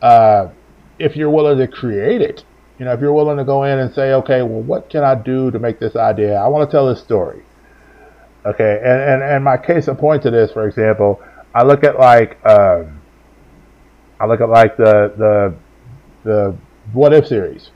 [0.03, 0.49] uh,
[0.99, 2.45] if you're willing to create it.
[2.79, 5.15] You know, if you're willing to go in and say, okay, well, what can I
[5.15, 6.37] do to make this idea?
[6.37, 7.43] I want to tell this story.
[8.45, 11.23] Okay, and, and, and my case in point to this, for example,
[11.55, 13.01] I look at like um,
[14.19, 15.55] I look at like the the
[16.25, 16.57] the
[16.93, 17.71] What If series.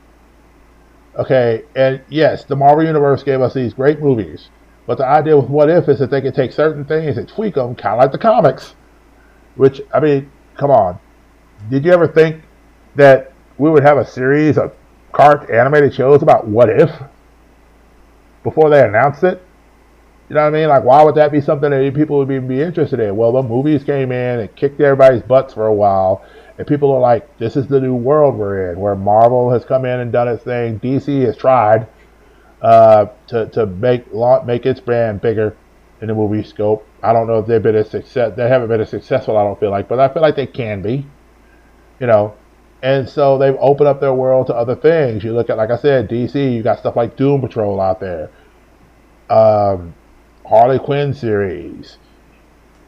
[1.17, 4.49] Okay, and yes, the Marvel Universe gave us these great movies,
[4.85, 7.55] but the idea with What If is that they can take certain things and tweak
[7.55, 8.75] them, kind of like the comics.
[9.55, 10.99] Which I mean, come on,
[11.69, 12.43] did you ever think
[12.95, 14.73] that we would have a series of
[15.13, 16.91] cart animated shows about What If
[18.43, 19.41] before they announced it?
[20.29, 20.67] You know what I mean?
[20.67, 23.15] Like, why would that be something that people would be, be interested in?
[23.15, 26.25] Well, the movies came in and kicked everybody's butts for a while,
[26.57, 29.85] and people are like, this is the new world we're in, where Marvel has come
[29.85, 30.79] in and done its thing.
[30.79, 31.87] DC has tried
[32.61, 34.13] uh, to, to make
[34.45, 35.55] make its brand bigger
[36.01, 36.85] in the movie scope.
[37.01, 38.33] I don't know if they've been a success.
[38.35, 40.81] They haven't been as successful, I don't feel like, but I feel like they can
[40.81, 41.05] be.
[41.99, 42.35] You know,
[42.83, 45.23] and so they've opened up their world to other things.
[45.23, 46.53] You look at, like I said, DC.
[46.53, 48.29] You got stuff like Doom Patrol out there.
[49.29, 49.95] Um,
[50.47, 51.97] Harley Quinn series.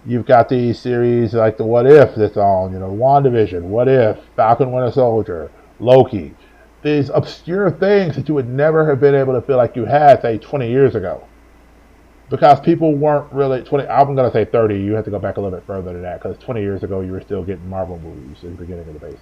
[0.05, 4.17] You've got these series like the What If that's on, you know, WandaVision, What If,
[4.35, 6.33] Falcon Winter Soldier, Loki.
[6.81, 10.21] These obscure things that you would never have been able to feel like you had,
[10.21, 11.27] say, 20 years ago.
[12.29, 13.87] Because people weren't really 20.
[13.87, 14.79] I'm going to say 30.
[14.79, 17.01] You have to go back a little bit further than that because 20 years ago
[17.01, 19.19] you were still getting Marvel movies in the beginning of the base.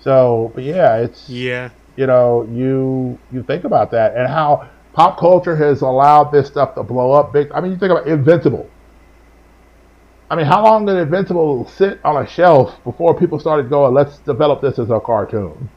[0.00, 1.70] So, but yeah, it's Yeah.
[1.96, 4.68] you know, you you think about that and how
[4.98, 7.52] pop culture has allowed this stuff to blow up big.
[7.52, 8.68] I mean, you think about Invincible.
[10.28, 14.18] I mean, how long did Invincible sit on a shelf before people started going, "Let's
[14.18, 15.70] develop this as a cartoon.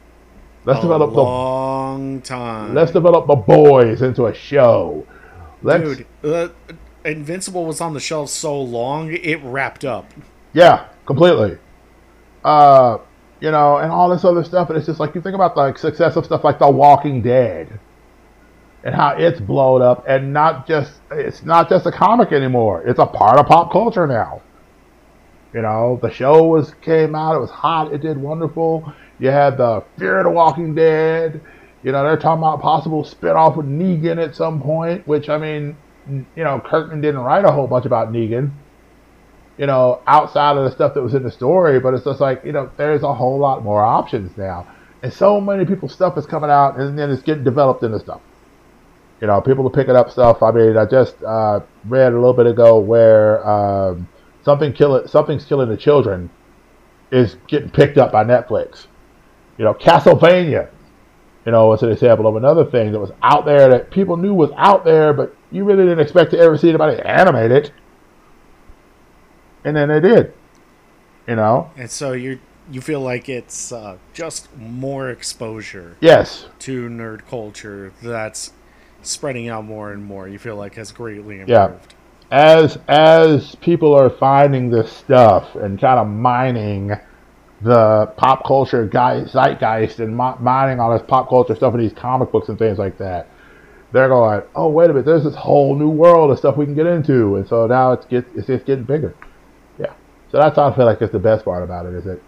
[0.66, 2.74] Let's a develop the long time.
[2.74, 5.06] let's develop the boys into a show."
[5.62, 6.48] Let's Dude, uh,
[7.06, 10.12] Invincible was on the shelf so long it wrapped up.
[10.52, 11.60] Yeah, completely.
[12.44, 12.98] Uh,
[13.40, 15.76] you know, and all this other stuff, and it's just like you think about the
[15.76, 17.80] success of stuff like The Walking Dead,
[18.84, 23.00] and how it's blown up, and not just it's not just a comic anymore; it's
[23.00, 24.42] a part of pop culture now.
[25.54, 28.94] You know, the show was came out; it was hot, it did wonderful.
[29.20, 31.42] You had the Fear of the Walking Dead.
[31.84, 35.76] You know, they're talking about possible spinoff with Negan at some point, which I mean,
[36.08, 38.52] you know, Kirkman didn't write a whole bunch about Negan
[39.62, 42.44] you know, outside of the stuff that was in the story, but it's just like,
[42.44, 44.68] you know, there's a whole lot more options now.
[45.04, 48.22] And so many people's stuff is coming out and then it's getting developed into stuff.
[49.22, 50.42] You know, people are picking up stuff.
[50.42, 54.08] I mean, I just uh, read a little bit ago where um,
[54.44, 56.30] something kill something's killing the children
[57.12, 58.88] is getting picked up by Netflix.
[59.58, 60.70] You know, Castlevania,
[61.46, 64.34] you know, was an example of another thing that was out there that people knew
[64.34, 67.72] was out there, but you really didn't expect to ever see anybody animate it
[69.64, 70.34] and then they did.
[71.28, 72.40] You know, And so you
[72.72, 78.54] you feel like it's uh, just more exposure yes, to nerd culture that's
[79.02, 80.28] spreading out more and more.
[80.28, 81.50] You feel like has greatly improved.
[81.50, 81.78] Yeah.
[82.32, 86.92] as as people are finding this stuff and kind of mining
[87.62, 91.94] the pop culture guy zeitgeist and mi- mining all this pop culture stuff in these
[91.94, 93.28] comic books and things like that,
[93.92, 96.74] they're going, oh wait a minute, there's this whole new world of stuff we can
[96.74, 99.14] get into, and so now it's get it's just getting bigger.
[99.78, 99.94] Yeah,
[100.32, 102.24] so that's how I feel like it's the best part about it is it,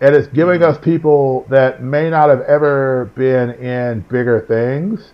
[0.00, 5.12] and it's giving us people that may not have ever been in bigger things,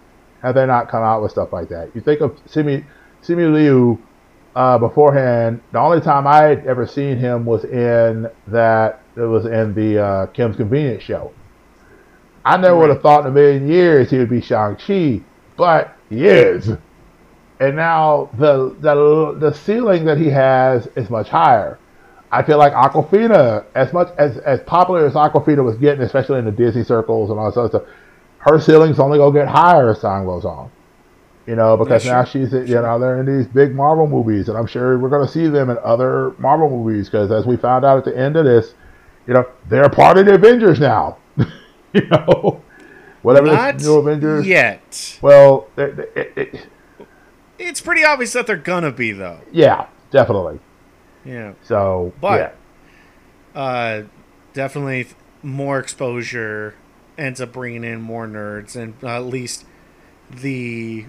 [0.48, 1.90] have they not come out with stuff like that.
[1.94, 2.84] You think of Simi
[3.22, 3.98] Simu Liu
[4.54, 9.46] uh, beforehand, the only time I had ever seen him was in that it was
[9.46, 11.32] in the uh, Kim's Convenience show.
[12.44, 15.20] I never would have thought in a million years he would be Shang Chi,
[15.56, 16.70] but he is.
[17.60, 21.78] And now the the the ceiling that he has is much higher.
[22.30, 26.44] I feel like Awkwafina, as much as as popular as Awkwafina was getting, especially in
[26.44, 27.82] the Disney circles and all this other stuff,
[28.52, 30.70] her ceiling's only gonna get higher as time goes on.
[31.46, 32.46] You know, because Yeah, now sure.
[32.46, 35.46] she's you know they're in these big Marvel movies, and I'm sure we're gonna see
[35.48, 38.74] them in other Marvel movies because as we found out at the end of this,
[39.26, 41.16] you know they're part of the Avengers now.
[41.94, 42.60] you know,
[43.22, 44.46] whatever Not this new Avengers.
[44.46, 45.18] yet.
[45.22, 46.66] Well, they're- it, it,
[47.58, 49.38] It's pretty obvious that they're gonna be though.
[49.50, 50.58] yeah, definitely.
[51.24, 51.52] Yeah.
[51.62, 52.54] So, But-
[53.54, 53.60] yeah.
[53.60, 54.02] uh,
[54.52, 55.06] definitely
[55.42, 56.74] more exposure
[57.19, 59.65] ends up bringing in more nerds, and at least
[60.31, 61.05] the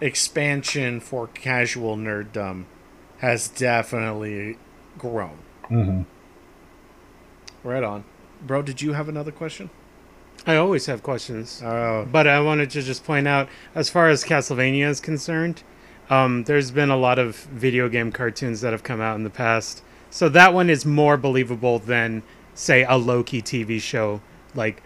[0.00, 2.64] expansion for casual nerddom
[3.18, 4.58] has definitely
[4.98, 5.38] grown.
[5.68, 6.02] hmm
[7.64, 8.04] Right on,
[8.46, 8.62] bro.
[8.62, 9.70] Did you have another question?
[10.46, 11.60] I always have questions.
[11.62, 15.64] Uh, But I wanted to just point out, as far as Castlevania is concerned,
[16.08, 19.30] um, there's been a lot of video game cartoons that have come out in the
[19.30, 19.82] past.
[20.10, 22.22] So that one is more believable than,
[22.54, 24.20] say, a Loki TV show
[24.56, 24.82] like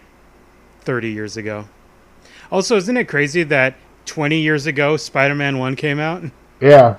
[0.81, 1.67] 30 years ago.
[2.51, 3.75] Also, isn't it crazy that
[4.05, 6.23] 20 years ago Spider Man 1 came out?
[6.61, 6.97] Yeah.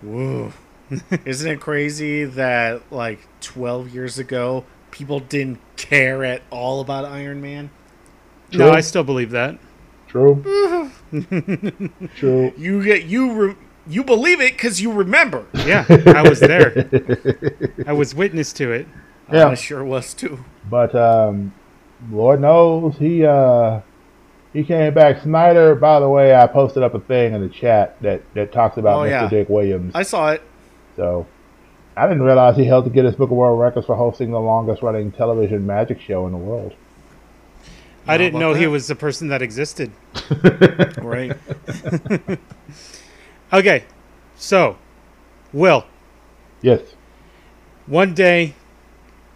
[0.00, 0.52] whoa!
[1.24, 7.40] Isn't it crazy that like 12 years ago people didn't care at all about Iron
[7.40, 7.70] Man?
[8.52, 9.58] No, I still believe that.
[10.06, 10.92] True.
[12.16, 12.52] True.
[12.56, 13.56] You get you re-
[13.88, 15.46] you believe it because you remember.
[15.66, 16.88] Yeah, I was there.
[17.86, 18.86] I was witness to it.
[19.32, 19.48] Yeah.
[19.48, 20.44] I sure was too.
[20.70, 21.54] But um,
[22.10, 23.80] Lord knows he uh,
[24.52, 25.22] he came back.
[25.22, 28.76] Snyder, by the way, I posted up a thing in the chat that, that talks
[28.76, 29.10] about Oh, Mr.
[29.10, 29.28] yeah.
[29.28, 29.92] Dick Williams.
[29.94, 30.42] I saw it.
[30.96, 31.26] So
[31.96, 34.82] I didn't realize he held the Guinness Book of World Records for hosting the longest
[34.82, 36.74] running television magic show in the world.
[38.06, 39.92] I How didn't about know he was the person that existed.
[41.02, 41.36] Right.
[43.52, 43.84] Okay,
[44.36, 44.78] so,
[45.52, 45.84] Will,
[46.62, 46.80] Yes.
[47.86, 48.54] one day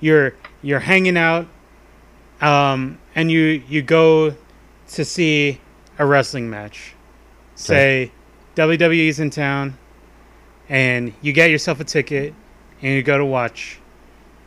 [0.01, 0.33] you're
[0.63, 1.47] you're hanging out,
[2.41, 4.35] um, and you you go
[4.89, 5.61] to see
[5.99, 6.95] a wrestling match.
[7.55, 8.13] Say
[8.55, 9.79] WWE's in town,
[10.69, 12.35] and you get yourself a ticket,
[12.83, 13.79] and you go to watch,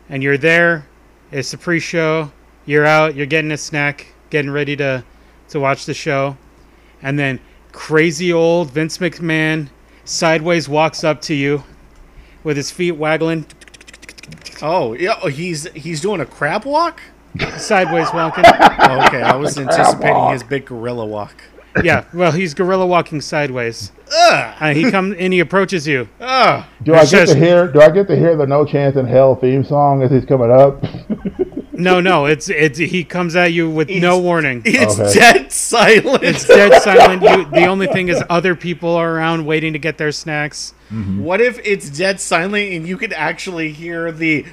[0.10, 0.86] and you're there.
[1.32, 2.32] It's the pre-show.
[2.66, 3.16] You're out.
[3.16, 5.04] You're getting a snack, getting ready to
[5.50, 6.38] to watch the show,
[7.02, 7.40] and then
[7.72, 9.70] crazy old Vince McMahon
[10.06, 11.64] sideways walks up to you
[12.44, 13.46] with his feet waggling,
[14.62, 17.02] Oh yeah, oh, he's he's doing a crab walk.
[17.58, 18.46] Sideways walking.
[18.46, 21.36] Okay, I was anticipating his big gorilla walk.
[21.84, 23.92] Yeah, well, he's gorilla walking sideways.
[24.12, 26.08] Ugh, Uh, he comes and he approaches you.
[26.20, 26.64] ugh.
[26.84, 27.68] Do I get just- to hear?
[27.68, 30.52] Do I get to hear the No Chance in Hell theme song as he's coming
[30.52, 30.84] up?
[31.80, 34.62] No, no, it's it's he comes at you with no warning.
[34.66, 35.14] It's Okay.
[35.14, 36.22] dead silent.
[36.24, 37.22] It's dead silent.
[37.24, 40.74] You, the only thing is other people are around waiting to get their snacks.
[40.90, 44.46] What if it's dead silent and you could actually hear the?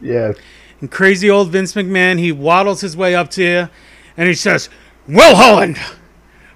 [0.00, 0.36] yes.
[0.80, 3.68] And crazy old Vince McMahon, he waddles his way up to you,
[4.16, 4.68] and he says,
[5.06, 5.78] "Will Holland,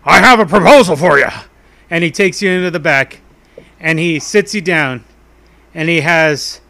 [0.05, 1.29] I have a proposal for you."
[1.91, 3.21] And he takes you into the back,
[3.79, 5.05] and he sits you down,
[5.75, 6.61] and he has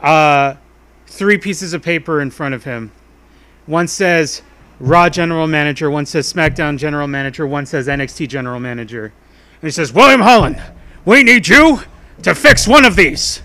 [0.00, 0.54] uh,
[1.06, 2.92] three pieces of paper in front of him.
[3.64, 4.42] One says
[4.78, 9.06] Raw General Manager, one says SmackDown General Manager, one says NXT General Manager.
[9.06, 10.62] And he says, William Holland,
[11.04, 11.80] we need you
[12.22, 13.42] to fix one of these.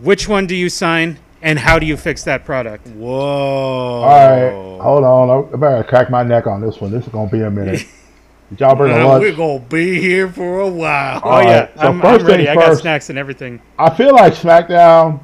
[0.00, 2.86] Which one do you sign, and how do you fix that product?
[2.88, 3.10] Whoa!
[3.10, 4.80] All right.
[4.82, 5.54] Hold on.
[5.54, 6.90] I better crack my neck on this one.
[6.90, 7.86] This is gonna be a minute.
[8.50, 11.20] Did y'all bring a Uh, we're gonna be here for a while.
[11.24, 12.44] Oh, All yeah, right, so I'm, first I'm ready.
[12.44, 12.82] things I got first.
[12.82, 13.60] snacks and everything.
[13.78, 15.18] I feel like SmackDown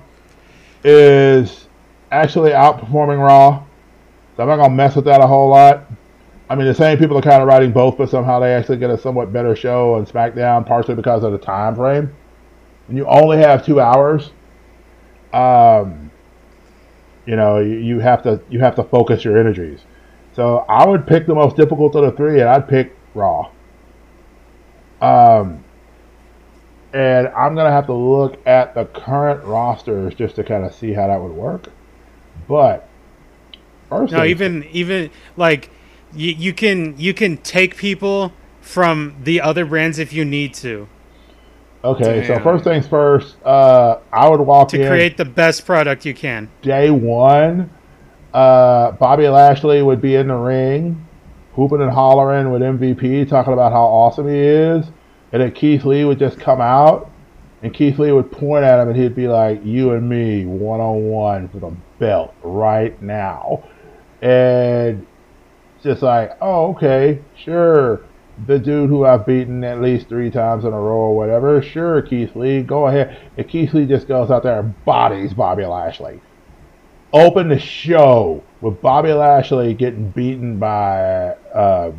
[0.84, 1.68] is
[2.10, 3.62] actually outperforming Raw.
[4.36, 5.84] So I'm not gonna mess with that a whole lot.
[6.50, 8.90] I mean, the same people are kind of writing both, but somehow they actually get
[8.90, 12.12] a somewhat better show on SmackDown, partially because of the time frame.
[12.88, 14.32] And you only have two hours.
[15.32, 16.10] Um,
[17.26, 19.80] you know, you, you have to you have to focus your energies.
[20.34, 23.50] So I would pick the most difficult of the three, and I'd pick Raw.
[25.00, 25.64] Um,
[26.92, 30.92] and I'm gonna have to look at the current rosters just to kind of see
[30.92, 31.68] how that would work.
[32.48, 32.88] But
[33.88, 35.70] first, no, even even like
[36.12, 40.88] you, you can you can take people from the other brands if you need to.
[41.84, 42.26] Okay, Damn.
[42.26, 46.06] so first things first, uh, I would walk in to in create the best product
[46.06, 46.48] you can.
[46.62, 47.70] Day one,
[48.32, 51.04] uh, Bobby Lashley would be in the ring,
[51.54, 54.86] hooping and hollering with MVP, talking about how awesome he is,
[55.32, 57.10] and then Keith Lee would just come out,
[57.62, 60.80] and Keith Lee would point at him, and he'd be like, "You and me, one
[60.80, 63.64] on one for the belt right now,"
[64.20, 65.04] and
[65.82, 68.02] just like, "Oh, okay, sure."
[68.46, 71.62] The dude who I've beaten at least three times in a row or whatever.
[71.62, 73.18] Sure, Keith Lee, go ahead.
[73.36, 76.20] And Keith Lee just goes out there and bodies Bobby Lashley.
[77.12, 81.92] Open the show with Bobby Lashley getting beaten by uh,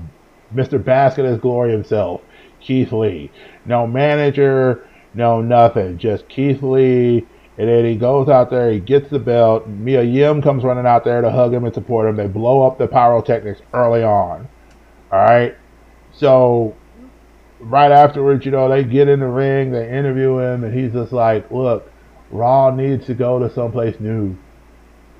[0.53, 0.83] Mr.
[0.83, 2.21] Basket as glory himself,
[2.59, 3.31] Keith Lee.
[3.65, 5.97] No manager, no nothing.
[5.97, 7.25] Just Keith Lee.
[7.55, 9.67] And then he goes out there, he gets the belt.
[9.67, 12.15] Mia Yim comes running out there to hug him and support him.
[12.15, 14.49] They blow up the pyrotechnics early on.
[15.11, 15.55] All right
[16.14, 16.76] so
[17.60, 21.11] right afterwards, you know, they get in the ring, they interview him, and he's just
[21.11, 21.91] like, look,
[22.31, 24.35] Raw needs to go to someplace new.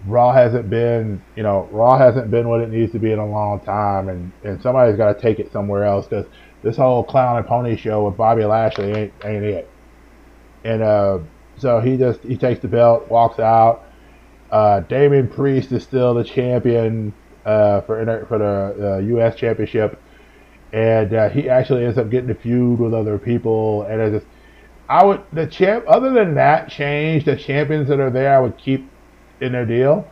[0.06, 3.26] Raw hasn't been, you know, Raw hasn't been what it needs to be in a
[3.26, 6.26] long time, and, and somebody's got to take it somewhere else because
[6.62, 9.70] this whole clown and pony show with Bobby Lashley ain't ain't it.
[10.64, 11.20] And uh,
[11.58, 13.86] so he just he takes the belt, walks out.
[14.52, 17.14] Uh, Damian Priest is still the champion
[17.46, 19.36] uh, for for the uh, U.S.
[19.36, 20.00] Championship
[20.74, 23.84] and uh, he actually ends up getting a feud with other people.
[23.84, 24.26] And I just,
[24.90, 25.86] I would the champ.
[25.88, 28.90] Other than that change, the champions that are there, I would keep
[29.40, 30.10] in their deal.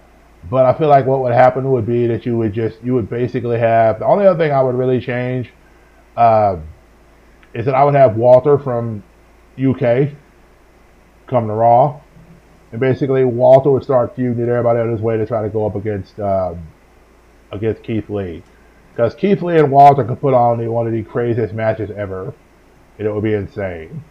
[0.49, 3.09] But I feel like what would happen would be that you would just you would
[3.09, 5.51] basically have the only other thing I would really change
[6.15, 6.57] uh,
[7.53, 9.03] is that I would have Walter from
[9.59, 10.09] UK
[11.27, 11.99] come to Raw,
[12.71, 15.65] and basically Walter would start feuding with everybody on his way to try to go
[15.65, 16.67] up against um,
[17.51, 18.43] against Keith Lee.
[18.91, 22.33] Because Keith Lee and Walter could put on one of the craziest matches ever,
[22.97, 24.03] and it would be insane.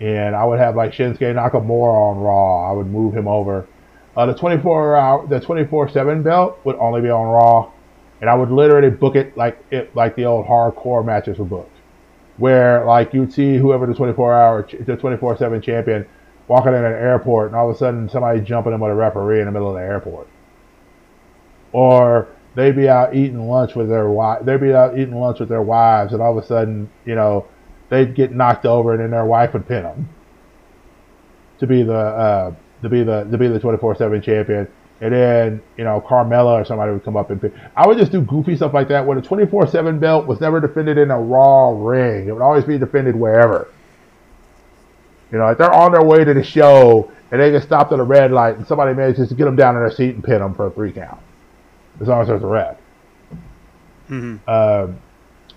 [0.00, 2.70] And I would have like Shinsuke Nakamura on Raw.
[2.70, 3.66] I would move him over.
[4.16, 7.70] Uh, the 24 hour, the 24/7 belt would only be on Raw,
[8.20, 11.76] and I would literally book it like it like the old hardcore matches were booked,
[12.36, 16.06] where like you'd see whoever the 24 hour, the 24/7 champion
[16.48, 19.40] walking in an airport, and all of a sudden somebody jumping him with a referee
[19.40, 20.28] in the middle of the airport,
[21.72, 24.44] or they'd be out eating lunch with their wife.
[24.44, 27.46] They'd be out eating lunch with their wives, and all of a sudden, you know,
[27.90, 30.08] they'd get knocked over, and then their wife would pin them
[31.60, 34.66] to be the uh, to be the to be the 24/7 champion.
[34.98, 37.52] And then, you know, Carmella or somebody would come up and pick.
[37.76, 40.58] I would just do goofy stuff like that where the 24 7 belt was never
[40.58, 42.28] defended in a Raw ring.
[42.28, 43.68] It would always be defended wherever.
[45.30, 47.98] You know, if they're on their way to the show and they get stopped at
[47.98, 50.38] a red light and somebody manages to get them down in their seat and pin
[50.38, 51.20] them for a three count
[52.00, 52.76] as long as there's a ref.
[54.08, 54.36] Mm-hmm.
[54.46, 54.88] Uh,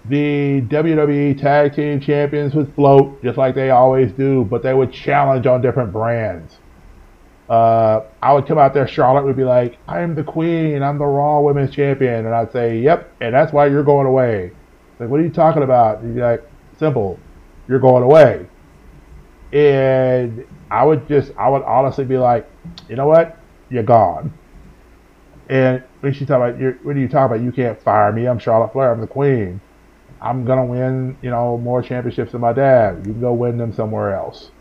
[0.05, 4.91] the WWE Tag Team Champions would float just like they always do, but they would
[4.91, 6.57] challenge on different brands.
[7.49, 11.05] Uh, I would come out there, Charlotte would be like, I'm the queen, I'm the
[11.05, 12.25] Raw Women's Champion.
[12.25, 14.51] And I'd say, Yep, and that's why you're going away.
[14.99, 15.99] Like, what are you talking about?
[15.99, 16.47] And you'd be like,
[16.77, 17.19] Simple,
[17.67, 18.47] you're going away.
[19.51, 22.47] And I would just, I would honestly be like,
[22.87, 23.37] You know what?
[23.69, 24.31] You're gone.
[25.49, 27.41] And when she talk about, what do you talk about?
[27.41, 28.27] You can't fire me.
[28.27, 28.91] I'm Charlotte Flair.
[28.91, 29.59] I'm the queen.
[30.21, 32.97] I'm gonna win, you know, more championships than my dad.
[33.05, 34.51] You can go win them somewhere else.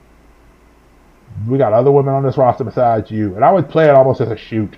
[1.49, 4.21] We got other women on this roster besides you, and I would play it almost
[4.21, 4.77] as a shoot.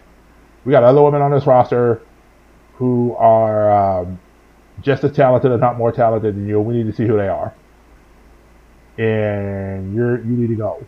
[0.64, 2.02] We got other women on this roster
[2.74, 4.18] who are um,
[4.82, 6.60] just as talented, if not more talented than you.
[6.60, 7.54] We need to see who they are,
[8.98, 10.84] and you're you need to go.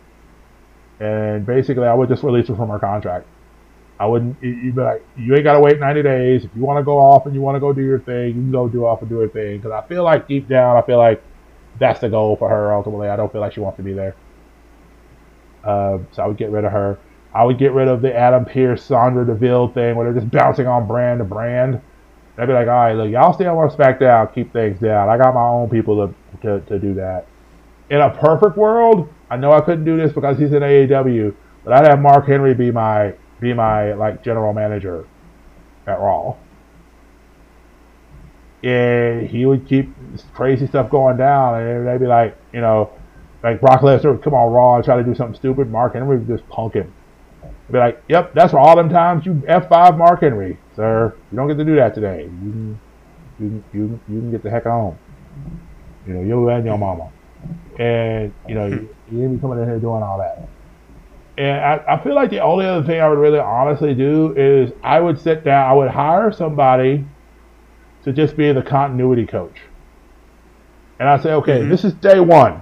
[0.99, 3.27] And basically, I would just release her from her contract.
[4.03, 4.35] I wouldn't.
[4.43, 6.43] You'd be like, you ain't got to wait 90 days.
[6.43, 8.33] If you want to go off and you want to go do your thing, you
[8.33, 9.61] can go do off and do your thing.
[9.61, 11.23] Because I feel like deep down, I feel like
[11.79, 13.07] that's the goal for her ultimately.
[13.07, 14.13] I don't feel like she wants to be there.
[15.63, 16.99] Uh, so I would get rid of her.
[17.33, 20.67] I would get rid of the Adam Pearce, Sonya Deville thing where they're just bouncing
[20.67, 21.79] on brand to brand.
[22.37, 25.07] I'd be like, all right, look, y'all stay on SmackDown, keep things down.
[25.07, 27.25] I got my own people to, to, to do that.
[27.89, 31.71] In a perfect world, I know I couldn't do this because he's in AEW, but
[31.71, 33.13] I'd have Mark Henry be my
[33.43, 35.05] be my like general manager
[35.85, 36.35] at Raw.
[38.63, 39.93] and he would keep
[40.33, 42.89] crazy stuff going down, and they'd be like, you know,
[43.43, 45.69] like Brock Lesnar would come on Raw and try to do something stupid.
[45.69, 46.93] Mark Henry would just punk him.
[47.67, 51.13] He'd be like, "Yep, that's for all them times you F5 Mark Henry, sir.
[51.31, 52.23] You don't get to do that today.
[52.23, 52.79] You can,
[53.39, 54.97] you can, you can, you can get the heck on.
[56.07, 57.11] You know, you and your mama,
[57.79, 60.47] and you know, you, you didn't be coming in here doing all that."
[61.37, 64.71] And I, I feel like the only other thing I would really honestly do is
[64.83, 67.05] I would sit down, I would hire somebody
[68.03, 69.61] to just be the continuity coach.
[70.99, 71.69] And I say, okay, Mhm.
[71.69, 72.61] this is day one.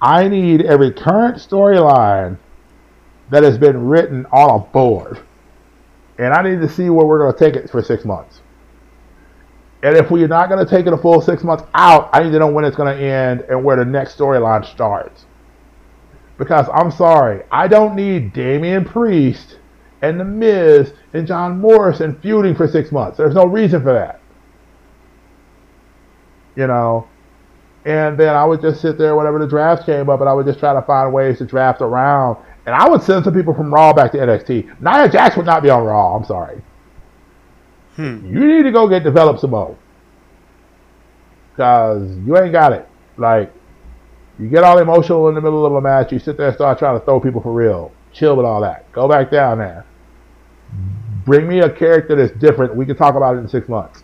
[0.00, 2.36] I need every current storyline
[3.30, 5.18] that has been written on a board.
[6.18, 8.40] And I need to see where we're going to take it for six months.
[9.82, 12.30] And if we're not going to take it a full six months out, I need
[12.32, 15.26] to know when it's going to end and where the next storyline starts.
[16.38, 19.58] Because I'm sorry, I don't need Damian Priest
[20.02, 23.16] and The Miz and John Morrison feuding for six months.
[23.16, 24.20] There's no reason for that.
[26.54, 27.08] You know?
[27.84, 30.44] And then I would just sit there whenever the draft came up and I would
[30.44, 32.36] just try to find ways to draft around.
[32.66, 34.80] And I would send some people from Raw back to NXT.
[34.80, 36.60] Nia Jax would not be on Raw, I'm sorry.
[37.94, 38.26] Hmm.
[38.26, 39.78] You need to go get developed some more.
[41.52, 42.88] Because you ain't got it.
[43.16, 43.52] Like,
[44.38, 46.78] you get all emotional in the middle of a match, you sit there and start
[46.78, 47.92] trying to throw people for real.
[48.12, 48.90] Chill with all that.
[48.92, 49.84] Go back down there.
[51.24, 52.74] Bring me a character that's different.
[52.74, 54.02] We can talk about it in six months.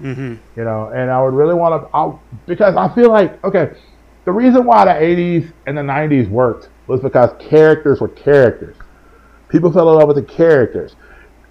[0.00, 0.34] Mm-hmm.
[0.58, 2.12] You know, and I would really want to, I,
[2.46, 3.72] because I feel like, okay,
[4.24, 8.76] the reason why the 80s and the 90s worked was because characters were characters.
[9.48, 10.96] People fell in love with the characters.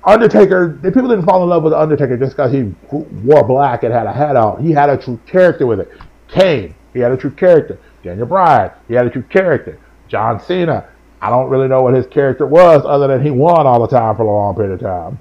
[0.04, 3.84] Undertaker, the people didn't fall in love with the Undertaker just because he wore black
[3.84, 4.64] and had a hat on.
[4.64, 5.92] He had a true character with it.
[6.28, 7.78] Kane, he had a true character.
[8.04, 9.78] Daniel Bryan, he had a true character.
[10.08, 10.88] John Cena,
[11.22, 14.16] I don't really know what his character was other than he won all the time
[14.16, 15.20] for a long period of time.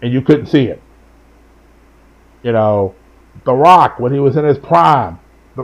[0.00, 0.80] And you couldn't see it.
[2.44, 2.94] You know,
[3.44, 5.18] The Rock when he was in his prime.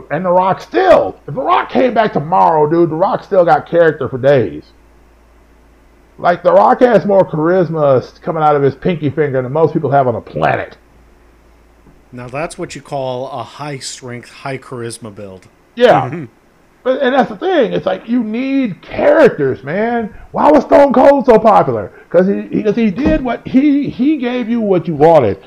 [0.09, 3.67] And The Rock still, if The Rock came back tomorrow, dude, The Rock still got
[3.67, 4.73] character for days.
[6.17, 9.91] Like, The Rock has more charisma coming out of his pinky finger than most people
[9.91, 10.77] have on the planet.
[12.11, 15.47] Now that's what you call a high strength, high charisma build.
[15.75, 16.09] Yeah.
[16.09, 16.25] Mm-hmm.
[16.83, 17.73] But, and that's the thing.
[17.73, 20.17] It's like you need characters, man.
[20.31, 21.93] Why was Stone Cold so popular?
[22.09, 25.43] Because he, because he did what he he gave you what you wanted.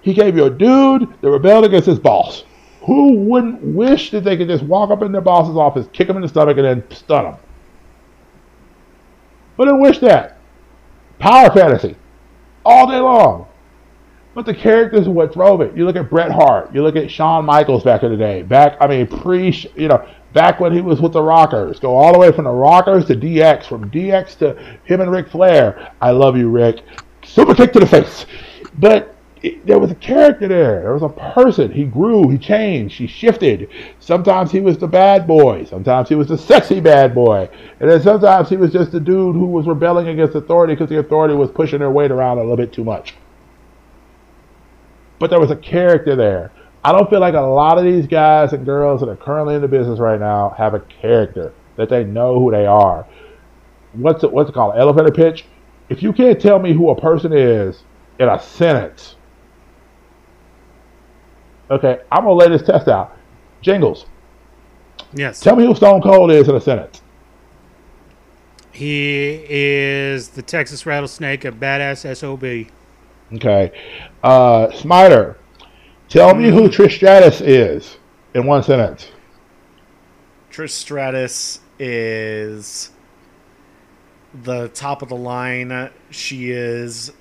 [0.00, 2.44] He gave you a dude that rebelled against his boss.
[2.82, 6.16] Who wouldn't wish that they could just walk up in their boss's office, kick him
[6.16, 7.34] in the stomach, and then stun him?
[9.56, 10.38] But then wish that.
[11.18, 11.96] Power fantasy.
[12.64, 13.47] All day long.
[14.38, 15.76] But the characters are what drove it.
[15.76, 16.72] You look at Bret Hart.
[16.72, 18.42] You look at Shawn Michaels back in the day.
[18.42, 21.80] Back, I mean, pre, you know, back when he was with the Rockers.
[21.80, 23.64] Go all the way from the Rockers to DX.
[23.64, 24.54] From DX to
[24.84, 25.92] him and Ric Flair.
[26.00, 26.84] I love you, Rick.
[27.24, 28.26] Super kick to the face.
[28.78, 29.12] But
[29.42, 30.82] it, there was a character there.
[30.82, 31.72] There was a person.
[31.72, 32.28] He grew.
[32.28, 32.96] He changed.
[32.96, 33.68] He shifted.
[33.98, 35.64] Sometimes he was the bad boy.
[35.64, 37.48] Sometimes he was the sexy bad boy.
[37.80, 41.00] And then sometimes he was just the dude who was rebelling against authority because the
[41.00, 43.14] authority was pushing their weight around a little bit too much
[45.18, 46.52] but there was a character there.
[46.84, 49.60] I don't feel like a lot of these guys and girls that are currently in
[49.60, 53.06] the business right now have a character that they know who they are.
[53.92, 54.74] What's it, what's it called?
[54.76, 55.44] Elevator pitch.
[55.88, 57.82] If you can't tell me who a person is
[58.18, 59.16] in a sentence,
[61.70, 63.16] okay, I'm gonna lay this test out.
[63.60, 64.06] Jingles.
[65.12, 65.40] Yes.
[65.40, 67.02] Tell me who Stone Cold is in a sentence.
[68.70, 72.70] He is the Texas Rattlesnake, a badass SOB.
[73.34, 73.72] Okay.
[74.22, 75.36] Uh, Smiter.
[76.08, 77.98] Tell me who Trish Stratus is
[78.34, 79.10] in one sentence.
[80.50, 82.90] Trish Stratus is
[84.42, 85.90] the top of the line.
[86.10, 87.12] She is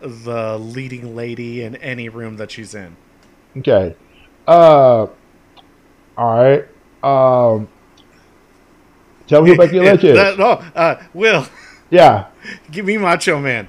[0.00, 2.96] the leading lady in any room that she's in.
[3.58, 3.94] Okay.
[4.48, 5.06] Uh,
[6.16, 6.66] all right.
[7.02, 7.68] Um,
[9.26, 10.16] tell me who Becky Lynch is.
[10.16, 11.46] That- no, uh, Will,
[11.90, 12.28] yeah.
[12.70, 13.68] give me Macho Man.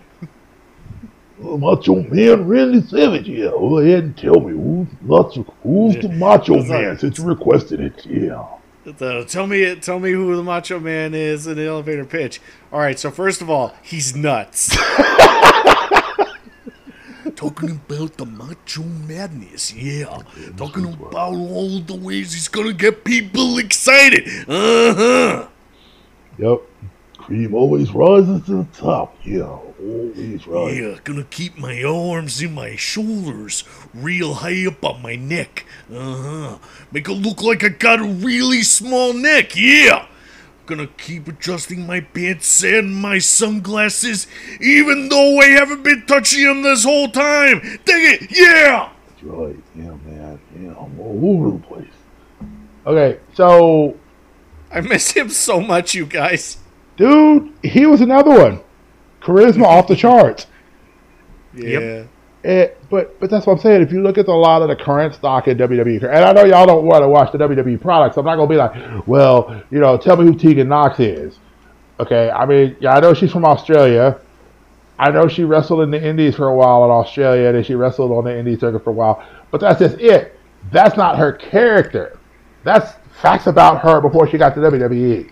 [1.41, 3.27] Macho Man Randy Savage.
[3.27, 3.49] Yeah.
[3.49, 7.79] Go ahead and tell me who's Macho, who's the Macho Man like- since you requested
[7.79, 8.05] it.
[8.05, 8.45] Yeah.
[9.27, 12.41] Tell me, tell me who the Macho Man is in the elevator pitch.
[12.73, 14.75] All right, so first of all, he's nuts.
[17.35, 20.21] Talking about the macho madness, yeah.
[20.57, 24.27] Talking about all the ways he's gonna get people excited.
[24.47, 25.47] Uh huh.
[26.37, 26.61] Yep.
[27.17, 29.15] Cream always rises to the top.
[29.23, 29.57] Yeah.
[29.81, 30.79] Always rises.
[30.79, 33.63] Yeah, gonna keep my arms and my shoulders
[33.93, 35.65] real high up on my neck.
[35.91, 36.57] Uh huh.
[36.91, 39.55] Make it look like I got a really small neck.
[39.55, 40.05] Yeah.
[40.67, 44.27] gonna keep adjusting my pants and my sunglasses,
[44.61, 47.59] even though I haven't been touching them this whole time.
[47.83, 48.91] Dig it, yeah.
[49.09, 49.55] That's right.
[49.75, 50.39] Yeah, man.
[50.61, 51.87] Yeah, I'm all over the place.
[52.85, 53.97] Okay, so
[54.71, 56.57] I miss him so much, you guys.
[56.97, 58.59] dude, he was another one.
[59.21, 60.47] Charisma off the charts.
[61.53, 62.05] Yeah.
[62.43, 63.83] It, but but that's what I'm saying.
[63.83, 66.43] If you look at a lot of the current stock in WWE, and I know
[66.43, 69.79] y'all don't want to watch the WWE products, I'm not gonna be like, well, you
[69.79, 71.37] know, tell me who Tegan Nox is.
[71.99, 74.19] Okay, I mean, yeah, I know she's from Australia.
[74.97, 77.75] I know she wrestled in the Indies for a while in Australia, and then she
[77.75, 79.23] wrestled on the Indie circuit for a while.
[79.51, 80.39] But that's just it.
[80.71, 82.19] That's not her character.
[82.63, 85.31] That's facts about her before she got to WWE.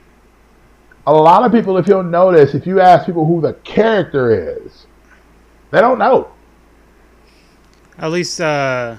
[1.10, 4.86] A lot of people, if you'll notice, if you ask people who the character is,
[5.72, 6.30] they don't know.
[7.98, 8.98] At least uh,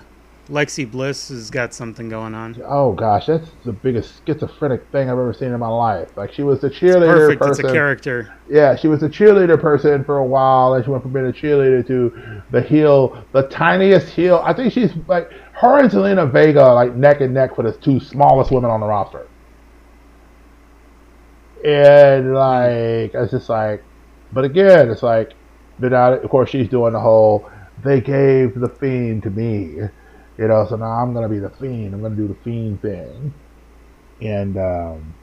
[0.49, 2.61] Lexi Bliss has got something going on.
[2.67, 6.09] Oh gosh, that's the biggest schizophrenic thing I've ever seen in my life.
[6.17, 7.47] Like she was the cheerleader Perfect.
[7.47, 8.35] It's a character.
[8.49, 11.33] Yeah, she was the cheerleader person for a while, and she went from being a
[11.33, 14.43] cheerleader to the heel, the tiniest heel.
[14.45, 18.01] I think she's like her and Zelina Vega, like neck and neck for the two
[18.01, 19.29] smallest women on the roster.
[21.65, 23.83] And like it's just like,
[24.33, 25.33] but again, it's like,
[25.79, 27.51] but now of course she's doing the whole.
[27.85, 29.77] They gave the fiend to me,
[30.39, 30.67] you know.
[30.69, 31.95] So now I'm gonna be the fiend.
[31.95, 33.35] I'm gonna do the fiend thing,
[34.21, 35.15] and um,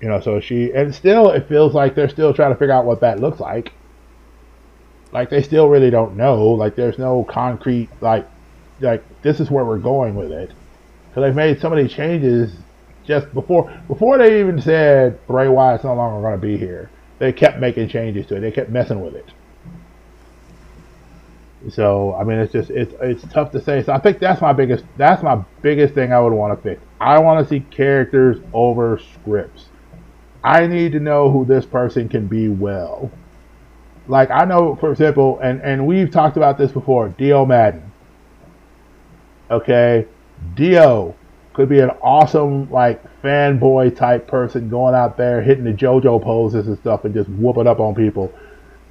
[0.00, 0.20] you know.
[0.20, 3.20] So she and still it feels like they're still trying to figure out what that
[3.20, 3.72] looks like.
[5.12, 6.44] Like they still really don't know.
[6.48, 8.28] Like there's no concrete like
[8.80, 10.50] like this is where we're going with it.
[11.08, 12.52] Because they've made so many changes
[13.04, 16.90] just before before they even said Bray Wyatt's no longer going to be here.
[17.18, 18.40] They kept making changes to it.
[18.40, 19.26] They kept messing with it.
[21.68, 23.82] So I mean, it's just it's it's tough to say.
[23.82, 26.82] So I think that's my biggest that's my biggest thing I would want to fix.
[27.00, 29.66] I want to see characters over scripts.
[30.42, 33.10] I need to know who this person can be well.
[34.08, 37.10] Like I know, for example, and and we've talked about this before.
[37.10, 37.92] Dio Maddin.
[39.50, 40.06] Okay,
[40.54, 41.14] Dio
[41.52, 46.68] could be an awesome like fanboy type person going out there hitting the JoJo poses
[46.68, 48.32] and stuff and just whooping up on people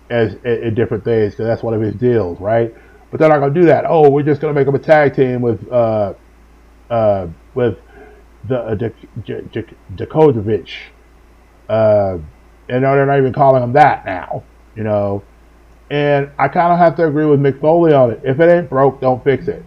[0.09, 2.73] as in different things because that's one of his deals, right?
[3.11, 3.85] But they're not gonna do that.
[3.87, 6.13] Oh, we're just gonna make him a tag team with uh
[6.89, 7.77] uh with
[8.47, 8.75] the uh,
[9.95, 10.71] Dakotovich.
[11.67, 12.17] Uh,
[12.67, 14.43] and no, they're not even calling him that now,
[14.75, 15.23] you know.
[15.89, 18.21] And I kind of have to agree with Mick Foley on it.
[18.23, 19.63] If it ain't broke, don't fix it.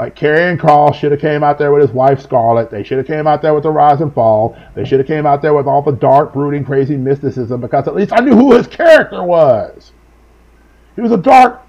[0.00, 2.70] Like Karrion Kross should have came out there with his wife Scarlet.
[2.70, 4.56] They should have came out there with the rise and fall.
[4.74, 7.94] They should have came out there with all the dark, brooding, crazy mysticism because at
[7.94, 9.92] least I knew who his character was.
[10.96, 11.60] He was a dark,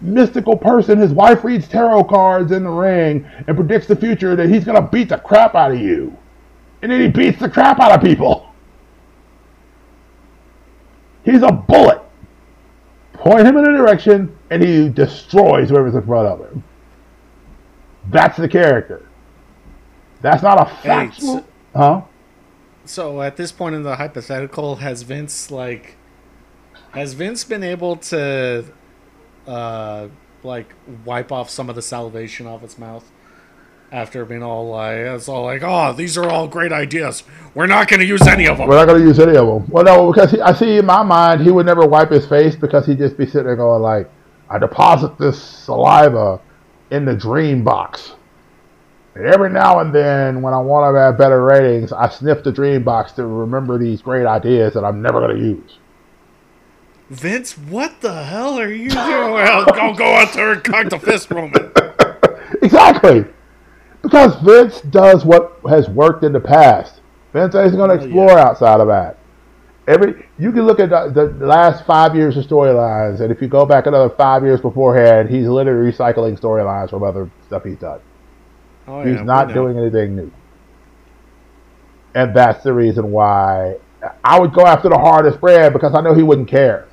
[0.00, 0.98] mystical person.
[0.98, 4.88] His wife reads tarot cards in the ring and predicts the future that he's gonna
[4.88, 6.16] beat the crap out of you,
[6.80, 8.50] and then he beats the crap out of people.
[11.22, 12.00] He's a bullet.
[13.12, 16.64] Point him in a direction, and he destroys whoever's in front of him.
[18.10, 19.08] That's the character.
[20.20, 21.38] That's not a factual.
[21.38, 21.44] so-
[21.74, 22.02] huh?
[22.86, 25.96] So at this point in the hypothetical, has Vince like
[26.92, 28.64] has Vince been able to
[29.46, 30.08] uh
[30.42, 30.74] like
[31.04, 33.10] wipe off some of the salivation off its mouth
[33.90, 37.22] after being all like it's all like, oh, these are all great ideas.
[37.54, 38.68] We're not gonna use any of them.
[38.68, 39.66] We're not going to use any of them.
[39.70, 42.56] Well, no, because he, I see in my mind he would never wipe his face
[42.56, 44.10] because he'd just be sitting there going like,
[44.50, 46.40] I deposit this saliva
[46.90, 48.14] in the dream box.
[49.14, 52.50] And every now and then, when I want to have better ratings, I sniff the
[52.50, 55.78] dream box to remember these great ideas that I'm never going to use.
[57.10, 59.32] Vince, what the hell are you doing?
[59.32, 61.70] Well, go go out there and cock the fist moment.
[62.62, 63.24] Exactly.
[64.00, 67.00] Because Vince does what has worked in the past.
[67.32, 69.18] Vince isn't going to explore outside of that.
[69.86, 73.48] Every you can look at the, the last five years of storylines, and if you
[73.48, 78.00] go back another five years beforehand, he's literally recycling storylines from other stuff he's done.
[78.86, 80.32] Oh, He's yeah, we not doing anything new.
[82.14, 83.76] And that's the reason why
[84.22, 86.88] I would go after the hardest brand because I know he wouldn't care.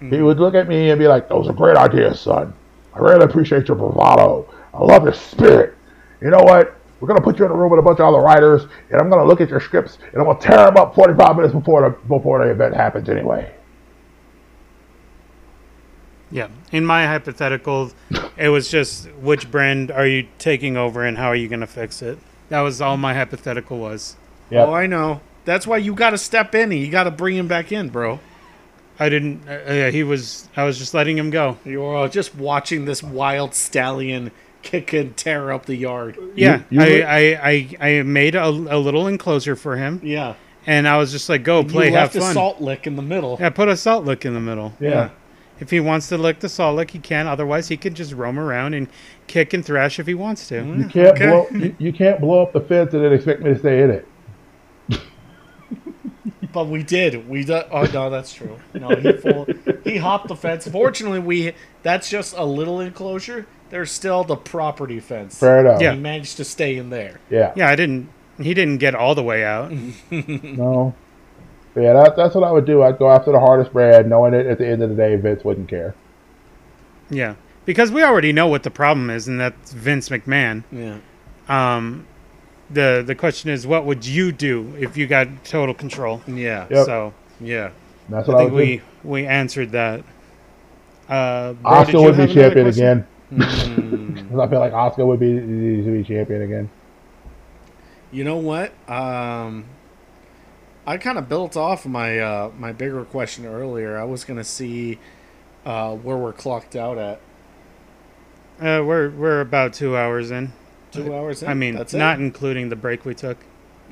[0.00, 0.12] Hmm.
[0.12, 2.52] He would look at me and be like, Those are great ideas, son.
[2.94, 4.48] I really appreciate your bravado.
[4.74, 5.74] I love your spirit.
[6.20, 6.75] You know what?
[7.00, 9.10] We're gonna put you in a room with a bunch of other writers, and I'm
[9.10, 11.90] gonna look at your scripts, and I'm gonna tear them up 45 minutes before the
[12.08, 13.08] before the event happens.
[13.08, 13.52] Anyway,
[16.30, 16.48] Yeah.
[16.72, 17.92] In my hypothetical,
[18.36, 21.66] it was just which brand are you taking over and how are you going to
[21.66, 22.18] fix it?
[22.48, 24.16] That was all my hypothetical was.
[24.50, 24.64] yeah.
[24.64, 25.20] Oh, I know.
[25.44, 27.90] That's why you got to step in and you got to bring him back in,
[27.90, 28.18] bro.
[28.98, 29.46] I didn't.
[29.46, 30.48] Uh, uh, he was.
[30.56, 31.58] I was just letting him go.
[31.64, 34.32] You're uh, just watching this wild stallion
[34.66, 36.18] kick and tear up the yard.
[36.34, 37.18] Yeah, you I, would- I,
[37.80, 40.34] I, I made a, a little enclosure for him, Yeah.
[40.66, 42.96] and I was just like, "Go play, you have left a fun." salt lick in
[42.96, 43.36] the middle.
[43.40, 44.74] Yeah, put a salt lick in the middle.
[44.80, 45.10] Yeah.
[45.58, 47.26] If he wants to lick the salt lick, he can.
[47.26, 48.88] Otherwise, he can just roam around and
[49.26, 50.56] kick and thrash if he wants to.
[50.56, 50.80] Mm-hmm.
[50.82, 51.26] You can't Okay.
[51.26, 51.46] blow.
[51.58, 54.08] You, you can't blow up the fence and then expect me to stay in it.
[56.52, 57.28] But we did.
[57.28, 58.56] We do- oh no, that's true.
[58.72, 59.46] No, he full,
[59.84, 60.66] he hopped the fence.
[60.66, 61.52] Fortunately, we
[61.82, 63.46] that's just a little enclosure.
[63.70, 65.38] There's still the property fence.
[65.38, 65.80] Fair enough.
[65.80, 65.94] Yeah.
[65.94, 67.20] He managed to stay in there.
[67.30, 67.52] Yeah.
[67.56, 68.08] Yeah, I didn't.
[68.38, 69.72] He didn't get all the way out.
[70.10, 70.94] No.
[71.74, 72.82] But yeah, that, that's what I would do.
[72.82, 75.44] I'd go after the hardest brand, knowing that at the end of the day, Vince
[75.44, 75.94] wouldn't care.
[77.10, 77.34] Yeah,
[77.66, 80.64] because we already know what the problem is, and that's Vince McMahon.
[80.72, 80.96] Yeah.
[81.48, 82.06] Um,
[82.70, 86.22] the the question is, what would you do if you got total control?
[86.26, 86.66] Yeah.
[86.70, 86.86] Yep.
[86.86, 87.70] So Yeah.
[88.08, 88.82] That's I what I, think would we do.
[89.04, 90.00] we answered that.
[91.08, 93.06] Uh, bro, Oscar would be champion again.
[93.32, 94.30] Mm.
[94.30, 96.70] 'Cause I feel like Oscar would be needs to be champion again.
[98.12, 98.72] You know what?
[98.88, 99.64] Um,
[100.86, 103.98] I kind of built off my uh, my bigger question earlier.
[103.98, 104.98] I was gonna see
[105.64, 107.20] uh, where we're clocked out at.
[108.60, 110.52] Uh, we're we're about two hours in.
[110.92, 111.42] Two hours.
[111.42, 111.48] In?
[111.50, 112.22] I mean, That's not it?
[112.22, 113.38] including the break we took.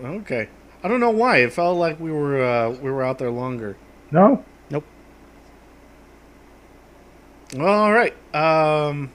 [0.02, 0.48] okay.
[0.82, 1.38] I don't know why.
[1.38, 3.76] It felt like we were uh, we were out there longer.
[4.10, 4.84] No, Nope.
[7.58, 8.14] All right.
[8.34, 9.10] Um,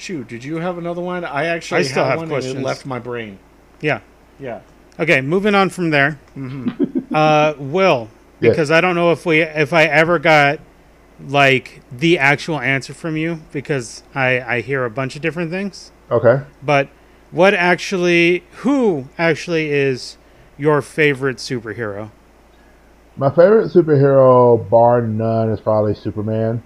[0.00, 1.24] shoot, did you have another one?
[1.24, 2.54] I actually I still had have one questions.
[2.54, 3.38] and it left my brain.
[3.80, 4.00] Yeah.
[4.38, 4.60] Yeah.
[4.98, 6.18] Okay, moving on from there.
[6.36, 6.98] Mm-hmm.
[7.14, 8.08] Uh, Will,
[8.40, 8.52] Yes.
[8.52, 10.60] because I don't know if we if I ever got
[11.26, 15.90] like the actual answer from you because I I hear a bunch of different things.
[16.10, 16.42] okay.
[16.62, 16.88] But
[17.32, 20.18] what actually who actually is
[20.56, 22.12] your favorite superhero?
[23.16, 26.62] My favorite superhero, bar none, is probably Superman.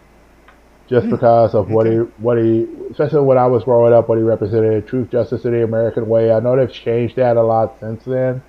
[0.89, 1.13] Just hmm.
[1.13, 4.87] because of what he, what he, especially when I was growing up, what he represented,
[4.87, 6.33] truth, justice, and the American way.
[6.33, 8.43] I know they've changed that a lot since then,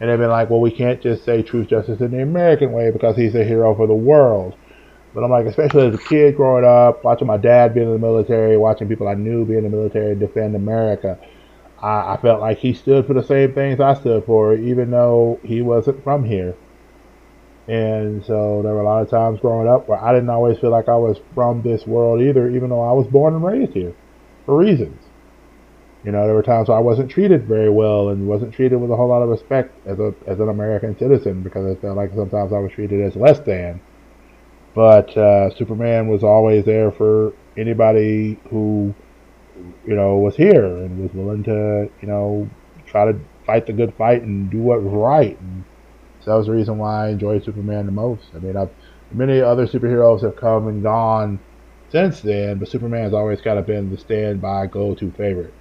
[0.00, 2.90] and they've been like, well, we can't just say truth, justice, and the American way
[2.90, 4.56] because he's a hero for the world.
[5.14, 7.98] But I'm like, especially as a kid growing up, watching my dad be in the
[7.98, 11.18] military, watching people I knew be in the military defend America,
[11.80, 15.40] I, I felt like he stood for the same things I stood for, even though
[15.42, 16.54] he wasn't from here.
[17.68, 20.70] And so there were a lot of times growing up where I didn't always feel
[20.70, 23.94] like I was from this world either, even though I was born and raised here
[24.44, 25.02] for reasons.
[26.04, 28.92] You know, there were times where I wasn't treated very well and wasn't treated with
[28.92, 32.12] a whole lot of respect as a as an American citizen because I felt like
[32.14, 33.80] sometimes I was treated as less than.
[34.72, 38.94] But uh, Superman was always there for anybody who,
[39.84, 42.48] you know, was here and was willing to, you know,
[42.86, 45.40] try to fight the good fight and do what was right.
[45.40, 45.64] And
[46.26, 48.24] so that was the reason why I enjoyed Superman the most.
[48.34, 48.70] I mean, I've,
[49.12, 51.38] many other superheroes have come and gone
[51.90, 55.54] since then, but Superman's always kind of been the standby go-to favorite.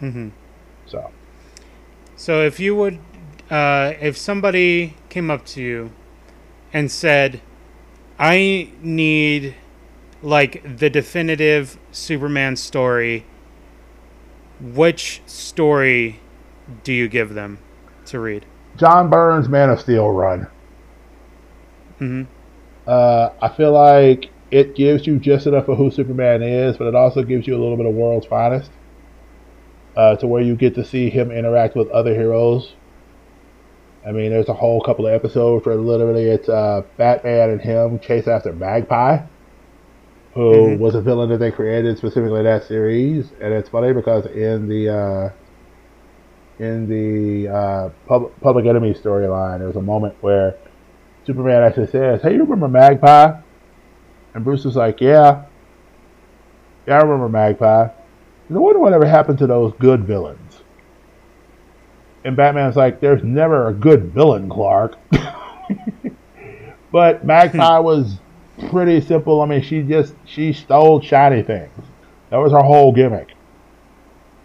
[0.00, 0.30] hmm
[0.86, 1.10] So
[2.16, 2.98] So if you would,
[3.50, 5.92] uh, if somebody came up to you
[6.72, 7.40] and said,
[8.18, 9.56] "I need
[10.22, 13.26] like the definitive Superman story,"
[14.60, 16.20] which story
[16.84, 17.58] do you give them
[18.06, 18.46] to read?
[18.74, 20.48] John Byrne's Man of Steel run.
[21.98, 22.22] hmm
[22.86, 26.94] Uh, I feel like it gives you just enough of who Superman is, but it
[26.94, 28.72] also gives you a little bit of world's finest.
[29.94, 32.76] Uh, to where you get to see him interact with other heroes.
[34.06, 37.98] I mean, there's a whole couple of episodes where literally it's uh, Batman and him
[38.00, 39.18] chase after Magpie,
[40.34, 40.78] who Mhm.
[40.78, 43.32] was a villain that they created specifically in that series.
[43.40, 45.28] And it's funny because in the uh,
[46.60, 50.56] in the uh, Pub- Public Enemy storyline, there was a moment where
[51.24, 53.40] Superman actually says, "Hey, you remember Magpie?"
[54.34, 55.44] And Bruce is like, "Yeah,
[56.86, 57.88] yeah, I remember Magpie."
[58.48, 60.62] And I wonder whatever happened to those good villains.
[62.24, 64.96] And Batman's like, "There's never a good villain, Clark."
[66.92, 68.18] but Magpie was
[68.68, 69.40] pretty simple.
[69.40, 71.72] I mean, she just she stole shiny things.
[72.28, 73.28] That was her whole gimmick.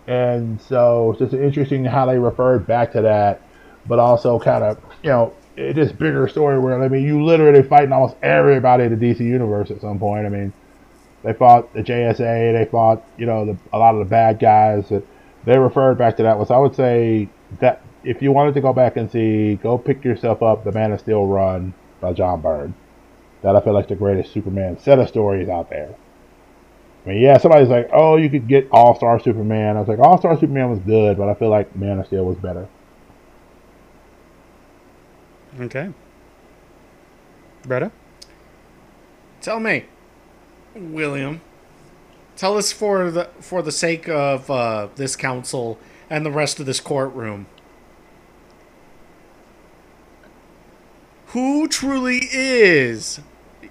[0.07, 3.41] And so it's just interesting how they referred back to that,
[3.87, 7.63] but also kind of, you know, it this bigger story where I mean, you literally
[7.63, 10.25] fighting almost everybody in the DC universe at some point.
[10.25, 10.53] I mean,
[11.23, 12.17] they fought the JSA,
[12.53, 14.89] they fought, you know, the, a lot of the bad guys.
[14.89, 15.03] That
[15.45, 16.37] they referred back to that.
[16.37, 17.29] Was I would say
[17.59, 20.91] that if you wanted to go back and see, go pick yourself up the Man
[20.91, 22.75] of Steel run by John Byrne.
[23.41, 25.95] That I feel like the greatest Superman set of stories out there.
[27.05, 29.77] I mean, yeah, somebody's like, oh, you could get All Star Superman.
[29.77, 32.25] I was like, All Star Superman was good, but I feel like Man of Steel
[32.25, 32.67] was better.
[35.59, 35.91] Okay.
[37.63, 37.91] Bretta?
[39.41, 39.85] Tell me,
[40.75, 41.41] William,
[42.35, 45.77] tell us for the for the sake of uh, this council
[46.09, 47.45] and the rest of this courtroom,
[51.27, 53.19] who truly is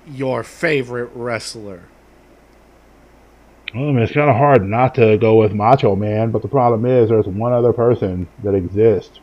[0.07, 1.89] your favorite wrestler?
[3.75, 6.49] Well, I mean, it's kind of hard not to go with Macho Man, but the
[6.49, 9.19] problem is there's one other person that exists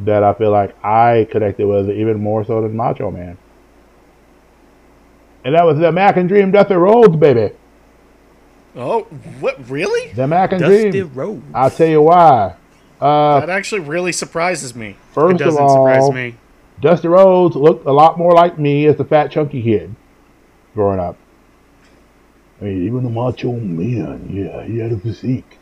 [0.00, 3.38] that I feel like I connected with even more so than Macho Man.
[5.44, 7.54] And that was the American Dream Dusty Rhodes, baby.
[8.74, 9.02] Oh,
[9.38, 9.68] what?
[9.70, 10.12] Really?
[10.12, 11.04] The American Dusty Dream.
[11.04, 11.42] Dusty Rhodes.
[11.54, 12.56] I'll tell you why.
[13.00, 14.96] Uh, That actually really surprises me.
[15.12, 16.36] First of doesn't all, surprise me.
[16.80, 19.94] Dusty Rhodes looked a lot more like me as a fat, chunky kid
[20.74, 21.16] growing up.
[22.64, 25.58] I mean, even the Macho Man, yeah, he had a physique.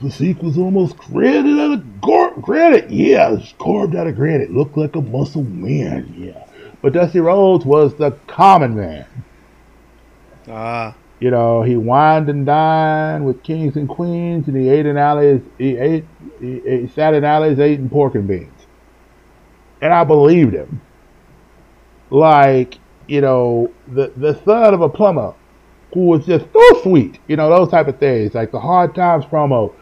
[0.00, 2.90] His physique was almost granite out of gar- granite.
[2.90, 4.50] Yeah, it was carved out of granite.
[4.50, 6.44] Looked like a muscle man, yeah.
[6.82, 9.06] But Dusty Rhodes was the common man.
[10.48, 14.98] Ah, You know, he wined and dined with kings and queens, and he ate in
[14.98, 15.42] alleys.
[15.58, 16.04] He ate,
[16.40, 18.66] he, he sat in alleys eating pork and beans.
[19.80, 20.80] And I believed him.
[22.10, 25.34] Like, you know, the the son of a plumber
[25.92, 27.18] who was just so sweet.
[27.28, 28.34] You know, those type of things.
[28.34, 29.74] Like the Hard Times promo.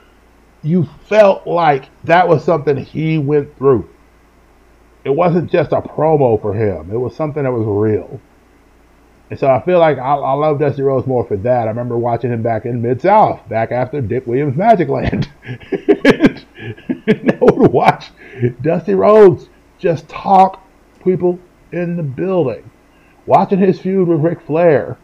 [0.63, 3.89] You felt like that was something he went through.
[5.05, 6.91] It wasn't just a promo for him.
[6.91, 8.21] It was something that was real.
[9.31, 11.67] And so I feel like I, I love Dusty Rhodes more for that.
[11.67, 15.31] I remember watching him back in Mid South, back after Dick Williams Magic Land.
[15.45, 16.45] and
[17.33, 18.11] I would watch
[18.61, 20.61] Dusty Rhodes just talk
[21.05, 21.39] people
[21.73, 22.69] in the building.
[23.25, 24.99] Watching his feud with Ric Flair.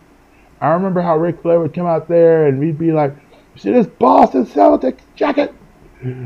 [0.60, 3.14] I remember how Ric Flair would come out there and we'd be like,
[3.56, 5.54] see this Boston Celtics jacket?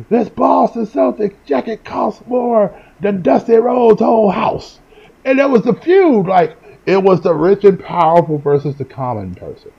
[0.09, 4.81] This Boston Celtics jacket costs more than Dusty Rhodes' whole house.
[5.25, 6.27] And that was the feud.
[6.27, 9.73] Like, it was the rich and powerful versus the common person.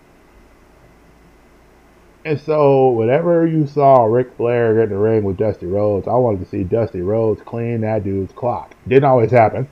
[2.23, 6.14] And so, whenever you saw Ric Flair get in the ring with Dusty Rhodes, I
[6.14, 8.76] wanted to see Dusty Rhodes clean that dude's clock.
[8.88, 9.68] Didn't always happen.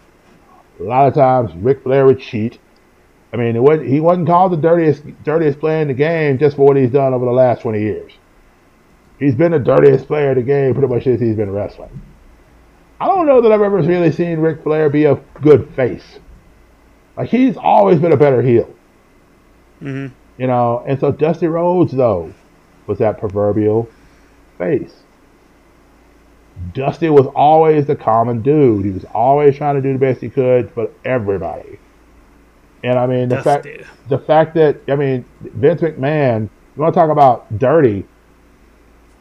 [0.80, 2.58] A lot of times, Ric Flair would cheat.
[3.32, 6.56] I mean, it was, he wasn't called the dirtiest, dirtiest player in the game just
[6.56, 8.14] for what he's done over the last 20 years.
[9.20, 11.92] He's been the dirtiest player in the game pretty much since he's been wrestling.
[13.00, 16.20] I don't know that I've ever really seen Ric Flair be a good face.
[17.18, 18.74] Like he's always been a better heel,
[19.80, 20.08] hmm
[20.38, 20.84] you know.
[20.88, 22.34] And so Dusty Rhodes though
[22.88, 23.90] was that proverbial
[24.58, 25.04] face.
[26.74, 28.86] Dusty was always the common dude.
[28.86, 31.80] He was always trying to do the best he could for everybody.
[32.84, 33.68] And I mean the fact
[34.08, 38.06] the fact that I mean Vince McMahon, you want to talk about dirty?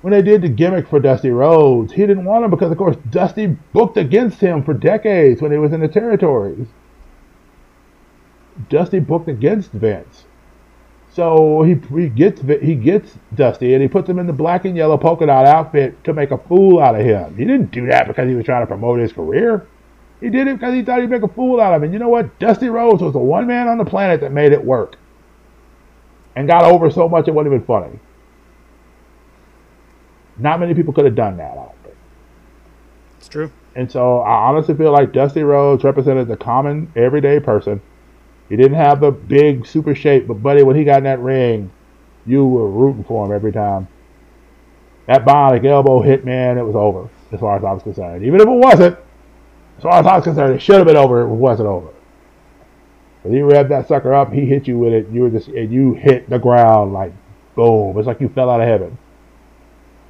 [0.01, 2.97] When they did the gimmick for Dusty Rhodes, he didn't want him because of course
[3.11, 6.69] Dusty booked against him for decades when he was in the territories.
[8.69, 10.25] Dusty booked against Vince.
[11.11, 14.77] So he, he gets he gets Dusty and he puts him in the black and
[14.77, 17.37] yellow polka dot outfit to make a fool out of him.
[17.37, 19.67] He didn't do that because he was trying to promote his career.
[20.21, 21.85] He did it because he thought he'd make a fool out of him.
[21.85, 22.39] And you know what?
[22.39, 24.97] Dusty Rhodes was the one man on the planet that made it work.
[26.35, 27.99] And got over so much it wasn't even funny.
[30.39, 31.97] Not many people could have done that, I don't think.
[33.19, 33.51] It's true.
[33.75, 37.81] And so I honestly feel like Dusty Rhodes represented the common, everyday person.
[38.49, 41.71] He didn't have the big, super shape, but buddy, when he got in that ring,
[42.27, 43.89] you were rooting for him every time.
[45.07, 48.25] That bionic elbow hit, man, it was over, as far as I was concerned.
[48.25, 48.99] Even if it wasn't,
[49.79, 51.23] as far as I was concerned, it should have been over.
[51.23, 51.89] It wasn't over.
[53.23, 55.09] But he revved that sucker up, he hit you with it.
[55.11, 57.13] You were just, and you hit the ground like
[57.55, 57.97] boom.
[57.99, 58.99] It's like you fell out of heaven.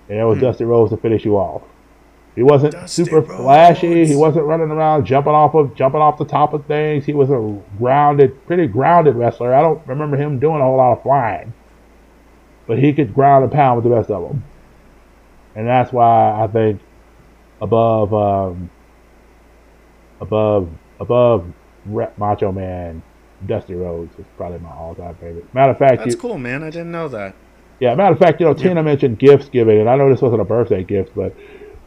[0.08, 0.44] And it was Hmm.
[0.44, 1.62] Dusty Rhodes to finish you off.
[2.34, 4.06] He wasn't Dusty super flashy.
[4.06, 7.04] He wasn't running around jumping off of jumping off the top of things.
[7.04, 9.54] He was a grounded, pretty grounded wrestler.
[9.54, 11.52] I don't remember him doing a whole lot of flying,
[12.66, 14.44] but he could ground and pound with the best of them,
[15.56, 16.80] and that's why I think
[17.60, 18.70] above, um,
[20.20, 20.68] above,
[21.00, 21.46] above
[22.16, 23.02] Macho Man,
[23.46, 25.52] Dusty Rhodes is probably my all-time favorite.
[25.54, 26.62] Matter of fact, that's you, cool, man.
[26.62, 27.34] I didn't know that.
[27.80, 30.40] yeah, matter of fact, you know, Tina mentioned gifts giving, and I know this wasn't
[30.40, 31.34] a birthday gift, but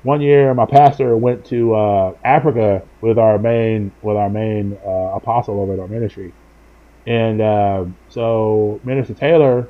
[0.03, 4.89] one year my pastor went to uh, Africa with our main with our main uh,
[5.15, 6.33] apostle over at our ministry,
[7.05, 9.67] and uh, so Minister Taylor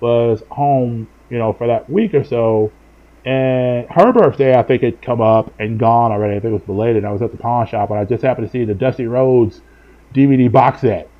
[0.00, 2.70] was home, you know, for that week or so,
[3.28, 6.36] and her birthday I think had come up and gone already.
[6.36, 7.04] I think it was belated.
[7.04, 9.60] I was at the pawn shop and I just happened to see the Dusty Rhodes
[10.14, 11.10] DVD box set,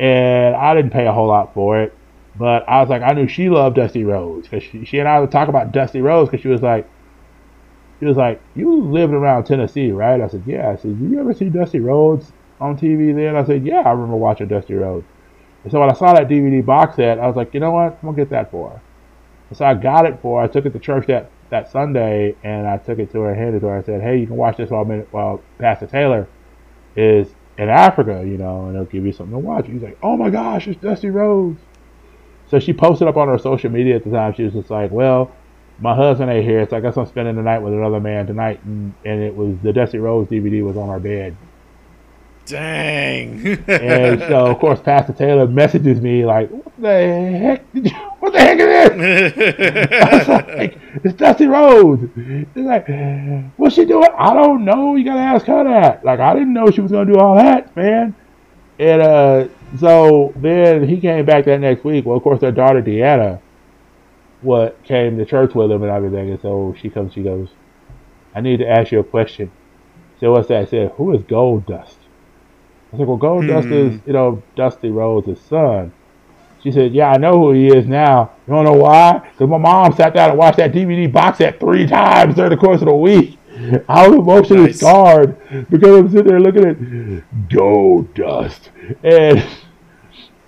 [0.00, 1.96] and I didn't pay a whole lot for it.
[2.36, 5.20] But I was like, I knew she loved Dusty Rhodes because she, she and I
[5.20, 6.88] would talk about Dusty Rhodes because she was like,
[8.00, 10.20] she was like, you lived around Tennessee, right?
[10.20, 10.70] I said, yeah.
[10.70, 13.36] I said, you ever see Dusty Rhodes on TV then?
[13.36, 15.06] I said, yeah, I remember watching Dusty Rhodes.
[15.62, 17.98] And so when I saw that DVD box set, I was like, you know what?
[18.02, 18.82] I'm gonna get that for her.
[19.50, 20.44] And so I got it for her.
[20.44, 23.38] I took it to church that, that Sunday and I took it to her and
[23.38, 23.78] handed it to her.
[23.78, 26.28] I said, hey, you can watch this while, I'm in, while Pastor Taylor
[26.96, 27.28] is
[27.58, 29.66] in Africa, you know, and it'll give you something to watch.
[29.66, 31.60] He's like, oh my gosh, it's Dusty Rhodes.
[32.48, 34.34] So she posted up on her social media at the time.
[34.34, 35.30] She was just like, well,
[35.78, 38.62] my husband ain't here, so I guess I'm spending the night with another man tonight.
[38.64, 41.36] And, and it was the Dusty Rhodes DVD was on our bed.
[42.50, 43.46] Dang.
[43.68, 47.72] And so, of course, Pastor Taylor messages me like, "What the heck?
[47.72, 52.88] Did you, what the heck is this?" I was like, "It's Dusty Rhodes." He's like,
[53.56, 54.96] "What's she doing?" I don't know.
[54.96, 56.04] You gotta ask her that.
[56.04, 58.16] Like, I didn't know she was gonna do all that, man.
[58.80, 59.48] And uh,
[59.78, 62.04] so then he came back that next week.
[62.04, 63.40] Well, of course, their daughter Deanna,
[64.42, 66.30] what came to church with him and everything.
[66.30, 67.50] And so she comes, she goes,
[68.34, 69.52] "I need to ask you a question."
[70.18, 70.62] So what's that?
[70.62, 71.99] I said, "Who is Goldust?"
[72.92, 74.06] I said, well, Goldust is, hmm.
[74.06, 75.92] you know, Dusty Rhodes' son.
[76.62, 78.32] She said, yeah, I know who he is now.
[78.46, 79.18] You don't know why?
[79.18, 82.56] Because my mom sat down and watched that DVD box set three times during the
[82.56, 83.38] course of the week.
[83.88, 84.78] I was emotionally Nice.
[84.78, 85.36] scarred
[85.70, 86.78] because I'm sitting there looking at
[87.48, 88.68] Goldust.
[89.02, 89.44] And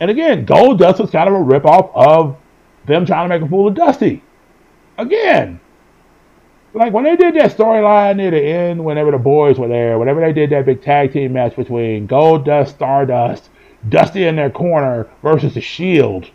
[0.00, 2.36] and again, Goldust was kind of a ripoff of
[2.86, 4.22] them trying to make a fool of Dusty.
[4.98, 5.60] Again.
[6.74, 10.20] Like when they did that storyline near the end, whenever the boys were there, whenever
[10.20, 13.50] they did that big tag team match between Goldust, Stardust,
[13.88, 16.30] Dusty in their corner versus the Shield,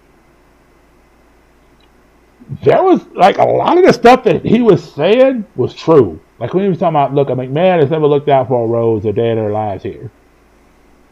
[2.64, 6.20] there was like a lot of the stuff that he was saying was true.
[6.40, 8.68] Like when he was talking about, look, a McMahon has never looked out for a
[8.68, 10.12] Rhodes or day in their lives here.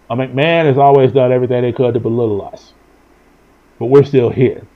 [0.10, 2.74] A McMahon has always done everything they could to belittle us.
[3.80, 4.68] But we're still here.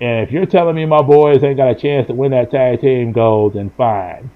[0.00, 2.80] And if you're telling me my boys ain't got a chance to win that tag
[2.80, 4.30] team gold, then fine.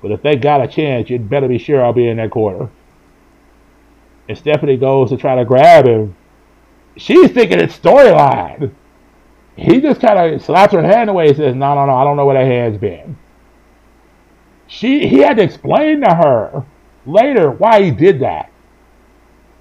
[0.00, 2.70] But if they got a chance, you'd better be sure I'll be in that quarter.
[4.28, 6.16] And Stephanie goes to try to grab him.
[6.96, 8.72] She's thinking it's storyline.
[9.56, 12.16] He just kind of slaps her hand away and says, No, no, no, I don't
[12.16, 13.18] know where that hand's been.
[14.66, 16.64] She, he had to explain to her
[17.04, 18.50] later why he did that.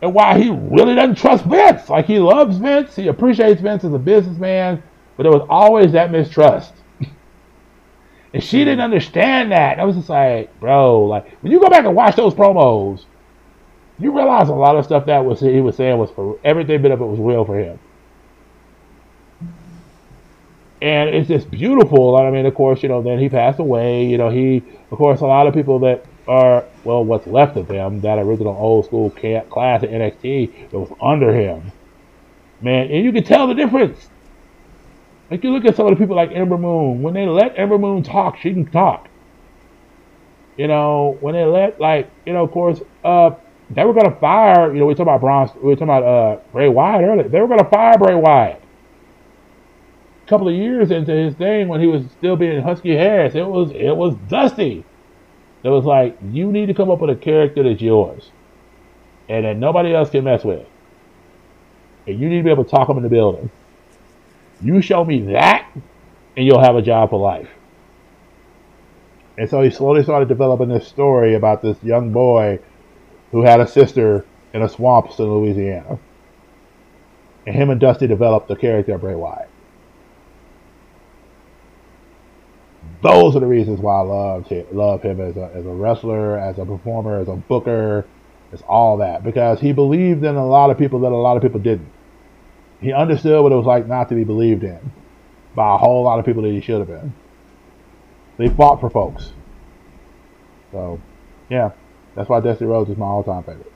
[0.02, 1.90] And why he really doesn't trust Vince.
[1.90, 4.82] Like he loves Vince, he appreciates Vince as a businessman,
[5.22, 6.74] but there was always that mistrust.
[8.34, 9.80] and she didn't understand that.
[9.80, 13.06] I was just like, bro, like when you go back and watch those promos,
[14.00, 16.90] you realize a lot of stuff that was he was saying was for everything bit
[16.90, 17.78] of it was real for him.
[20.82, 22.18] And it's just beautiful.
[22.18, 24.04] I mean, of course, you know, then he passed away.
[24.04, 27.70] You know, he, of course, a lot of people that are, well, what's left of
[27.70, 31.72] him, that original old school class at NXT that was under him.
[32.60, 34.10] Man, and you can tell the difference.
[35.32, 37.02] Like, you look at some of the people like Ember Moon.
[37.02, 39.08] When they let Ember Moon talk, she can talk.
[40.58, 43.32] You know, when they let, like, you know, of course, uh,
[43.70, 46.40] they were to fire, you know, we talking about Braun, we were talking about uh,
[46.52, 47.30] Bray Wyatt earlier.
[47.30, 48.62] They were to fire Bray Wyatt
[50.26, 53.34] a couple of years into his thing when he was still being Husky Harris.
[53.34, 54.84] It was, it was Dusty.
[55.64, 58.32] It was like, you need to come up with a character that's yours
[59.30, 60.68] and that nobody else can mess with.
[62.08, 63.50] And you need to be able to talk them in the building.
[64.62, 65.72] You show me that,
[66.38, 67.50] and you'll have a job for life.
[69.38, 72.60] And so he slowly started developing this story about this young boy
[73.32, 75.98] who had a sister in a swamp in Louisiana.
[77.48, 79.50] And him and Dusty developed the character of Bray Wyatt.
[83.02, 86.38] Those are the reasons why I love him, love him as a, as a wrestler,
[86.38, 88.06] as a performer, as a booker,
[88.54, 89.24] as all that.
[89.24, 91.90] Because he believed in a lot of people that a lot of people didn't.
[92.82, 94.80] He understood what it was like not to be believed in
[95.56, 97.14] by a whole lot of people that he should have been.
[98.38, 99.34] They fought for folks.
[100.72, 101.00] So,
[101.50, 101.72] yeah,
[102.16, 103.72] that's why Dusty Rhodes is my all-time favorite.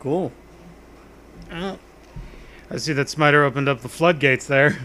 [0.00, 0.32] Cool.
[1.52, 1.78] Oh.
[2.70, 4.78] I see that Smiter opened up the floodgates there.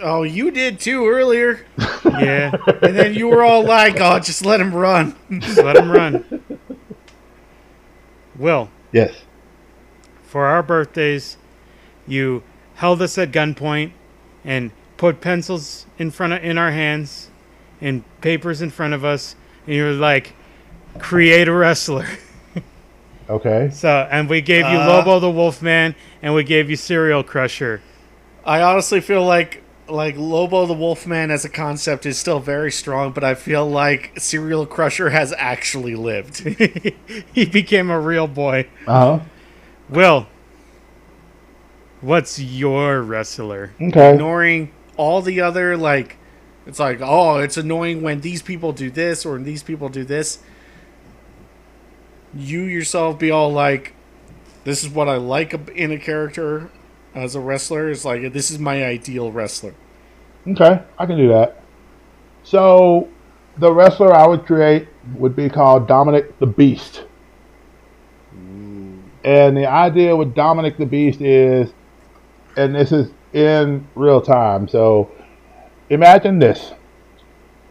[0.00, 1.64] Oh, you did too earlier.
[2.04, 2.52] Yeah,
[2.82, 5.16] And then you were all like, oh, just let him run.
[5.40, 6.24] just let him run.
[8.38, 9.22] Will, Yes.
[10.22, 11.36] for our birthdays,
[12.06, 12.42] you
[12.76, 13.92] held us at gunpoint
[14.44, 17.30] and put pencils in front of in our hands
[17.80, 20.34] and papers in front of us, and you were like,
[20.98, 22.06] "Create a wrestler."
[23.28, 23.70] Okay.
[23.72, 24.86] So, and we gave you Uh.
[24.86, 27.80] Lobo the Wolfman, and we gave you Serial Crusher.
[28.44, 33.12] I honestly feel like like Lobo the Wolfman as a concept is still very strong,
[33.12, 36.38] but I feel like Serial Crusher has actually lived.
[37.32, 38.68] he became a real boy.
[38.86, 39.20] Uh huh.
[39.88, 40.26] Will,
[42.06, 43.72] what's your wrestler?
[43.80, 44.12] Okay.
[44.12, 46.16] Ignoring all the other like
[46.66, 50.40] it's like, oh, it's annoying when these people do this or these people do this.
[52.34, 53.94] You yourself be all like,
[54.64, 56.70] this is what I like in a character
[57.14, 57.88] as a wrestler.
[57.88, 59.74] It's like this is my ideal wrestler.
[60.46, 61.62] Okay, I can do that.
[62.42, 63.08] So,
[63.58, 67.04] the wrestler I would create would be called Dominic the Beast.
[68.32, 71.72] And the idea with Dominic the Beast is,
[72.56, 74.68] and this is in real time.
[74.68, 75.10] So,
[75.90, 76.72] imagine this: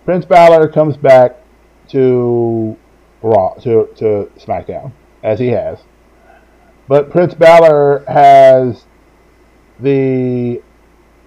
[0.05, 1.37] Prince Balor comes back
[1.89, 2.77] to
[3.21, 4.91] Raw to to SmackDown
[5.23, 5.79] as he has,
[6.87, 8.85] but Prince Balor has
[9.79, 10.61] the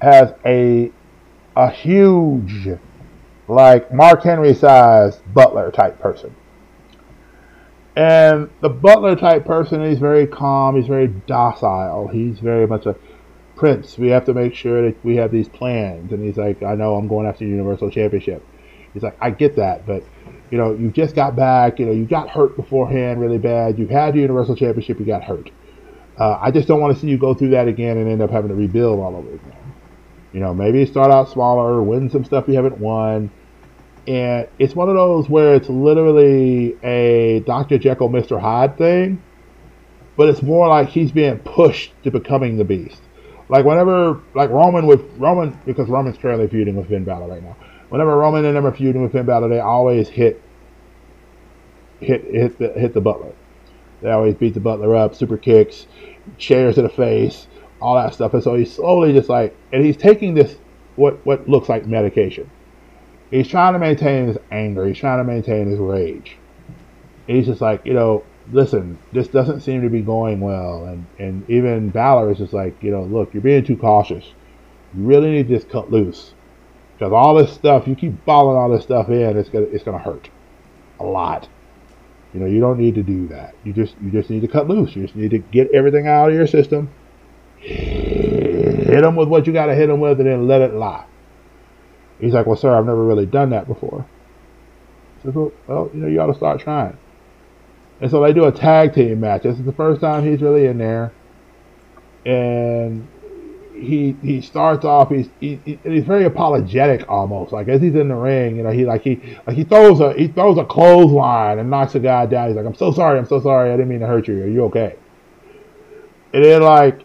[0.01, 0.93] has a
[1.57, 2.69] a huge
[3.49, 6.35] like Mark Henry size butler type person.
[7.97, 12.95] And the butler type person is very calm, he's very docile, he's very much a
[13.59, 13.99] prince.
[13.99, 16.13] We have to make sure that we have these plans.
[16.13, 18.47] And he's like, I know I'm going after the Universal Championship.
[18.95, 20.03] He's like, I get that, but
[20.51, 23.79] you know, you just got back, you know, you got hurt beforehand really bad.
[23.79, 25.51] You had the Universal Championship, you got hurt.
[26.19, 28.31] Uh, I just don't want to see you go through that again and end up
[28.31, 29.75] having to rebuild all over again.
[30.33, 33.31] You know, maybe start out smaller, win some stuff you haven't won,
[34.07, 37.79] and it's one of those where it's literally a Dr.
[37.79, 38.41] Jekyll, Mr.
[38.41, 39.23] Hyde thing,
[40.17, 43.03] but it's more like he's being pushed to becoming the Beast.
[43.49, 47.57] Like whenever, like Roman with Roman, because Roman's currently feuding with Finn Balor right now.
[47.89, 50.43] Whenever Roman and them are feuding with Finn Balor, they always hit,
[52.01, 53.33] hit, hit the hit the Butler.
[54.03, 55.87] They always beat the Butler up, super kicks,
[56.37, 57.47] chairs to the face,
[57.81, 58.35] all that stuff.
[58.35, 60.57] And so he's slowly just like, and he's taking this
[60.97, 62.51] what what looks like medication
[63.31, 64.87] he's trying to maintain his anger.
[64.87, 66.37] He's trying to maintain his rage.
[67.27, 70.87] And He's just like, you know, listen, this doesn't seem to be going well.
[70.87, 74.25] And, and even Balor is just like, you know, look, you're being too cautious.
[74.95, 76.35] You really need to just cut loose.
[76.95, 79.99] Because all this stuff, you keep balling all this stuff in, it's gonna it's gonna
[79.99, 80.29] hurt.
[80.99, 81.49] A lot.
[82.35, 83.55] You know, you don't need to do that.
[83.62, 84.97] You just you just need to cut loose.
[84.97, 86.91] You just need to get everything out of your system.
[87.59, 91.05] Hit them with what you gotta hit them with and then let it lie.
[92.20, 94.05] He's like, well, sir, I've never really done that before.
[95.20, 96.99] I said, well, well, you know, you ought to start trying.
[98.01, 99.43] And so they do a tag team match.
[99.43, 101.12] This is the first time he's really in there,
[102.25, 103.09] and
[103.75, 105.11] he he starts off.
[105.11, 107.53] He's he, he's very apologetic almost.
[107.53, 110.12] Like as he's in the ring, you know, he like he like he throws a
[110.15, 112.49] he throws a clothesline and knocks a guy down.
[112.49, 114.43] He's like, I'm so sorry, I'm so sorry, I didn't mean to hurt you.
[114.43, 114.97] Are you okay?
[116.33, 117.03] And then like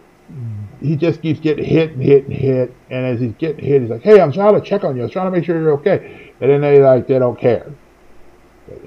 [0.82, 2.76] he just keeps getting hit and hit and hit.
[2.90, 5.03] And as he's getting hit, he's like, "Hey, I'm trying to check on you.
[5.03, 7.72] I'm trying to make sure you're okay." And then they like they don't care.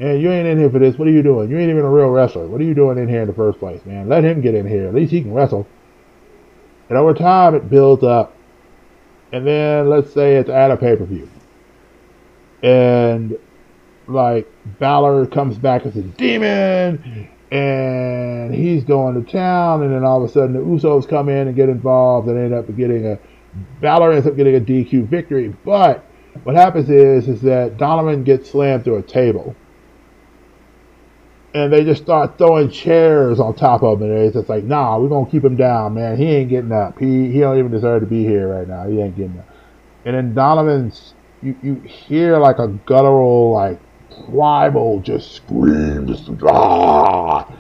[0.01, 0.99] And you ain't in here for this.
[0.99, 1.51] What are you doing?
[1.51, 2.47] You ain't even a real wrestler.
[2.47, 4.09] What are you doing in here in the first place, man?
[4.09, 4.89] Let him get in here.
[4.89, 5.67] At least he can wrestle.
[6.89, 8.37] And over time, it builds up.
[9.33, 11.29] And then let's say it's at a pay per view,
[12.63, 13.37] and
[14.07, 14.49] like
[14.79, 20.31] Balor comes back as a demon, and he's going to town, and then all of
[20.31, 23.19] a sudden the Usos come in and get involved and end up getting a
[23.81, 25.49] Balor ends up getting a DQ victory.
[25.65, 26.05] But
[26.45, 29.57] what happens is is that Donovan gets slammed through a table,
[31.57, 34.99] and they just start throwing chairs on top of him, and it's just like, nah,
[34.99, 36.19] we're gonna keep him down, man.
[36.19, 36.99] He ain't getting up.
[36.99, 38.87] He he don't even deserve to be here right now.
[38.87, 39.49] He ain't getting up.
[40.05, 43.81] And then Donovan's you you hear like a guttural like
[44.29, 47.51] primal just scream, just ah,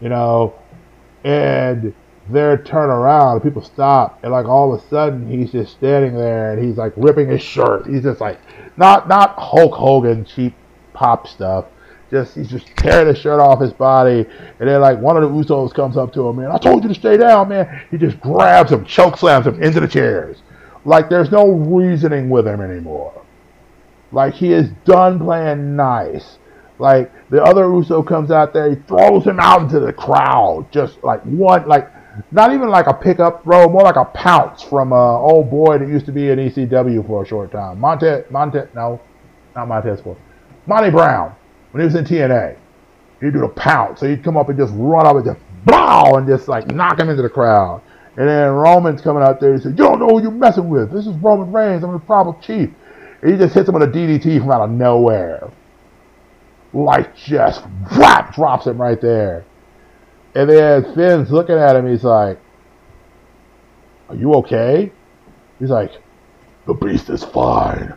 [0.00, 0.54] you know,
[1.22, 1.94] and
[2.30, 6.54] they're turn around, people stop, and like all of a sudden he's just standing there
[6.54, 7.86] and he's like ripping his shirt.
[7.86, 8.40] He's just like
[8.78, 10.54] not not Hulk Hogan cheap
[10.94, 11.66] pop stuff.
[12.10, 14.26] Just he's just tearing the shirt off his body,
[14.60, 16.50] and then like one of the Usos comes up to him, man.
[16.50, 17.86] I told you to stay down, man.
[17.90, 20.42] He just grabs him, choke slams him into the chairs.
[20.84, 23.24] Like there's no reasoning with him anymore.
[24.12, 26.38] Like he is done playing nice.
[26.78, 31.02] Like the other Uso comes out there, he throws him out into the crowd, just
[31.02, 31.90] like one, like
[32.30, 35.88] not even like a pickup throw, more like a pounce from a old boy that
[35.88, 37.80] used to be in ECW for a short time.
[37.80, 39.00] Monte, Monte, no,
[39.56, 40.18] not Montez Ford,
[40.66, 41.34] Monty Brown
[41.74, 42.56] when he was in TNA.
[43.20, 46.14] He'd do the pounce, so he'd come up and just run up and just blow
[46.14, 47.82] and just like knock him into the crowd.
[48.16, 49.54] And then Roman's coming out there.
[49.54, 50.92] He said, "You don't know who you're messing with.
[50.92, 51.82] This is Roman Reigns.
[51.82, 52.70] I'm the tribal chief."
[53.22, 55.50] And he just hits him with a DDT from out of nowhere.
[56.72, 57.64] Like just
[57.96, 59.44] whap drops him right there.
[60.36, 62.38] And then Finn's looking at him, he's like,
[64.08, 64.92] Are you okay?
[65.58, 65.90] He's like,
[66.66, 67.94] The beast is fine.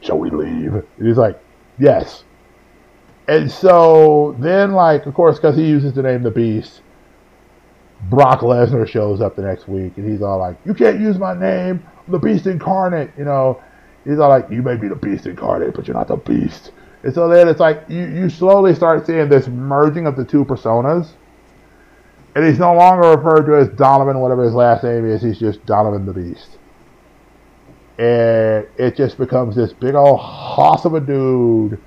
[0.00, 0.74] Shall we leave?
[0.74, 1.40] And he's like,
[1.78, 2.24] Yes.
[3.28, 6.82] And so then, like, of course, because he uses the name the beast,
[8.08, 11.34] Brock Lesnar shows up the next week and he's all like, You can't use my
[11.34, 13.62] name the beast incarnate, you know.
[14.04, 16.72] He's all like, you may be the beast incarnate, but you're not the beast.
[17.02, 20.44] And so then it's like you, you slowly start seeing this merging of the two
[20.44, 21.10] personas.
[22.34, 25.20] And he's no longer referred to as Donovan, whatever his last name is.
[25.20, 26.58] He's just Donovan the Beast.
[28.00, 31.78] And it just becomes this big old hoss of a dude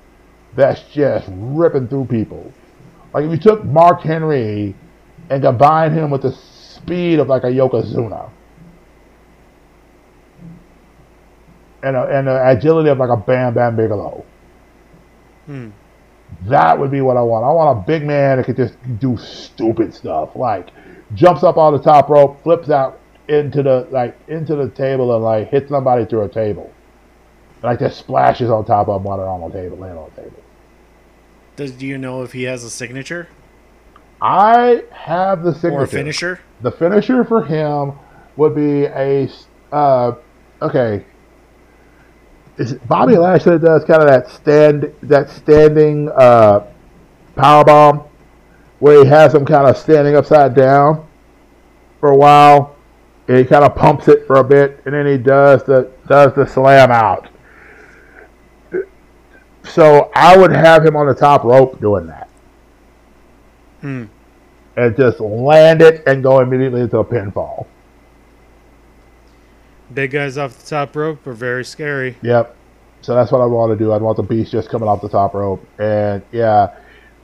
[0.54, 2.52] that's just ripping through people.
[3.12, 4.76] Like if you took Mark Henry
[5.28, 8.30] and combined him with the speed of like a Yokozuna.
[11.82, 14.24] And, a, and the agility of like a Bam Bam Bigelow.
[15.46, 15.70] Hmm.
[16.42, 17.44] That would be what I want.
[17.44, 20.68] I want a big man that could just do stupid stuff, like
[21.14, 25.24] jumps up on the top rope, flips out into the like into the table, and
[25.24, 26.72] like hit somebody through a table,
[27.62, 30.42] like just splashes on top of while on the table, laying on the table.
[31.56, 33.28] Does do you know if he has a signature
[34.24, 35.80] I have the signature.
[35.80, 36.40] or a finisher?
[36.62, 37.92] The finisher for him
[38.36, 39.28] would be a
[39.70, 40.14] uh,
[40.62, 41.04] okay.
[42.56, 46.66] Is Bobby Lashley does kind of that stand that standing uh,
[47.36, 48.04] power bomb
[48.78, 51.06] where he has him kind of standing upside down
[52.00, 52.73] for a while.
[53.26, 56.46] He kind of pumps it for a bit, and then he does the does the
[56.46, 57.28] slam out.
[59.64, 62.28] So I would have him on the top rope doing that
[63.80, 64.04] Hmm.
[64.76, 67.66] and just land it and go immediately into a pinfall.
[69.92, 72.16] Big guys off the top rope are very scary.
[72.22, 72.54] Yep.
[73.00, 73.92] So that's what I want to do.
[73.92, 75.66] I'd want the beast just coming off the top rope.
[75.78, 76.74] And yeah.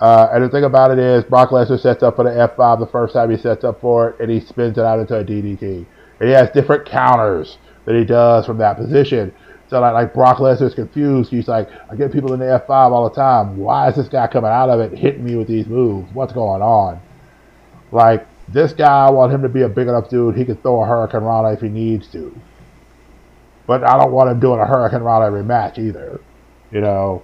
[0.00, 2.86] Uh, and the thing about it is, Brock Lesnar sets up for the F5 the
[2.86, 5.84] first time he sets up for it, and he spins it out into a DDT.
[6.20, 9.32] And he has different counters that he does from that position.
[9.68, 11.30] So like, like Brock Lesnar's confused.
[11.30, 13.56] He's like, I get people in the F5 all the time.
[13.56, 16.12] Why is this guy coming out of it hitting me with these moves?
[16.12, 17.00] What's going on?
[17.92, 20.36] Like this guy, I want him to be a big enough dude.
[20.36, 22.36] He can throw a hurricanrana if he needs to.
[23.66, 26.20] But I don't want him doing a hurricanrana every match either.
[26.72, 27.22] You know.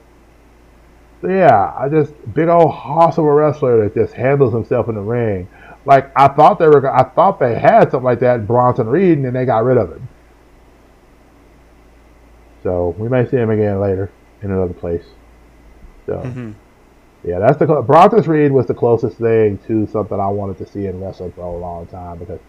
[1.26, 4.94] So yeah, I just big old hoss of a wrestler that just handles himself in
[4.94, 5.48] the ring.
[5.84, 9.18] Like I thought they were, I thought they had something like that in Bronson Reed,
[9.18, 10.08] and then they got rid of him.
[12.62, 15.04] So we may see him again later in another place.
[16.06, 16.52] So hmm
[17.24, 20.86] yeah, that's the Bronson Reed was the closest thing to something I wanted to see
[20.86, 22.40] in wrestling for a long time because,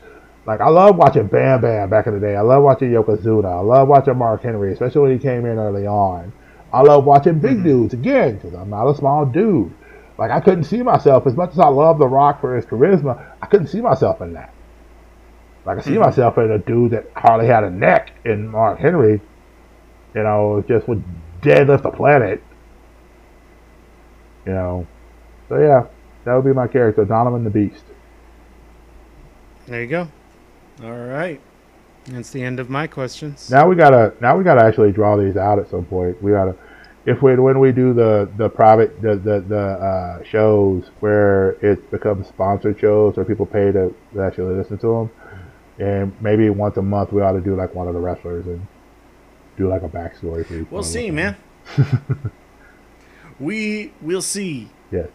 [0.46, 2.36] like, I love watching Bam Bam back in the day.
[2.36, 3.58] I love watching Yokozuna.
[3.58, 6.32] I love watching Mark Henry, especially when he came in early on.
[6.78, 9.74] I love watching big dudes again because I'm not a small dude.
[10.20, 13.20] Like I couldn't see myself as much as I love The Rock for his charisma.
[13.42, 14.54] I couldn't see myself in that.
[15.66, 16.02] Like I see Mhm.
[16.02, 19.20] myself in a dude that hardly had a neck in Mark Henry.
[20.14, 21.04] You know, just would
[21.42, 22.44] deadlift the planet.
[24.46, 24.88] You know,
[25.50, 25.86] so yeah,
[26.26, 27.84] that would be my character, Donovan the Beast.
[29.66, 30.08] There you go.
[30.84, 31.42] All right.
[32.06, 33.50] That's the end of my questions.
[33.52, 36.22] Now we gotta, now we gotta actually draw these out at some point.
[36.24, 36.56] We gotta,
[37.08, 41.90] if we when we do the the private the the, the uh, shows where it
[41.90, 45.12] becomes sponsored shows where people pay to, to actually listen to them,
[45.80, 48.68] and maybe once a month we ought to do like one of the wrestlers and
[49.58, 50.70] do like a backstory for each.
[50.70, 51.38] We'll one see, man.
[53.40, 54.70] we will see.
[54.92, 55.08] Yes.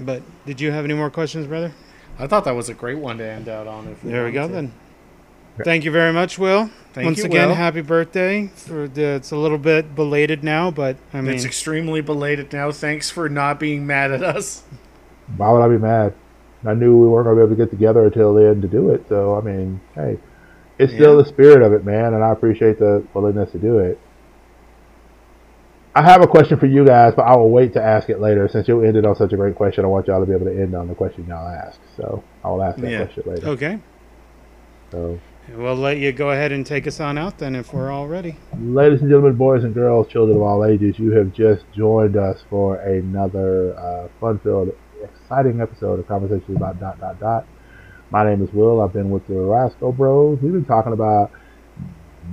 [0.00, 1.72] But did you have any more questions, brother?
[2.18, 3.86] I thought that was a great one to end out on.
[3.86, 4.52] If There we go to.
[4.52, 4.72] then.
[5.64, 6.70] Thank you very much, Will.
[6.92, 7.54] Thank Once you, again, Will.
[7.54, 8.48] happy birthday.
[8.48, 12.72] For the, it's a little bit belated now, but I mean, it's extremely belated now.
[12.72, 14.64] Thanks for not being mad at us.
[15.36, 16.14] Why would I be mad?
[16.66, 18.90] I knew we weren't gonna be able to get together until the end to do
[18.90, 19.06] it.
[19.08, 20.18] So I mean, hey,
[20.78, 23.98] it's still the spirit of it, man, and I appreciate the willingness to do it.
[25.94, 28.48] I have a question for you guys, but I will wait to ask it later.
[28.48, 30.52] Since you ended on such a great question, I want y'all to be able to
[30.56, 31.80] end on the question y'all asked.
[31.96, 33.04] So I will ask that Yeah.
[33.04, 33.46] question later.
[33.48, 33.78] okay.
[34.92, 35.18] So,
[35.56, 38.36] We'll let you go ahead and take us on out then if we're all ready.
[38.58, 42.42] ladies and gentlemen, boys and girls, children of all ages, you have just joined us
[42.48, 44.70] for another uh, fun-filled,
[45.02, 47.46] exciting episode of Conversations about dot dot dot.
[48.10, 48.80] My name is Will.
[48.80, 50.38] I've been with the Roscoe Bros.
[50.40, 51.30] We've been talking about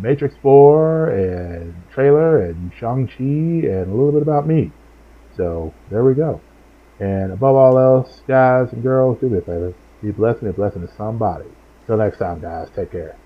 [0.01, 4.71] Matrix 4 and trailer and Shang-Chi and a little bit about me.
[5.35, 6.41] So there we go.
[6.99, 9.73] And above all else, guys and girls, do me a favor.
[10.01, 11.45] Be blessed and a blessing to somebody.
[11.87, 12.69] Till next time, guys.
[12.75, 13.17] Take care.